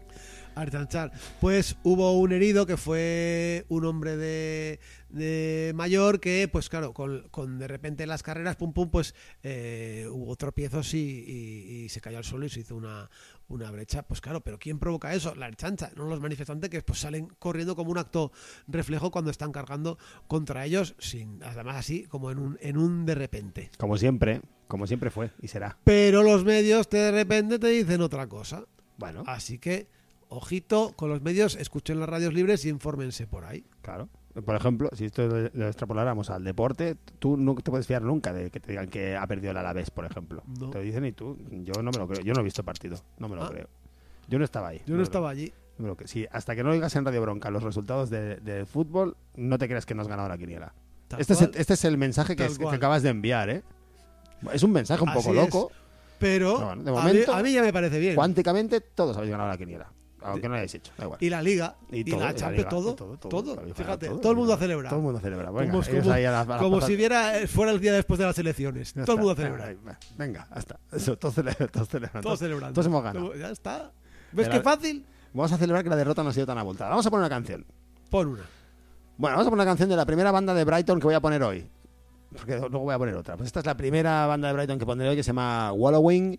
A 0.54 0.64
rechanchar. 0.66 1.12
Pues 1.40 1.76
hubo 1.82 2.18
un 2.18 2.30
herido 2.32 2.66
que 2.66 2.76
fue 2.76 3.64
un 3.68 3.86
hombre 3.86 4.16
de, 4.18 4.80
de 5.08 5.72
mayor 5.74 6.20
que, 6.20 6.46
pues 6.46 6.68
claro, 6.68 6.92
con, 6.92 7.26
con 7.30 7.58
de 7.58 7.66
repente 7.68 8.06
las 8.06 8.22
carreras, 8.22 8.56
pum 8.56 8.72
pum, 8.74 8.90
pues 8.90 9.14
eh, 9.42 10.06
hubo 10.10 10.36
tropiezos 10.36 10.92
y, 10.92 10.98
y- 10.98 11.84
y 11.84 11.88
se 11.88 12.00
cayó 12.02 12.18
al 12.18 12.24
suelo 12.24 12.44
y 12.44 12.50
se 12.50 12.60
hizo 12.60 12.76
una, 12.76 13.08
una 13.48 13.70
brecha. 13.70 14.02
Pues 14.02 14.20
claro, 14.20 14.42
pero 14.42 14.58
¿quién 14.58 14.78
provoca 14.78 15.14
eso? 15.14 15.34
La 15.34 15.50
chancha, 15.52 15.90
no 15.96 16.04
los 16.04 16.20
manifestantes 16.20 16.68
que 16.68 16.82
pues 16.82 16.98
salen 16.98 17.28
corriendo 17.38 17.74
como 17.74 17.90
un 17.90 17.98
acto 17.98 18.30
reflejo 18.68 19.10
cuando 19.10 19.30
están 19.30 19.52
cargando 19.52 19.96
contra 20.28 20.66
ellos, 20.66 20.94
sin 20.98 21.42
además 21.42 21.76
así 21.76 22.04
como 22.04 22.30
en 22.30 22.38
un, 22.38 22.58
en 22.60 22.76
un 22.76 23.06
de 23.06 23.14
repente. 23.14 23.70
Como 23.78 23.96
siempre, 23.96 24.42
como 24.68 24.86
siempre 24.86 25.10
fue 25.10 25.30
y 25.40 25.48
será. 25.48 25.78
Pero 25.84 26.22
los 26.22 26.44
medios 26.44 26.90
de 26.90 27.10
repente 27.10 27.58
te 27.58 27.68
dicen 27.68 28.02
otra 28.02 28.26
cosa. 28.26 28.66
Bueno, 28.98 29.24
Así 29.26 29.58
que, 29.58 29.88
ojito 30.36 30.92
con 30.96 31.08
los 31.10 31.22
medios, 31.22 31.56
escuchen 31.56 32.00
las 32.00 32.08
radios 32.08 32.32
libres 32.34 32.64
y 32.64 32.68
infórmense 32.68 33.26
por 33.26 33.44
ahí. 33.44 33.64
claro. 33.82 34.08
Por 34.46 34.56
ejemplo, 34.56 34.88
si 34.94 35.04
esto 35.04 35.26
lo, 35.28 35.66
extrapoláramos 35.68 36.30
al 36.30 36.42
deporte, 36.42 36.96
tú 37.18 37.36
no 37.36 37.54
te 37.56 37.70
puedes 37.70 37.86
fiar 37.86 38.00
nunca 38.00 38.32
de 38.32 38.50
que 38.50 38.60
te 38.60 38.70
digan 38.72 38.88
que 38.88 39.14
ha 39.14 39.26
perdido 39.26 39.50
el 39.50 39.58
Alavés, 39.58 39.90
por 39.90 40.06
ejemplo. 40.06 40.42
No. 40.58 40.70
Te 40.70 40.78
lo 40.78 40.84
dicen 40.84 41.04
y 41.04 41.12
tú, 41.12 41.36
yo 41.50 41.82
no 41.82 41.90
me 41.90 41.98
lo 41.98 42.08
creo. 42.08 42.22
Yo 42.24 42.32
no 42.32 42.40
he 42.40 42.42
visto 42.44 42.62
el 42.62 42.64
partido, 42.64 42.96
no 43.18 43.28
me 43.28 43.36
lo 43.36 43.44
Ah. 43.44 43.50
creo. 43.50 43.68
Yo 44.28 44.38
no 44.38 44.44
estaba 44.46 44.68
ahí. 44.68 44.80
Yo 44.86 44.96
no 44.96 45.02
estaba 45.02 45.28
allí. 45.28 45.52
no. 45.76 45.94
Sí, 46.06 46.26
hasta 46.32 46.56
que 46.56 46.64
no 46.64 46.72
digas 46.72 46.96
en 46.96 47.04
Radio 47.04 47.20
Bronca 47.20 47.50
los 47.50 47.62
resultados 47.62 48.08
de- 48.08 48.36
del 48.36 48.64
fútbol, 48.66 49.18
no 49.36 49.58
te 49.58 49.68
creas 49.68 49.84
que 49.84 49.94
no 49.94 50.00
has 50.00 50.08
ganado 50.08 50.30
la 50.30 50.38
quiniela. 50.38 50.72
Este 51.18 51.34
es, 51.34 51.42
el, 51.42 51.48
cual. 51.50 51.60
este 51.60 51.74
es 51.74 51.84
el 51.84 51.98
mensaje 51.98 52.34
que, 52.34 52.46
es- 52.46 52.58
acabas 52.58 53.02
de 53.02 53.10
enviar, 53.10 53.50
¿eh? 53.50 53.62
Es 54.54 54.62
un 54.62 54.72
mensaje 54.72 55.02
un 55.02 55.10
Así 55.10 55.18
poco 55.18 55.30
es. 55.30 55.36
loco. 55.44 55.72
Pero 56.18 56.58
de 56.58 56.64
a, 56.70 56.74
mí, 56.76 56.90
momento, 56.90 57.34
a 57.34 57.42
mí 57.42 57.52
ya 57.52 57.60
me 57.60 57.70
parece 57.72 57.98
bien. 57.98 58.14
Cuánticamente, 58.14 58.80
todos 58.80 59.14
habéis 59.14 59.32
ganado 59.32 59.50
la 59.50 59.58
quiniela. 59.58 59.92
Aunque 60.24 60.42
no 60.48 60.50
lo 60.50 60.54
hayáis 60.56 60.74
hecho, 60.74 60.92
da 60.96 61.04
igual. 61.04 61.18
Y 61.20 61.30
la 61.30 61.42
Liga, 61.42 61.76
Y 61.90 62.00
y, 62.00 62.04
todo, 62.04 62.20
la 62.20 62.34
Champions, 62.34 62.68
todo, 62.68 62.94
todo, 62.94 63.16
todo, 63.16 63.42
todo, 63.42 63.74
Fíjate, 63.74 64.08
todo, 64.08 64.30
el 64.30 64.36
mundo 64.36 64.52
a 64.52 64.56
habéis 64.56 64.58
celebrar. 64.68 64.90
Todo 64.90 64.98
el 65.00 65.04
mundo 65.04 65.20
celebra. 65.20 65.50
Venga, 65.50 65.72
como 65.72 65.84
como- 65.84 66.12
ahí 66.12 66.24
a 66.24 66.30
las- 66.32 66.46
a 66.48 66.50
las 66.50 66.60
como 66.62 66.80
si 66.80 66.96
viera, 66.96 67.32
fuera 67.48 67.72
el 67.72 67.80
día 67.80 67.92
después 67.92 68.18
de 68.18 68.26
las 68.26 68.38
elecciones. 68.38 68.94
Ya 68.94 69.04
todo 69.04 69.16
el 69.16 69.18
mundo 69.22 69.32
está. 69.32 69.42
celebrar. 69.42 69.68
Ahí, 69.68 69.76
va. 69.86 69.98
Venga, 70.16 70.46
hasta. 70.50 70.78
Eso, 70.92 71.16
todos 71.18 71.34
celebran. 71.34 71.68
Todos 71.72 71.88
celebran. 71.88 72.22
Todos 72.22 72.38
celebrando. 72.38 72.74
Todos 72.74 72.86
hemos 72.86 73.02
ganado. 73.02 73.34
Ya 73.34 73.50
está. 73.50 73.92
¿Ves 74.32 74.48
qué 74.48 74.60
fácil? 74.60 75.04
Vamos 75.34 75.52
a 75.52 75.56
celebrar 75.58 75.82
que 75.82 75.90
la 75.90 75.96
derrota 75.96 76.22
no 76.22 76.30
ha 76.30 76.32
sido 76.32 76.46
tan 76.46 76.58
abultada. 76.58 76.90
Vamos 76.90 77.06
a 77.06 77.10
poner 77.10 77.22
una 77.22 77.30
canción. 77.30 77.64
Pon 78.10 78.28
una. 78.28 78.42
Bueno, 79.16 79.36
vamos 79.36 79.46
a 79.46 79.50
poner 79.50 79.62
una 79.64 79.70
canción 79.70 79.88
de 79.88 79.96
la 79.96 80.04
primera 80.06 80.30
banda 80.30 80.52
de 80.54 80.64
Brighton 80.64 80.98
que 81.00 81.04
voy 81.06 81.14
a 81.14 81.20
poner 81.20 81.42
hoy. 81.42 81.66
Porque 82.34 82.56
luego 82.58 82.80
voy 82.80 82.94
a 82.94 82.98
poner 82.98 83.14
otra. 83.14 83.36
Pues 83.36 83.46
esta 83.46 83.60
es 83.60 83.66
la 83.66 83.76
primera 83.76 84.26
banda 84.26 84.48
de 84.48 84.54
Brighton 84.54 84.78
que 84.78 84.86
pondré 84.86 85.08
hoy 85.08 85.16
que 85.16 85.22
se 85.22 85.28
llama 85.28 85.72
Wallowing, 85.72 86.38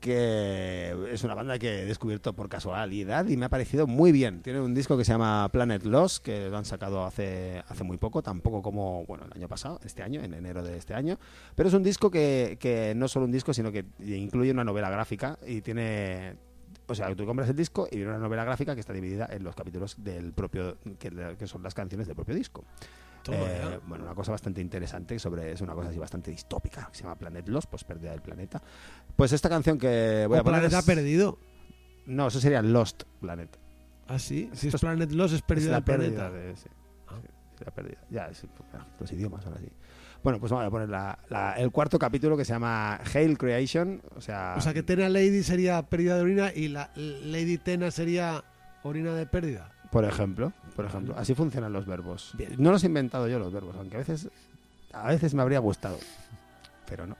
que 0.00 0.96
es 1.12 1.22
una 1.24 1.34
banda 1.34 1.58
que 1.58 1.82
he 1.82 1.84
descubierto 1.84 2.32
por 2.32 2.48
casualidad 2.48 3.28
y 3.28 3.36
me 3.36 3.46
ha 3.46 3.48
parecido 3.48 3.86
muy 3.86 4.12
bien. 4.12 4.42
Tiene 4.42 4.60
un 4.60 4.74
disco 4.74 4.96
que 4.96 5.04
se 5.04 5.12
llama 5.12 5.48
Planet 5.52 5.84
Lost, 5.84 6.24
que 6.24 6.48
lo 6.48 6.56
han 6.56 6.64
sacado 6.64 7.04
hace, 7.04 7.62
hace 7.68 7.84
muy 7.84 7.98
poco, 7.98 8.22
tampoco 8.22 8.62
como, 8.62 9.04
bueno, 9.04 9.26
el 9.26 9.32
año 9.32 9.48
pasado, 9.48 9.78
este 9.84 10.02
año, 10.02 10.22
en 10.22 10.34
enero 10.34 10.62
de 10.62 10.76
este 10.76 10.94
año. 10.94 11.18
Pero 11.54 11.68
es 11.68 11.74
un 11.74 11.82
disco 11.82 12.10
que, 12.10 12.56
que 12.58 12.94
no 12.96 13.06
es 13.06 13.12
solo 13.12 13.26
un 13.26 13.32
disco, 13.32 13.52
sino 13.54 13.70
que 13.70 13.84
incluye 14.00 14.50
una 14.50 14.64
novela 14.64 14.90
gráfica 14.90 15.38
y 15.46 15.60
tiene 15.60 16.36
o 16.86 16.94
sea, 16.94 17.14
tú 17.14 17.24
compras 17.24 17.48
el 17.48 17.54
disco 17.54 17.86
y 17.90 17.96
viene 17.96 18.10
una 18.10 18.18
novela 18.18 18.44
gráfica 18.44 18.74
que 18.74 18.80
está 18.80 18.92
dividida 18.92 19.28
en 19.30 19.44
los 19.44 19.54
capítulos 19.54 19.94
del 20.02 20.32
propio, 20.32 20.76
que, 20.98 21.36
que 21.38 21.46
son 21.46 21.62
las 21.62 21.72
canciones 21.72 22.08
del 22.08 22.16
propio 22.16 22.34
disco. 22.34 22.64
Eh, 23.28 23.78
bueno, 23.86 24.04
una 24.04 24.14
cosa 24.14 24.32
bastante 24.32 24.60
interesante 24.60 25.18
sobre 25.18 25.52
es 25.52 25.60
una 25.60 25.74
cosa 25.74 25.88
así 25.90 25.98
bastante 25.98 26.30
distópica 26.30 26.88
que 26.90 26.96
se 26.96 27.02
llama 27.04 27.16
Planet 27.16 27.46
Lost, 27.48 27.68
pues 27.70 27.84
pérdida 27.84 28.10
del 28.12 28.22
planeta. 28.22 28.60
Pues 29.16 29.32
esta 29.32 29.48
canción 29.48 29.78
que 29.78 30.24
voy 30.28 30.38
O 30.38 30.40
a 30.40 30.44
poner 30.44 30.60
Planeta 30.60 30.78
es- 30.78 30.84
Perdido. 30.84 31.38
No, 32.06 32.28
eso 32.28 32.40
sería 32.40 32.62
Lost 32.62 33.02
Planet. 33.20 33.56
Ah, 34.08 34.18
sí. 34.18 34.50
Si 34.52 34.68
Esto 34.68 34.76
es 34.78 34.80
Planet 34.80 35.12
Lost, 35.12 35.34
es 35.34 35.42
pérdida 35.42 35.74
del 35.74 35.84
planeta. 35.84 36.30
de- 36.30 36.56
sí, 36.56 36.68
Ah. 37.08 37.14
sí, 37.20 37.28
es 37.60 37.66
la 37.66 37.72
pérdida. 37.72 37.98
Ya, 38.10 38.26
es- 38.28 38.44
los 38.98 39.12
idiomas 39.12 39.44
ahora 39.46 39.60
sí. 39.60 39.68
Bueno, 40.22 40.38
pues 40.40 40.50
vamos 40.52 40.66
a 40.66 40.70
poner 40.70 40.88
la- 40.88 41.18
la- 41.28 41.52
el 41.54 41.70
cuarto 41.70 41.98
capítulo 41.98 42.36
que 42.36 42.44
se 42.44 42.52
llama 42.52 42.98
Hail 43.14 43.38
Creation, 43.38 44.02
o 44.16 44.20
sea, 44.20 44.54
O 44.58 44.60
sea 44.60 44.74
que 44.74 44.82
Tena 44.82 45.08
Lady 45.08 45.42
sería 45.42 45.80
pérdida 45.82 46.16
de 46.16 46.22
orina 46.22 46.52
y 46.54 46.68
la 46.68 46.90
Lady 46.96 47.56
Tena 47.58 47.90
sería 47.90 48.44
orina 48.82 49.14
de 49.14 49.26
pérdida. 49.26 49.70
Por 49.90 50.04
ejemplo, 50.04 50.52
por 50.80 50.88
ejemplo, 50.88 51.14
así 51.18 51.34
funcionan 51.34 51.74
los 51.74 51.84
verbos. 51.84 52.32
No 52.56 52.70
los 52.70 52.82
he 52.82 52.86
inventado 52.86 53.28
yo 53.28 53.38
los 53.38 53.52
verbos, 53.52 53.76
aunque 53.76 53.96
a 53.96 53.98
veces 53.98 54.30
a 54.94 55.08
veces 55.08 55.34
me 55.34 55.42
habría 55.42 55.58
gustado, 55.58 55.98
pero 56.88 57.06
no. 57.06 57.16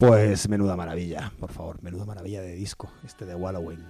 Pues 0.00 0.48
menuda 0.48 0.76
maravilla, 0.76 1.30
por 1.38 1.52
favor, 1.52 1.82
menuda 1.82 2.06
maravilla 2.06 2.40
de 2.40 2.54
disco, 2.54 2.90
este 3.04 3.26
de 3.26 3.34
Wallowing. 3.34 3.84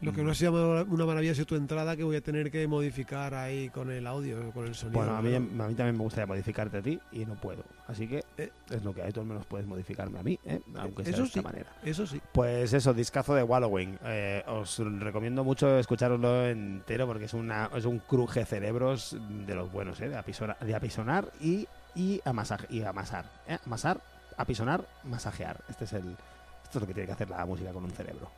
Lo 0.00 0.12
que 0.12 0.22
no 0.22 0.32
se 0.32 0.44
llama 0.44 0.82
una 0.82 1.06
maravilla 1.06 1.32
es 1.32 1.44
tu 1.44 1.56
entrada 1.56 1.96
que 1.96 2.04
voy 2.04 2.14
a 2.14 2.20
tener 2.20 2.52
que 2.52 2.68
modificar 2.68 3.34
ahí 3.34 3.68
con 3.70 3.90
el 3.90 4.06
audio, 4.06 4.52
con 4.52 4.66
el 4.66 4.74
sonido. 4.76 4.98
Bueno, 5.00 5.16
a 5.16 5.22
mí, 5.22 5.30
claro. 5.30 5.64
a 5.64 5.68
mí 5.68 5.74
también 5.74 5.96
me 5.96 6.04
gustaría 6.04 6.26
modificarte 6.26 6.76
a 6.76 6.82
ti 6.82 7.00
y 7.10 7.24
no 7.24 7.34
puedo. 7.34 7.64
Así 7.88 8.06
que 8.06 8.22
Eh. 8.36 8.52
es 8.70 8.84
lo 8.84 8.94
que 8.94 9.02
hay, 9.02 9.10
tú 9.10 9.20
al 9.20 9.26
menos 9.26 9.44
puedes 9.46 9.66
modificarme 9.66 10.20
a 10.20 10.22
mí, 10.22 10.38
¿eh? 10.44 10.60
aunque 10.76 11.02
sea 11.04 11.14
Eso 11.14 11.22
de 11.22 11.26
esta 11.28 11.40
sí. 11.40 11.44
manera. 11.44 11.72
Eso 11.82 12.06
sí. 12.06 12.20
Pues 12.32 12.72
eso, 12.74 12.94
discazo 12.94 13.34
de 13.34 13.42
Wallowing. 13.42 13.98
Eh, 14.04 14.44
os 14.46 14.78
recomiendo 15.00 15.42
mucho 15.42 15.78
escucharlo 15.78 16.46
entero 16.46 17.06
porque 17.08 17.24
es, 17.24 17.34
una, 17.34 17.68
es 17.74 17.84
un 17.86 17.98
cruje 17.98 18.44
cerebros 18.44 19.16
de 19.46 19.54
los 19.54 19.72
buenos, 19.72 20.00
¿eh? 20.00 20.10
de, 20.10 20.16
apisora- 20.16 20.58
de 20.60 20.74
apisonar 20.76 21.32
y, 21.40 21.66
y, 21.96 22.20
amasaje- 22.24 22.66
y 22.70 22.82
amasar. 22.82 23.24
¿eh? 23.48 23.58
Amasar, 23.66 24.00
apisonar, 24.38 24.86
masajear. 25.04 25.62
Este 25.68 25.84
es 25.84 25.92
el, 25.92 26.16
esto 26.64 26.78
es 26.78 26.80
lo 26.80 26.86
que 26.86 26.94
tiene 26.94 27.06
que 27.06 27.12
hacer 27.12 27.28
la 27.28 27.44
música 27.44 27.72
con 27.72 27.84
un 27.84 27.90
cerebro. 27.90 28.30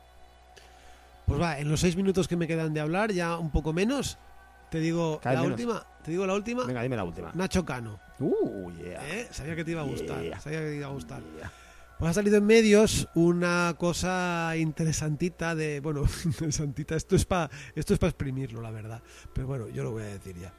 Pues 1.25 1.39
va, 1.39 1.59
en 1.59 1.69
los 1.69 1.79
seis 1.79 1.95
minutos 1.95 2.27
que 2.27 2.35
me 2.35 2.47
quedan 2.47 2.73
de 2.73 2.81
hablar, 2.81 3.11
ya 3.13 3.37
un 3.37 3.51
poco 3.51 3.71
menos, 3.71 4.17
te 4.69 4.79
digo 4.79 5.19
Cada 5.21 5.35
la 5.35 5.41
menos. 5.41 5.59
última. 5.59 5.85
Te 6.03 6.11
digo 6.11 6.25
la 6.25 6.33
última. 6.33 6.65
Venga, 6.65 6.81
dime 6.81 6.95
la 6.95 7.03
última. 7.03 7.31
Nacho 7.33 7.63
Cano. 7.63 7.99
Uh, 8.19 8.71
yeah. 8.71 9.07
¿eh? 9.07 9.27
Sabía 9.31 9.55
que 9.55 9.63
te 9.63 9.71
iba 9.71 9.81
a 9.81 9.85
gustar. 9.85 10.21
Yeah. 10.21 10.39
Sabía 10.39 10.59
que 10.59 10.65
te 10.67 10.75
iba 10.77 10.87
a 10.87 10.91
gustar. 10.91 11.21
Yeah. 11.37 11.51
Pues 11.99 12.09
ha 12.09 12.13
salido 12.15 12.37
en 12.37 12.45
medios 12.45 13.07
una 13.13 13.75
cosa 13.77 14.53
interesantita 14.57 15.53
de. 15.53 15.79
Bueno, 15.81 16.03
interesantita. 16.25 16.95
Esto 16.95 17.15
es 17.15 17.25
para 17.25 17.51
esto 17.75 17.93
es 17.93 17.99
para 17.99 18.09
exprimirlo, 18.09 18.61
la 18.61 18.71
verdad. 18.71 19.01
Pero 19.33 19.45
bueno, 19.45 19.67
yo 19.69 19.83
lo 19.83 19.91
voy 19.91 20.03
a 20.03 20.07
decir 20.07 20.35
ya. 20.39 20.51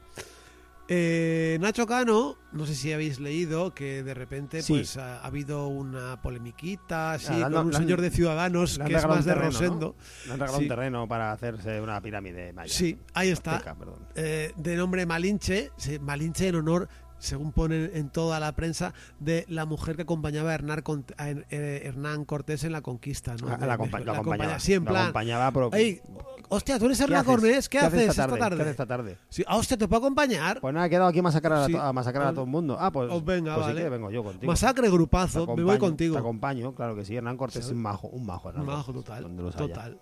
Eh, 0.89 1.57
Nacho 1.61 1.87
Cano, 1.87 2.37
no 2.51 2.65
sé 2.65 2.75
si 2.75 2.91
habéis 2.91 3.19
leído 3.21 3.73
que 3.73 4.03
de 4.03 4.13
repente 4.13 4.61
Sí. 4.61 4.73
pues 4.73 4.97
ha, 4.97 5.21
ha 5.21 5.27
habido 5.27 5.67
una 5.67 6.21
polemiquita 6.21 7.13
así 7.13 7.27
Ah, 7.29 7.37
le 7.37 7.43
han 7.45 7.53
con 7.53 7.67
un 7.67 7.75
han- 7.75 7.81
señor 7.83 8.01
de 8.01 8.09
Ciudadanos 8.11 8.77
que 8.79 8.93
es 8.93 9.07
más 9.07 9.19
un 9.19 9.23
de 9.25 9.33
terreno, 9.33 9.51
¿no? 9.51 9.59
Rosendo. 9.59 9.95
Le 10.25 10.33
han 10.33 10.39
regalado 10.39 10.57
Sí. 10.57 10.63
un 10.63 10.69
terreno 10.69 11.07
para 11.07 11.31
hacerse 11.31 11.79
una 11.79 12.01
pirámide 12.01 12.51
maya. 12.51 12.73
Sí, 12.73 12.97
ahí 13.13 13.29
está. 13.29 13.55
Azteca, 13.57 13.77
eh, 14.15 14.51
de 14.57 14.75
nombre 14.75 15.05
Malinche, 15.05 15.71
Malinche 16.01 16.49
en 16.49 16.55
honor, 16.55 16.89
según 17.23 17.51
ponen 17.51 17.91
en 17.93 18.09
toda 18.09 18.39
la 18.39 18.51
prensa, 18.53 18.93
de 19.19 19.45
la 19.47 19.65
mujer 19.65 19.95
que 19.95 20.01
acompañaba 20.03 20.51
a 20.51 20.53
Hernán, 20.55 20.83
a 21.17 21.29
eh, 21.29 21.81
Hernán 21.85 22.25
Cortés 22.25 22.63
en 22.63 22.71
la 22.73 22.81
conquista. 22.81 23.35
¿no? 23.41 23.47
Ah, 23.49 23.57
De 23.57 23.65
la, 23.65 23.77
acompa- 23.77 23.99
la 23.99 24.13
La 24.13 24.19
acompañaba. 24.19 24.59
Sí, 24.59 24.73
en 24.73 24.83
La 24.85 24.91
plan. 24.91 25.03
acompañaba, 25.03 25.51
pero- 25.51 25.73
Ey, 25.73 26.01
hostia, 26.49 26.77
tú 26.79 26.85
eres 26.85 26.97
¿Qué 26.97 27.03
Hernán? 27.05 27.25
Cortés, 27.25 27.69
¿qué, 27.69 27.79
haces 27.79 28.09
esta 28.09 28.27
tarde? 28.27 28.37
¿Qué 28.57 28.61
haces 28.61 28.67
esta 28.71 28.85
tarde? 28.85 29.17
Sí, 29.29 29.43
ah, 29.47 29.55
hostia, 29.57 29.77
¿te 29.77 29.87
puedo 29.87 29.99
acompañar? 30.01 30.59
Pues 30.61 30.73
nada, 30.73 30.85
he 30.85 30.89
quedado 30.89 31.07
aquí 31.07 31.19
a 31.19 31.23
masacrar 31.23 31.59
a, 31.63 31.65
Sí. 31.65 31.71
to- 31.71 31.81
a, 31.81 31.93
masacrar 31.93 32.27
a 32.27 32.29
Oh, 32.29 32.33
todo 32.33 32.45
el 32.45 32.51
mundo. 32.51 32.77
Ah, 32.79 32.91
pues, 32.91 33.09
oh, 33.11 33.21
venga, 33.21 33.55
pues 33.55 33.67
sí 33.67 33.71
vale. 33.73 33.83
que 33.83 33.89
vengo 33.89 34.11
yo 34.11 34.23
contigo. 34.23 34.51
Masacre, 34.51 34.89
grupazo, 34.89 35.39
me 35.41 35.45
voy 35.45 35.53
acompaño, 35.61 35.79
contigo. 35.79 36.13
Te 36.15 36.19
acompaño, 36.19 36.75
claro 36.75 36.95
que 36.95 37.05
sí. 37.05 37.15
Hernán 37.15 37.37
Cortés 37.37 37.65
es 37.65 37.71
un 37.71 37.81
majo, 37.81 38.07
un 38.09 38.25
majo. 38.25 38.49
Hernán 38.49 38.67
Un 38.67 38.73
majo 38.75 38.93
total, 38.93 39.23
total. 39.55 39.99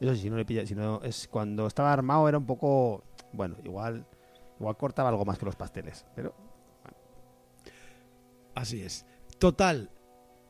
Eso 0.00 0.14
sí, 0.16 0.22
si 0.22 0.30
no 0.30 0.36
le 0.36 0.44
pilla, 0.44 0.66
si 0.66 0.74
no 0.74 1.00
es 1.02 1.28
cuando 1.28 1.66
estaba 1.66 1.92
armado 1.92 2.28
era 2.28 2.36
un 2.36 2.44
poco, 2.44 3.04
bueno, 3.32 3.54
igual, 3.64 4.04
igual 4.58 4.76
cortaba 4.76 5.08
algo 5.10 5.24
más 5.24 5.38
que 5.38 5.44
los 5.44 5.54
pasteles, 5.54 6.04
pero 6.16 6.34
Así 8.54 8.82
es. 8.82 9.06
Total, 9.38 9.90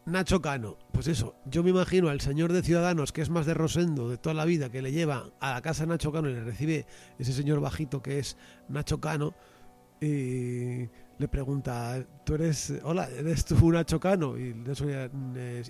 Nacho 0.04 0.42
Cano, 0.42 0.78
pues 0.92 1.06
eso, 1.06 1.36
yo 1.46 1.62
me 1.62 1.70
imagino 1.70 2.08
al 2.08 2.20
señor 2.20 2.52
de 2.52 2.62
Ciudadanos, 2.62 3.12
que 3.12 3.22
es 3.22 3.30
más 3.30 3.46
de 3.46 3.54
Rosendo 3.54 4.08
de 4.08 4.18
toda 4.18 4.34
la 4.34 4.44
vida, 4.44 4.68
que 4.68 4.82
le 4.82 4.90
lleva 4.90 5.30
a 5.38 5.52
la 5.54 5.62
casa 5.62 5.86
Nacho 5.86 6.10
Cano 6.10 6.28
y 6.28 6.34
le 6.34 6.42
recibe 6.42 6.86
ese 7.18 7.32
señor 7.32 7.60
bajito 7.60 8.02
que 8.02 8.18
es 8.18 8.36
Nacho 8.68 9.00
Cano, 9.00 9.34
y 10.00 10.88
le 11.18 11.28
pregunta, 11.30 12.04
¿tú 12.24 12.34
eres, 12.34 12.74
hola, 12.82 13.08
eres 13.16 13.44
tú 13.44 13.70
Nacho 13.70 14.00
Cano? 14.00 14.36
Y 14.36 14.52
Nacho, 14.52 14.86
eh, 14.88 15.62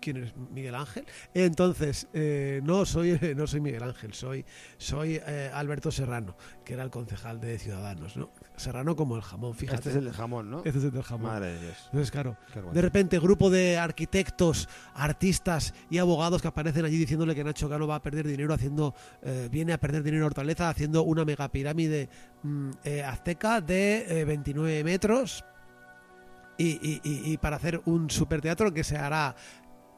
¿quién 0.00 0.18
eres? 0.18 0.36
¿Miguel 0.36 0.76
Ángel? 0.76 1.04
Entonces, 1.34 2.06
eh, 2.12 2.60
no, 2.62 2.86
soy, 2.86 3.18
no 3.36 3.48
soy 3.48 3.60
Miguel 3.60 3.82
Ángel, 3.82 4.14
soy, 4.14 4.44
soy 4.78 5.20
eh, 5.26 5.50
Alberto 5.52 5.90
Serrano, 5.90 6.36
que 6.64 6.74
era 6.74 6.84
el 6.84 6.90
concejal 6.90 7.40
de 7.40 7.58
Ciudadanos, 7.58 8.16
¿no? 8.16 8.30
Serrano 8.60 8.94
como 8.94 9.16
el 9.16 9.22
jamón, 9.22 9.54
fíjate. 9.54 9.76
este 9.88 9.90
es 9.90 9.96
el 9.96 10.12
jamón, 10.12 10.50
¿no? 10.50 10.58
Este 10.58 10.78
es 10.78 10.84
el 10.84 10.90
del 10.92 11.02
jamón. 11.02 11.30
Madre 11.30 11.54
de 11.54 11.60
Dios. 11.60 11.76
Entonces, 11.86 12.10
claro, 12.10 12.36
de 12.72 12.82
repente 12.82 13.18
grupo 13.18 13.50
de 13.50 13.78
arquitectos, 13.78 14.68
artistas 14.94 15.74
y 15.90 15.98
abogados 15.98 16.42
que 16.42 16.48
aparecen 16.48 16.84
allí 16.84 16.98
diciéndole 16.98 17.34
que 17.34 17.42
Nacho 17.42 17.68
Cano 17.68 17.86
va 17.86 17.96
a 17.96 18.02
perder 18.02 18.26
dinero 18.26 18.54
haciendo, 18.54 18.94
eh, 19.22 19.48
viene 19.50 19.72
a 19.72 19.78
perder 19.80 20.02
dinero 20.02 20.22
en 20.24 20.26
Hortaleza 20.26 20.68
haciendo 20.68 21.02
una 21.02 21.24
megapirámide 21.24 22.08
mm, 22.42 22.70
eh, 22.84 23.02
azteca 23.02 23.60
de 23.60 24.20
eh, 24.20 24.24
29 24.24 24.84
metros 24.84 25.44
y, 26.58 26.66
y- 26.86 27.00
y- 27.02 27.32
y 27.32 27.36
para 27.38 27.56
hacer 27.56 27.80
un 27.86 28.10
superteatro 28.10 28.72
que 28.72 28.84
se 28.84 28.96
hará 28.98 29.34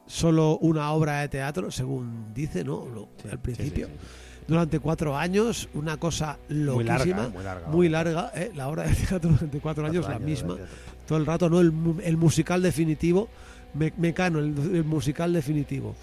solo 0.05 0.57
una 0.59 0.91
obra 0.91 1.19
de 1.21 1.29
teatro, 1.29 1.71
según 1.71 2.33
dice, 2.33 2.63
¿no? 2.63 2.85
Lo- 2.87 3.09
Sí, 3.21 3.27
al 3.31 3.39
principio, 3.39 3.87
sí, 3.87 3.93
sí. 3.93 4.07
Durante 4.47 4.79
cuatro 4.79 5.17
años, 5.17 5.69
una 5.73 5.97
cosa 5.97 6.37
Muy 6.49 6.83
larga, 6.83 7.05
loquísima. 7.05 7.29
muy 7.29 7.43
larga. 7.43 7.67
Muy 7.67 7.89
larga, 7.89 8.31
¿eh? 8.35 8.51
la 8.55 8.67
obra 8.67 8.83
de 8.83 8.93
teatro 8.95 9.31
durante 9.31 9.59
cuatro 9.59 9.85
años, 9.85 10.03
la 10.05 10.11
Cuatro 10.11 10.25
misma 10.27 10.57
todo 11.07 11.17
el 11.17 11.25
rato, 11.25 11.49
¿no? 11.49 11.59
El, 11.59 11.73
el 12.03 12.17
musical 12.17 12.61
definitivo, 12.61 13.27
Me- 13.73 13.93
Mecano, 13.97 14.39
el, 14.39 14.55
el 14.75 14.83
musical 14.85 15.33
definitivo. 15.33 15.95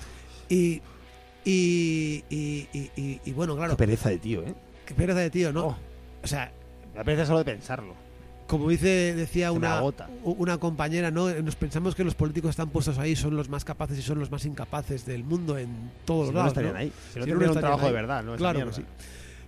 Y, 0.49 0.83
y, 1.45 2.25
y, 2.31 3.33
bueno, 3.33 3.57
claro, 3.57 3.73
Qué 3.73 3.79
pereza 3.87 4.11
de 4.11 4.19
tío, 4.19 4.43
¿eh? 4.43 4.55
qué 4.85 4.95
pereza 4.95 5.21
de 5.21 5.31
tío, 5.31 5.53
¿no? 5.53 5.67
Oh. 5.69 5.77
O 6.23 6.27
sea, 6.27 6.53
da 6.95 7.03
pereza 7.05 7.25
solo 7.27 7.39
de 7.39 7.45
pensarlo. 7.47 7.95
Como 8.51 8.69
dice, 8.69 9.15
decía 9.15 9.53
una, 9.53 9.81
una 10.25 10.59
compañera, 10.59 11.13
¿no? 11.13 11.31
Nos 11.31 11.55
pensamos 11.55 11.95
que 11.95 12.03
los 12.03 12.17
políticos 12.17 12.51
están 12.51 12.71
puestos 12.71 12.99
ahí, 12.99 13.15
son 13.15 13.37
los 13.37 13.49
más 13.49 13.65
capaces 13.65 13.97
y 13.97 14.03
son 14.03 14.19
los 14.19 14.29
más 14.33 14.45
incapaces 14.45 15.07
del 15.07 15.23
mundo 15.23 15.57
en 15.57 15.69
todos 16.05 16.27
Si 16.27 16.33
los 16.33 16.35
no, 16.35 16.39
lados. 16.41 16.51
estarían 16.51 16.75
¿no? 16.75 16.81
ahí. 16.81 16.93
Si 17.13 17.21
no, 17.21 17.27
Si 17.27 17.31
un 17.31 17.55
trabajo 17.55 17.87
de 17.87 17.93
verdad, 17.93 18.25
¿no? 18.25 18.35
Claro 18.35 18.67
que 18.67 18.73
sí. 18.73 18.85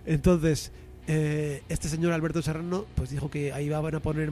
Entonces, 0.05 0.71
eh, 1.05 1.63
este 1.67 1.89
señor 1.89 2.13
Alberto 2.13 2.41
Serrano 2.41 2.85
pues 2.95 3.09
dijo 3.09 3.29
que 3.29 3.51
ahí 3.51 3.65
iban 3.65 3.93
a 3.93 3.99
poner 3.99 4.31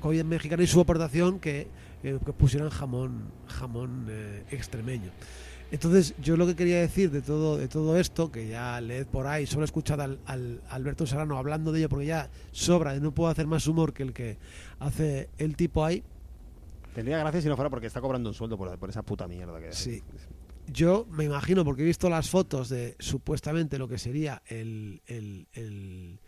comida 0.00 0.22
mexicana 0.22 0.62
y 0.62 0.68
su 0.68 0.80
aportación 0.80 1.40
que, 1.40 1.66
eh, 2.04 2.18
que 2.24 2.32
pusieran 2.32 2.70
jamón, 2.70 3.24
jamón 3.48 4.06
eh, 4.08 4.44
extremeño. 4.52 5.10
Entonces, 5.70 6.14
yo 6.22 6.36
lo 6.36 6.46
que 6.46 6.54
quería 6.54 6.80
decir 6.80 7.10
de 7.10 7.20
todo, 7.20 7.56
de 7.56 7.68
todo 7.68 7.98
esto, 7.98 8.30
que 8.30 8.46
ya 8.48 8.80
leed 8.80 9.06
por 9.06 9.26
ahí, 9.26 9.46
solo 9.46 9.62
he 9.62 9.64
escuchado 9.64 10.02
al, 10.02 10.20
al 10.26 10.60
Alberto 10.70 11.06
Serrano 11.06 11.36
hablando 11.36 11.72
de 11.72 11.80
ello 11.80 11.88
porque 11.88 12.06
ya 12.06 12.30
sobra, 12.52 12.94
no 13.00 13.12
puedo 13.12 13.30
hacer 13.30 13.46
más 13.46 13.66
humor 13.66 13.92
que 13.92 14.04
el 14.04 14.12
que 14.12 14.38
hace 14.78 15.30
el 15.38 15.56
tipo 15.56 15.84
ahí. 15.84 16.04
Tendría 16.94 17.18
gracia 17.18 17.42
si 17.42 17.48
no 17.48 17.56
fuera 17.56 17.70
porque 17.70 17.88
está 17.88 18.00
cobrando 18.00 18.28
un 18.28 18.34
sueldo 18.34 18.56
por, 18.56 18.78
por 18.78 18.88
esa 18.88 19.02
puta 19.02 19.26
mierda 19.26 19.60
que 19.60 19.72
Sí. 19.72 20.02
Yo 20.66 21.06
me 21.10 21.24
imagino, 21.24 21.64
porque 21.64 21.82
he 21.82 21.84
visto 21.84 22.08
las 22.08 22.30
fotos 22.30 22.68
de 22.68 22.96
supuestamente 22.98 23.76
lo 23.76 23.88
que 23.88 23.98
sería 23.98 24.42
el, 24.46 25.02
el, 25.06 25.46
el, 25.52 26.20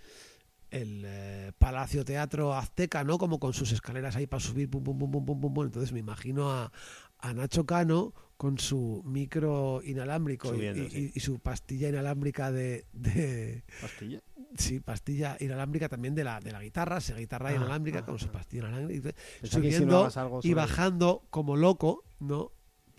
el, 0.71 1.03
eh, 1.07 1.53
Palacio 1.57 2.05
Teatro 2.05 2.53
Azteca, 2.53 3.03
¿no? 3.03 3.17
Como 3.17 3.39
con 3.39 3.55
sus 3.55 3.73
escaleras 3.73 4.17
ahí 4.17 4.27
para 4.27 4.41
subir, 4.41 4.69
pum, 4.69 4.83
pum, 4.83 4.99
pum, 4.99 5.11
pum, 5.11 5.25
pum, 5.25 5.41
pum, 5.41 5.55
pum. 5.55 5.65
Entonces 5.65 5.93
me 5.93 6.01
imagino 6.01 6.51
a, 6.51 6.71
a 7.19 7.33
Nacho 7.33 7.65
Cano 7.65 8.13
con 8.37 8.59
su 8.59 9.03
micro 9.07 9.81
inalámbrico 9.83 10.49
y- 10.49 10.57
Subiendo, 10.57 10.83
y, 10.85 10.91
sí. 10.91 11.13
y 11.15 11.21
su 11.21 11.39
pastilla 11.39 11.89
inalámbrica 11.89 12.53
de, 12.53 12.85
de- 12.93 13.65
Pastilla. 13.81 14.21
sí, 14.59 14.81
pastilla 14.81 15.37
inalámbrica 15.41 15.89
también 15.89 16.15
de 16.15 16.25
la, 16.25 16.41
de 16.41 16.53
la 16.53 16.61
guitarra, 16.63 16.99
esa 16.99 17.15
guitarra 17.17 17.49
Ah, 17.51 17.55
inalámbrica 17.55 18.01
ah, 18.01 18.05
con 18.05 18.19
su 18.19 18.27
ah. 18.27 18.33
pastilla 18.33 18.69
inalámbrica, 18.69 19.13
subiendo 19.43 20.09
y 20.43 20.53
bajando 20.55 21.23
como 21.31 21.57
loco, 21.57 22.05
¿no? 22.21 22.53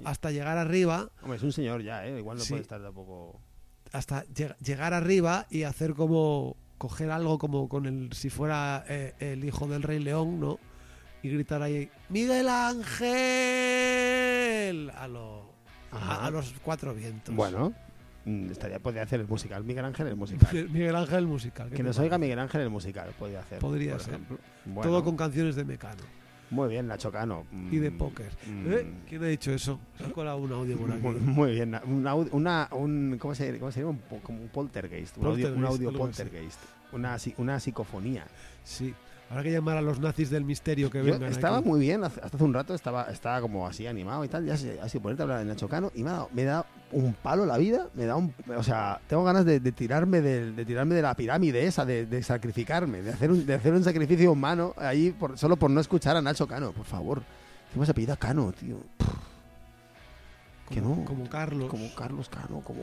Hasta 0.04 0.32
llegar 0.32 0.58
arriba 0.58 1.12
Hombre, 1.22 1.38
es 1.38 1.44
un 1.44 1.52
señor 1.52 1.82
ya, 1.84 2.06
¿eh? 2.08 2.18
Igual 2.20 2.38
no 2.38 2.44
Sí. 2.44 2.50
puede 2.50 2.62
estar 2.64 2.82
tampoco... 2.82 3.42
hasta 3.92 4.26
lleg- 4.26 4.58
llegar 4.58 4.94
arriba 4.94 5.48
y 5.50 5.64
hacer 5.64 5.94
como 5.94 6.56
coger 6.78 7.10
algo 7.10 7.38
como 7.40 7.68
con 7.70 7.86
el 7.88 8.14
si 8.14 8.30
fuera 8.30 8.86
eh, 8.88 9.14
el 9.20 9.44
hijo 9.44 9.68
del 9.68 9.82
rey 9.82 10.00
león 10.00 10.40
no 10.40 10.60
y 11.24 11.30
gritar 11.30 11.64
ahí 11.64 11.90
Miguel 12.10 12.48
Ángel 12.48 13.77
a, 14.96 15.08
lo- 15.08 15.52
a, 15.92 16.30
los 16.32 16.54
cuatro 16.64 16.94
vientos 16.94 17.34
Bueno, 17.36 17.74
mm, 18.26 18.52
estaría, 18.52 18.80
podría 18.80 19.04
hacer 19.04 19.20
el 19.22 19.28
musical. 19.28 19.64
Miguel 19.64 19.86
Ángel 19.86 20.08
el 20.08 20.16
musical. 20.16 20.70
Miguel 20.72 20.96
Ángel 20.96 21.28
musical 21.28 21.70
¿qué 21.70 21.76
que 21.78 21.84
nos 21.84 21.98
oiga 22.00 22.18
Miguel 22.18 22.40
Ángel 22.40 22.62
el 22.62 22.70
musical, 22.70 23.10
podría 23.18 23.40
hacer. 23.40 23.60
Podría 23.60 23.98
ser. 24.00 24.20
Bueno, 24.66 24.82
todo 24.92 25.04
con 25.04 25.16
canciones 25.16 25.56
de 25.56 25.64
Mecano 25.64 26.02
Muy 26.50 26.68
bien, 26.70 26.88
Nacho 26.88 27.12
Cano. 27.12 27.46
Mm, 27.52 27.74
y 27.74 27.78
de 27.78 27.92
póker 27.92 28.32
mm, 28.46 28.72
¿Eh? 28.74 28.94
¿quién 29.08 29.24
ha 29.24 29.28
dicho 29.28 29.52
eso? 29.52 29.80
se 29.98 30.06
ha 30.06 30.12
colado 30.12 30.38
un 30.38 30.52
audio 30.52 30.78
por 30.78 30.92
aquí 30.92 31.02
Muy, 31.02 31.16
muy 31.16 31.52
bien. 31.52 31.76
Una, 32.32 32.68
un, 32.72 33.18
¿cómo, 33.20 33.34
se, 33.36 33.58
¿Cómo 33.60 33.72
sería? 33.72 33.88
Un, 33.88 33.98
po- 34.00 34.20
como 34.22 34.42
un 34.42 34.50
poltergeist. 34.50 35.18
Un 35.18 35.28
audio, 35.28 35.48
un 35.54 35.62
Poltergeist, 35.94 36.60
audio. 36.60 36.78
Una, 36.94 37.18
una 37.38 37.60
psicofonía. 37.60 38.26
sí 38.64 38.94
habrá 39.30 39.44
que 39.44 39.52
llamar 39.52 39.78
a 39.78 39.82
los 39.82 40.00
nazis 40.00 40.30
del 40.30 40.46
misterio 40.46 40.90
que 40.90 41.00
Yo 41.00 41.12
vengan 41.14 41.32
estaba 41.32 41.58
aquí. 41.58 41.68
muy 41.68 41.80
bien, 41.80 42.04
hasta 42.04 42.26
hace 42.26 42.44
un 42.44 42.54
rato 42.54 42.74
estaba, 42.74 43.04
estaba 43.12 43.42
como 43.42 43.68
así 43.68 43.86
animado 43.88 44.24
y 44.24 44.28
tal, 44.30 44.46
ya 44.46 44.56
sé- 44.58 44.80
así 44.82 45.00
ponerte 45.00 45.22
a 45.22 45.26
hablar 45.26 45.40
de 45.40 45.46
Nacho 45.46 45.68
Cano 45.68 45.92
y 45.96 46.04
me 46.04 46.10
ha 46.10 46.14
dado, 46.14 46.30
me 46.34 46.44
da 46.44 46.66
un 46.92 47.14
palo 47.14 47.46
la 47.46 47.58
vida, 47.58 47.90
me 47.94 48.06
da 48.06 48.16
un, 48.16 48.34
o 48.56 48.64
sea, 48.64 49.02
tengo 49.08 49.24
ganas 49.26 49.44
de, 49.46 49.60
de 49.60 49.72
tirarme 49.74 50.22
del- 50.22 50.56
de, 50.56 50.66
tirarme 50.66 50.96
de 50.96 51.02
la 51.02 51.14
pirámide 51.16 51.66
esa, 51.66 51.86
de, 51.86 52.06
de 52.06 52.24
sacrificarme, 52.24 53.02
de 53.02 53.12
hacer 53.12 53.30
un, 53.32 53.46
de 53.46 53.54
hacer 53.54 53.74
un 53.74 53.84
sacrificio 53.84 54.32
humano 54.32 54.74
ahí 54.78 55.12
por, 55.12 55.38
solo 55.38 55.58
por 55.58 55.70
no 55.72 55.82
escuchar 55.82 56.16
a 56.16 56.22
Nacho 56.22 56.48
Cano, 56.48 56.72
por 56.72 56.86
favor. 56.86 57.22
¿Qué 57.74 57.80
más 57.80 57.90
apellida 57.90 58.16
Cano, 58.16 58.54
tío? 58.54 58.78
Que 60.70 60.82
como, 60.82 60.96
no. 60.98 61.06
como 61.06 61.30
Carlos. 61.30 61.70
Como 61.70 61.94
Carlos 61.96 62.30
Cano, 62.30 62.62
como, 62.62 62.82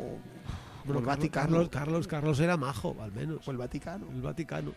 Bueno, 0.84 1.00
el 1.00 1.04
Carlos, 1.04 1.04
Vaticano. 1.06 1.46
Carlos, 1.48 1.68
Carlos, 1.70 2.06
Carlos 2.06 2.40
era 2.40 2.56
majo, 2.56 2.96
al 3.00 3.12
menos. 3.12 3.38
Como 3.40 3.52
el 3.52 3.58
Vaticano. 3.58 4.06
El 4.10 4.22
Vaticano. 4.22 4.72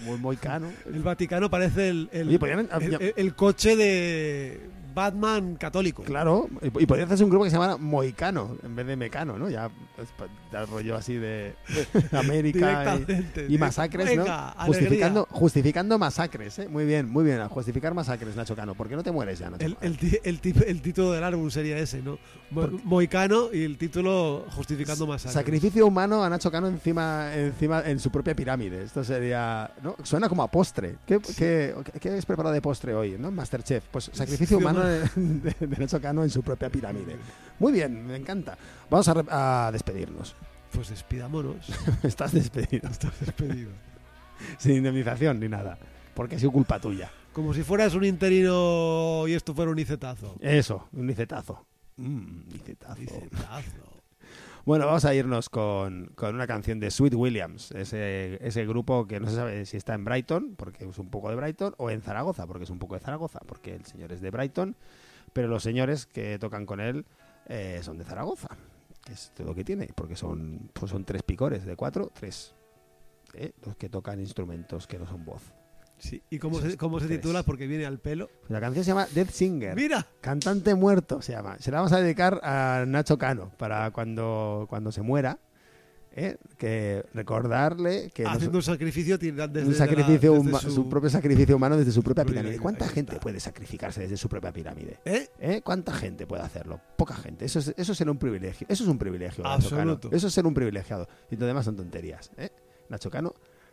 Como 0.00 0.14
el 0.14 0.20
Moicano. 0.20 0.72
El 0.92 1.02
Vaticano 1.02 1.48
parece 1.50 1.88
el, 1.90 2.08
el, 2.12 2.28
Oye, 2.28 2.38
podrían- 2.38 2.68
el- 2.80 2.94
el- 3.00 3.14
el 3.16 3.34
coche 3.34 3.76
de 3.76 4.60
Batman 4.94 5.56
católico. 5.56 6.02
Claro, 6.02 6.48
y, 6.62 6.66
y 6.82 6.86
podría 6.86 7.04
hacerse 7.06 7.24
un 7.24 7.30
grupo 7.30 7.44
que 7.44 7.50
se 7.50 7.56
llamara 7.56 7.76
Moicano 7.76 8.56
en 8.62 8.74
vez 8.76 8.86
de 8.86 8.96
Mecano, 8.96 9.38
¿no? 9.38 9.48
Ya, 9.50 9.70
ya 10.52 10.66
rollo 10.66 10.96
así 10.96 11.14
de, 11.14 11.54
de 12.10 12.18
América 12.18 12.98
y, 13.48 13.54
y 13.54 13.58
masacres, 13.58 14.06
Venga, 14.06 14.54
¿no? 14.58 14.64
Justificando, 14.66 15.26
justificando 15.30 15.98
masacres, 15.98 16.58
¿eh? 16.58 16.68
Muy 16.68 16.84
bien, 16.84 17.08
muy 17.08 17.24
bien. 17.24 17.40
A 17.40 17.48
justificar 17.48 17.94
masacres, 17.94 18.36
Nacho 18.36 18.56
Cano. 18.56 18.74
¿Por 18.74 18.88
qué 18.88 18.96
no 18.96 19.02
te 19.02 19.10
mueres 19.12 19.38
ya, 19.38 19.50
Nacho 19.50 19.76
El, 19.80 20.80
título 20.80 21.12
del 21.12 21.24
álbum 21.24 21.50
sería 21.50 21.78
ese, 21.78 22.02
¿no? 22.02 22.18
Mo- 22.50 22.68
Moicano 22.84 23.48
y 23.52 23.62
el 23.64 23.78
título 23.78 24.44
justificando 24.50 25.06
más 25.06 25.22
Sacrificio 25.22 25.86
humano 25.86 26.24
a 26.24 26.28
Nacho 26.30 26.50
Cano 26.50 26.66
encima, 26.68 27.34
encima 27.34 27.82
en 27.86 27.98
su 28.00 28.10
propia 28.10 28.34
pirámide. 28.34 28.82
Esto 28.82 29.04
sería. 29.04 29.70
¿no? 29.82 29.96
Suena 30.02 30.28
como 30.28 30.42
a 30.42 30.48
postre. 30.50 30.96
¿Qué, 31.06 31.20
qué, 31.36 31.74
qué 32.00 32.08
habéis 32.08 32.26
preparado 32.26 32.52
de 32.54 32.60
postre 32.62 32.94
hoy? 32.94 33.16
¿no? 33.18 33.30
Masterchef. 33.30 33.84
Pues 33.90 34.10
sacrificio 34.12 34.58
humano 34.58 34.79
de, 34.84 35.08
de- 35.14 35.66
de 35.66 35.76
Nacho 35.76 36.00
Cano 36.00 36.22
en 36.22 36.30
su 36.30 36.42
propia 36.42 36.68
pirámide. 36.70 37.16
Muy 37.58 37.72
bien, 37.72 38.06
me 38.06 38.16
encanta. 38.16 38.56
Vamos 38.88 39.08
a, 39.08 39.70
despedirnos. 39.72 40.34
Pues 40.72 40.90
despidámonos. 40.90 41.56
Estás 42.02 42.32
despedido. 42.32 42.88
Estás 42.88 43.18
despedido. 43.20 43.70
Sin 44.58 44.76
indemnización 44.76 45.40
ni 45.40 45.48
nada. 45.48 45.78
Porque 46.14 46.36
ha 46.36 46.38
sido 46.38 46.52
culpa 46.52 46.78
tuya. 46.80 47.10
Como 47.32 47.54
si 47.54 47.62
fueras 47.62 47.94
un 47.94 48.04
interino 48.04 49.26
y 49.28 49.34
esto 49.34 49.54
fuera 49.54 49.70
un 49.70 49.78
icetazo. 49.78 50.36
Eso, 50.40 50.88
un 50.92 51.06
nicetazo. 51.06 51.64
Mm, 51.96 52.48
nicetazo. 52.52 53.02
Icetazo. 53.02 53.89
Bueno, 54.70 54.86
vamos 54.86 55.04
a 55.04 55.12
irnos 55.12 55.48
con, 55.48 56.12
con 56.14 56.36
una 56.36 56.46
canción 56.46 56.78
de 56.78 56.92
Sweet 56.92 57.14
Williams, 57.14 57.72
ese, 57.72 58.38
ese 58.46 58.64
grupo 58.66 59.04
que 59.08 59.18
no 59.18 59.28
se 59.28 59.34
sabe 59.34 59.66
si 59.66 59.76
está 59.76 59.94
en 59.94 60.04
Brighton, 60.04 60.54
porque 60.54 60.84
es 60.88 60.98
un 61.00 61.10
poco 61.10 61.28
de 61.28 61.34
Brighton, 61.34 61.74
o 61.76 61.90
en 61.90 62.00
Zaragoza, 62.02 62.46
porque 62.46 62.62
es 62.62 62.70
un 62.70 62.78
poco 62.78 62.94
de 62.94 63.00
Zaragoza, 63.00 63.40
porque 63.48 63.74
el 63.74 63.84
señor 63.84 64.12
es 64.12 64.20
de 64.20 64.30
Brighton, 64.30 64.76
pero 65.32 65.48
los 65.48 65.64
señores 65.64 66.06
que 66.06 66.38
tocan 66.38 66.66
con 66.66 66.78
él 66.78 67.04
eh, 67.48 67.80
son 67.82 67.98
de 67.98 68.04
Zaragoza, 68.04 68.46
que 69.04 69.12
es 69.12 69.32
todo 69.34 69.48
lo 69.48 69.56
que 69.56 69.64
tiene, 69.64 69.88
porque 69.92 70.14
son, 70.14 70.70
pues 70.72 70.92
son 70.92 71.04
tres 71.04 71.24
picores, 71.24 71.64
de 71.64 71.74
cuatro, 71.74 72.12
tres, 72.14 72.54
¿eh? 73.34 73.50
los 73.66 73.74
que 73.74 73.88
tocan 73.88 74.20
instrumentos 74.20 74.86
que 74.86 75.00
no 75.00 75.06
son 75.08 75.24
voz. 75.24 75.42
Sí. 76.00 76.22
¿Y 76.30 76.38
cómo 76.38 76.58
Esos 76.58 76.72
se, 76.72 76.76
cómo 76.76 76.98
se 76.98 77.06
tres. 77.06 77.20
titula? 77.20 77.42
Porque 77.44 77.66
viene 77.68 77.86
al 77.86 77.98
pelo. 78.00 78.28
La 78.48 78.60
canción 78.60 78.84
se 78.84 78.90
llama 78.90 79.06
Death 79.14 79.30
Singer. 79.30 79.76
¡Mira! 79.76 80.06
Cantante 80.20 80.74
muerto 80.74 81.22
se 81.22 81.32
llama. 81.32 81.56
Se 81.60 81.70
la 81.70 81.76
vamos 81.78 81.92
a 81.92 82.00
dedicar 82.00 82.40
a 82.42 82.84
Nacho 82.88 83.16
Cano 83.18 83.52
para 83.58 83.90
cuando, 83.92 84.66
cuando 84.68 84.90
se 84.90 85.02
muera. 85.02 85.38
¿eh? 86.12 86.38
Que 86.58 87.04
recordarle 87.14 88.10
que 88.12 88.24
nos- 88.24 88.32
Haciendo 88.34 88.58
un 88.58 88.62
sacrificio 88.62 89.16
desde 89.16 89.30
un 89.64 89.70
la- 89.72 89.74
sacrificio 89.78 90.32
desde 90.32 90.50
huma- 90.50 90.58
su- 90.60 90.70
su... 90.72 90.88
propio 90.88 91.08
sacrificio 91.08 91.54
humano 91.54 91.76
desde 91.76 91.92
su 91.92 92.02
propia 92.02 92.24
pirámide. 92.24 92.58
¿Cuánta 92.58 92.88
gente 92.88 93.16
puede 93.20 93.38
sacrificarse 93.38 94.00
desde 94.00 94.16
su 94.16 94.28
propia 94.28 94.52
pirámide? 94.52 94.98
¿Eh? 95.04 95.28
¿Eh? 95.38 95.60
¿Cuánta 95.62 95.92
gente 95.92 96.26
puede 96.26 96.42
hacerlo? 96.42 96.80
Poca 96.96 97.14
gente. 97.14 97.44
Eso 97.44 97.60
es, 97.60 97.72
eso 97.76 97.92
es 97.92 97.98
ser 97.98 98.10
un 98.10 98.18
privilegio. 98.18 98.66
Eso 98.68 98.82
es 98.82 98.88
un 98.90 98.98
privilegio. 98.98 99.44
Nacho 99.44 99.70
Cano. 99.70 99.92
Absoluto. 99.92 100.16
Eso 100.16 100.26
es 100.26 100.34
ser 100.34 100.46
un 100.46 100.54
privilegiado. 100.54 101.08
Y 101.30 101.36
lo 101.36 101.46
demás 101.46 101.64
son 101.64 101.76
tonterías. 101.76 102.30
¿eh? 102.38 102.50
Nacho 102.88 103.08
Cano, 103.08 103.32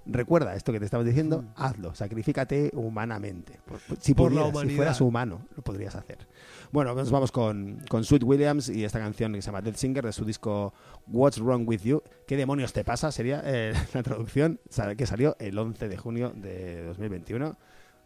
recuerda 0.10 0.56
esto 0.56 0.72
que 0.72 0.80
te 0.80 0.86
estamos 0.86 1.06
diciendo, 1.06 1.42
Mm. 1.42 1.48
hazlo. 1.56 1.96
Sacrifícate 1.96 2.72
humanamente. 2.74 3.60
Por- 3.66 3.80
Si, 4.00 4.14
Por 4.14 4.32
la 4.32 4.52
si 4.62 4.70
fueras 4.76 5.00
humano, 5.02 5.48
lo 5.56 5.64
podrías 5.64 5.96
hacer. 5.96 6.28
Bueno, 6.72 6.94
nos 6.96 7.10
vamos 7.12 7.32
con, 7.32 7.80
con 7.90 8.04
Sweet 8.04 8.24
Williams 8.24 8.70
y 8.70 8.84
esta 8.84 9.00
canción 9.00 9.34
que 9.34 9.42
se 9.42 9.46
llama 9.48 9.62
Dead 9.62 9.76
Singer 9.76 10.04
de 10.06 10.12
su 10.12 10.26
disco 10.26 10.74
What's 11.08 11.40
Wrong 11.40 11.68
With 11.68 11.82
You. 11.84 12.02
¿Qué 12.28 12.36
demonios 12.36 12.74
te 12.74 12.84
pasa? 12.84 13.12
Sería 13.12 13.42
eh, 13.46 13.74
la 13.94 14.04
traducción 14.04 14.60
que 14.98 15.06
salió 15.06 15.36
el 15.40 15.58
11 15.58 15.88
de 15.88 15.98
junio 15.98 16.34
de 16.36 16.84
2021. 16.86 17.58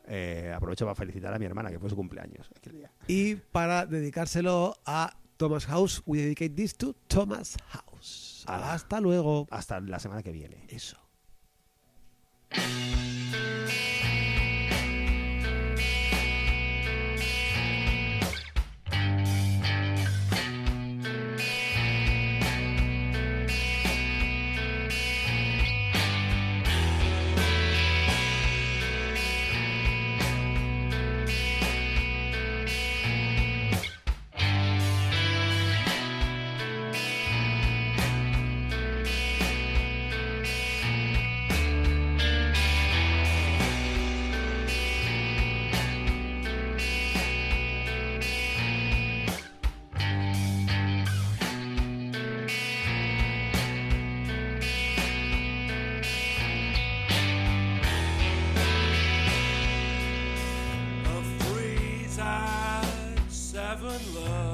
Eh, 0.07 0.51
aprovecho 0.55 0.85
para 0.85 0.95
felicitar 0.95 1.33
a 1.33 1.39
mi 1.39 1.45
hermana, 1.45 1.69
que 1.69 1.79
fue 1.79 1.89
su 1.89 1.95
cumpleaños 1.95 2.49
aquel 2.57 2.73
día. 2.73 2.91
Y 3.07 3.35
para 3.35 3.85
dedicárselo 3.85 4.75
a 4.85 5.15
Thomas 5.37 5.65
House, 5.67 6.01
we 6.05 6.17
dedicate 6.19 6.49
this 6.51 6.75
to 6.75 6.95
Thomas 7.07 7.57
House. 7.69 8.43
Hasta 8.47 8.99
luego. 8.99 9.47
Hasta 9.51 9.79
la 9.79 9.99
semana 9.99 10.21
que 10.23 10.31
viene. 10.31 10.65
Eso. 10.69 10.97
Música 12.53 14.00
good 63.91 64.15
love. 64.15 64.50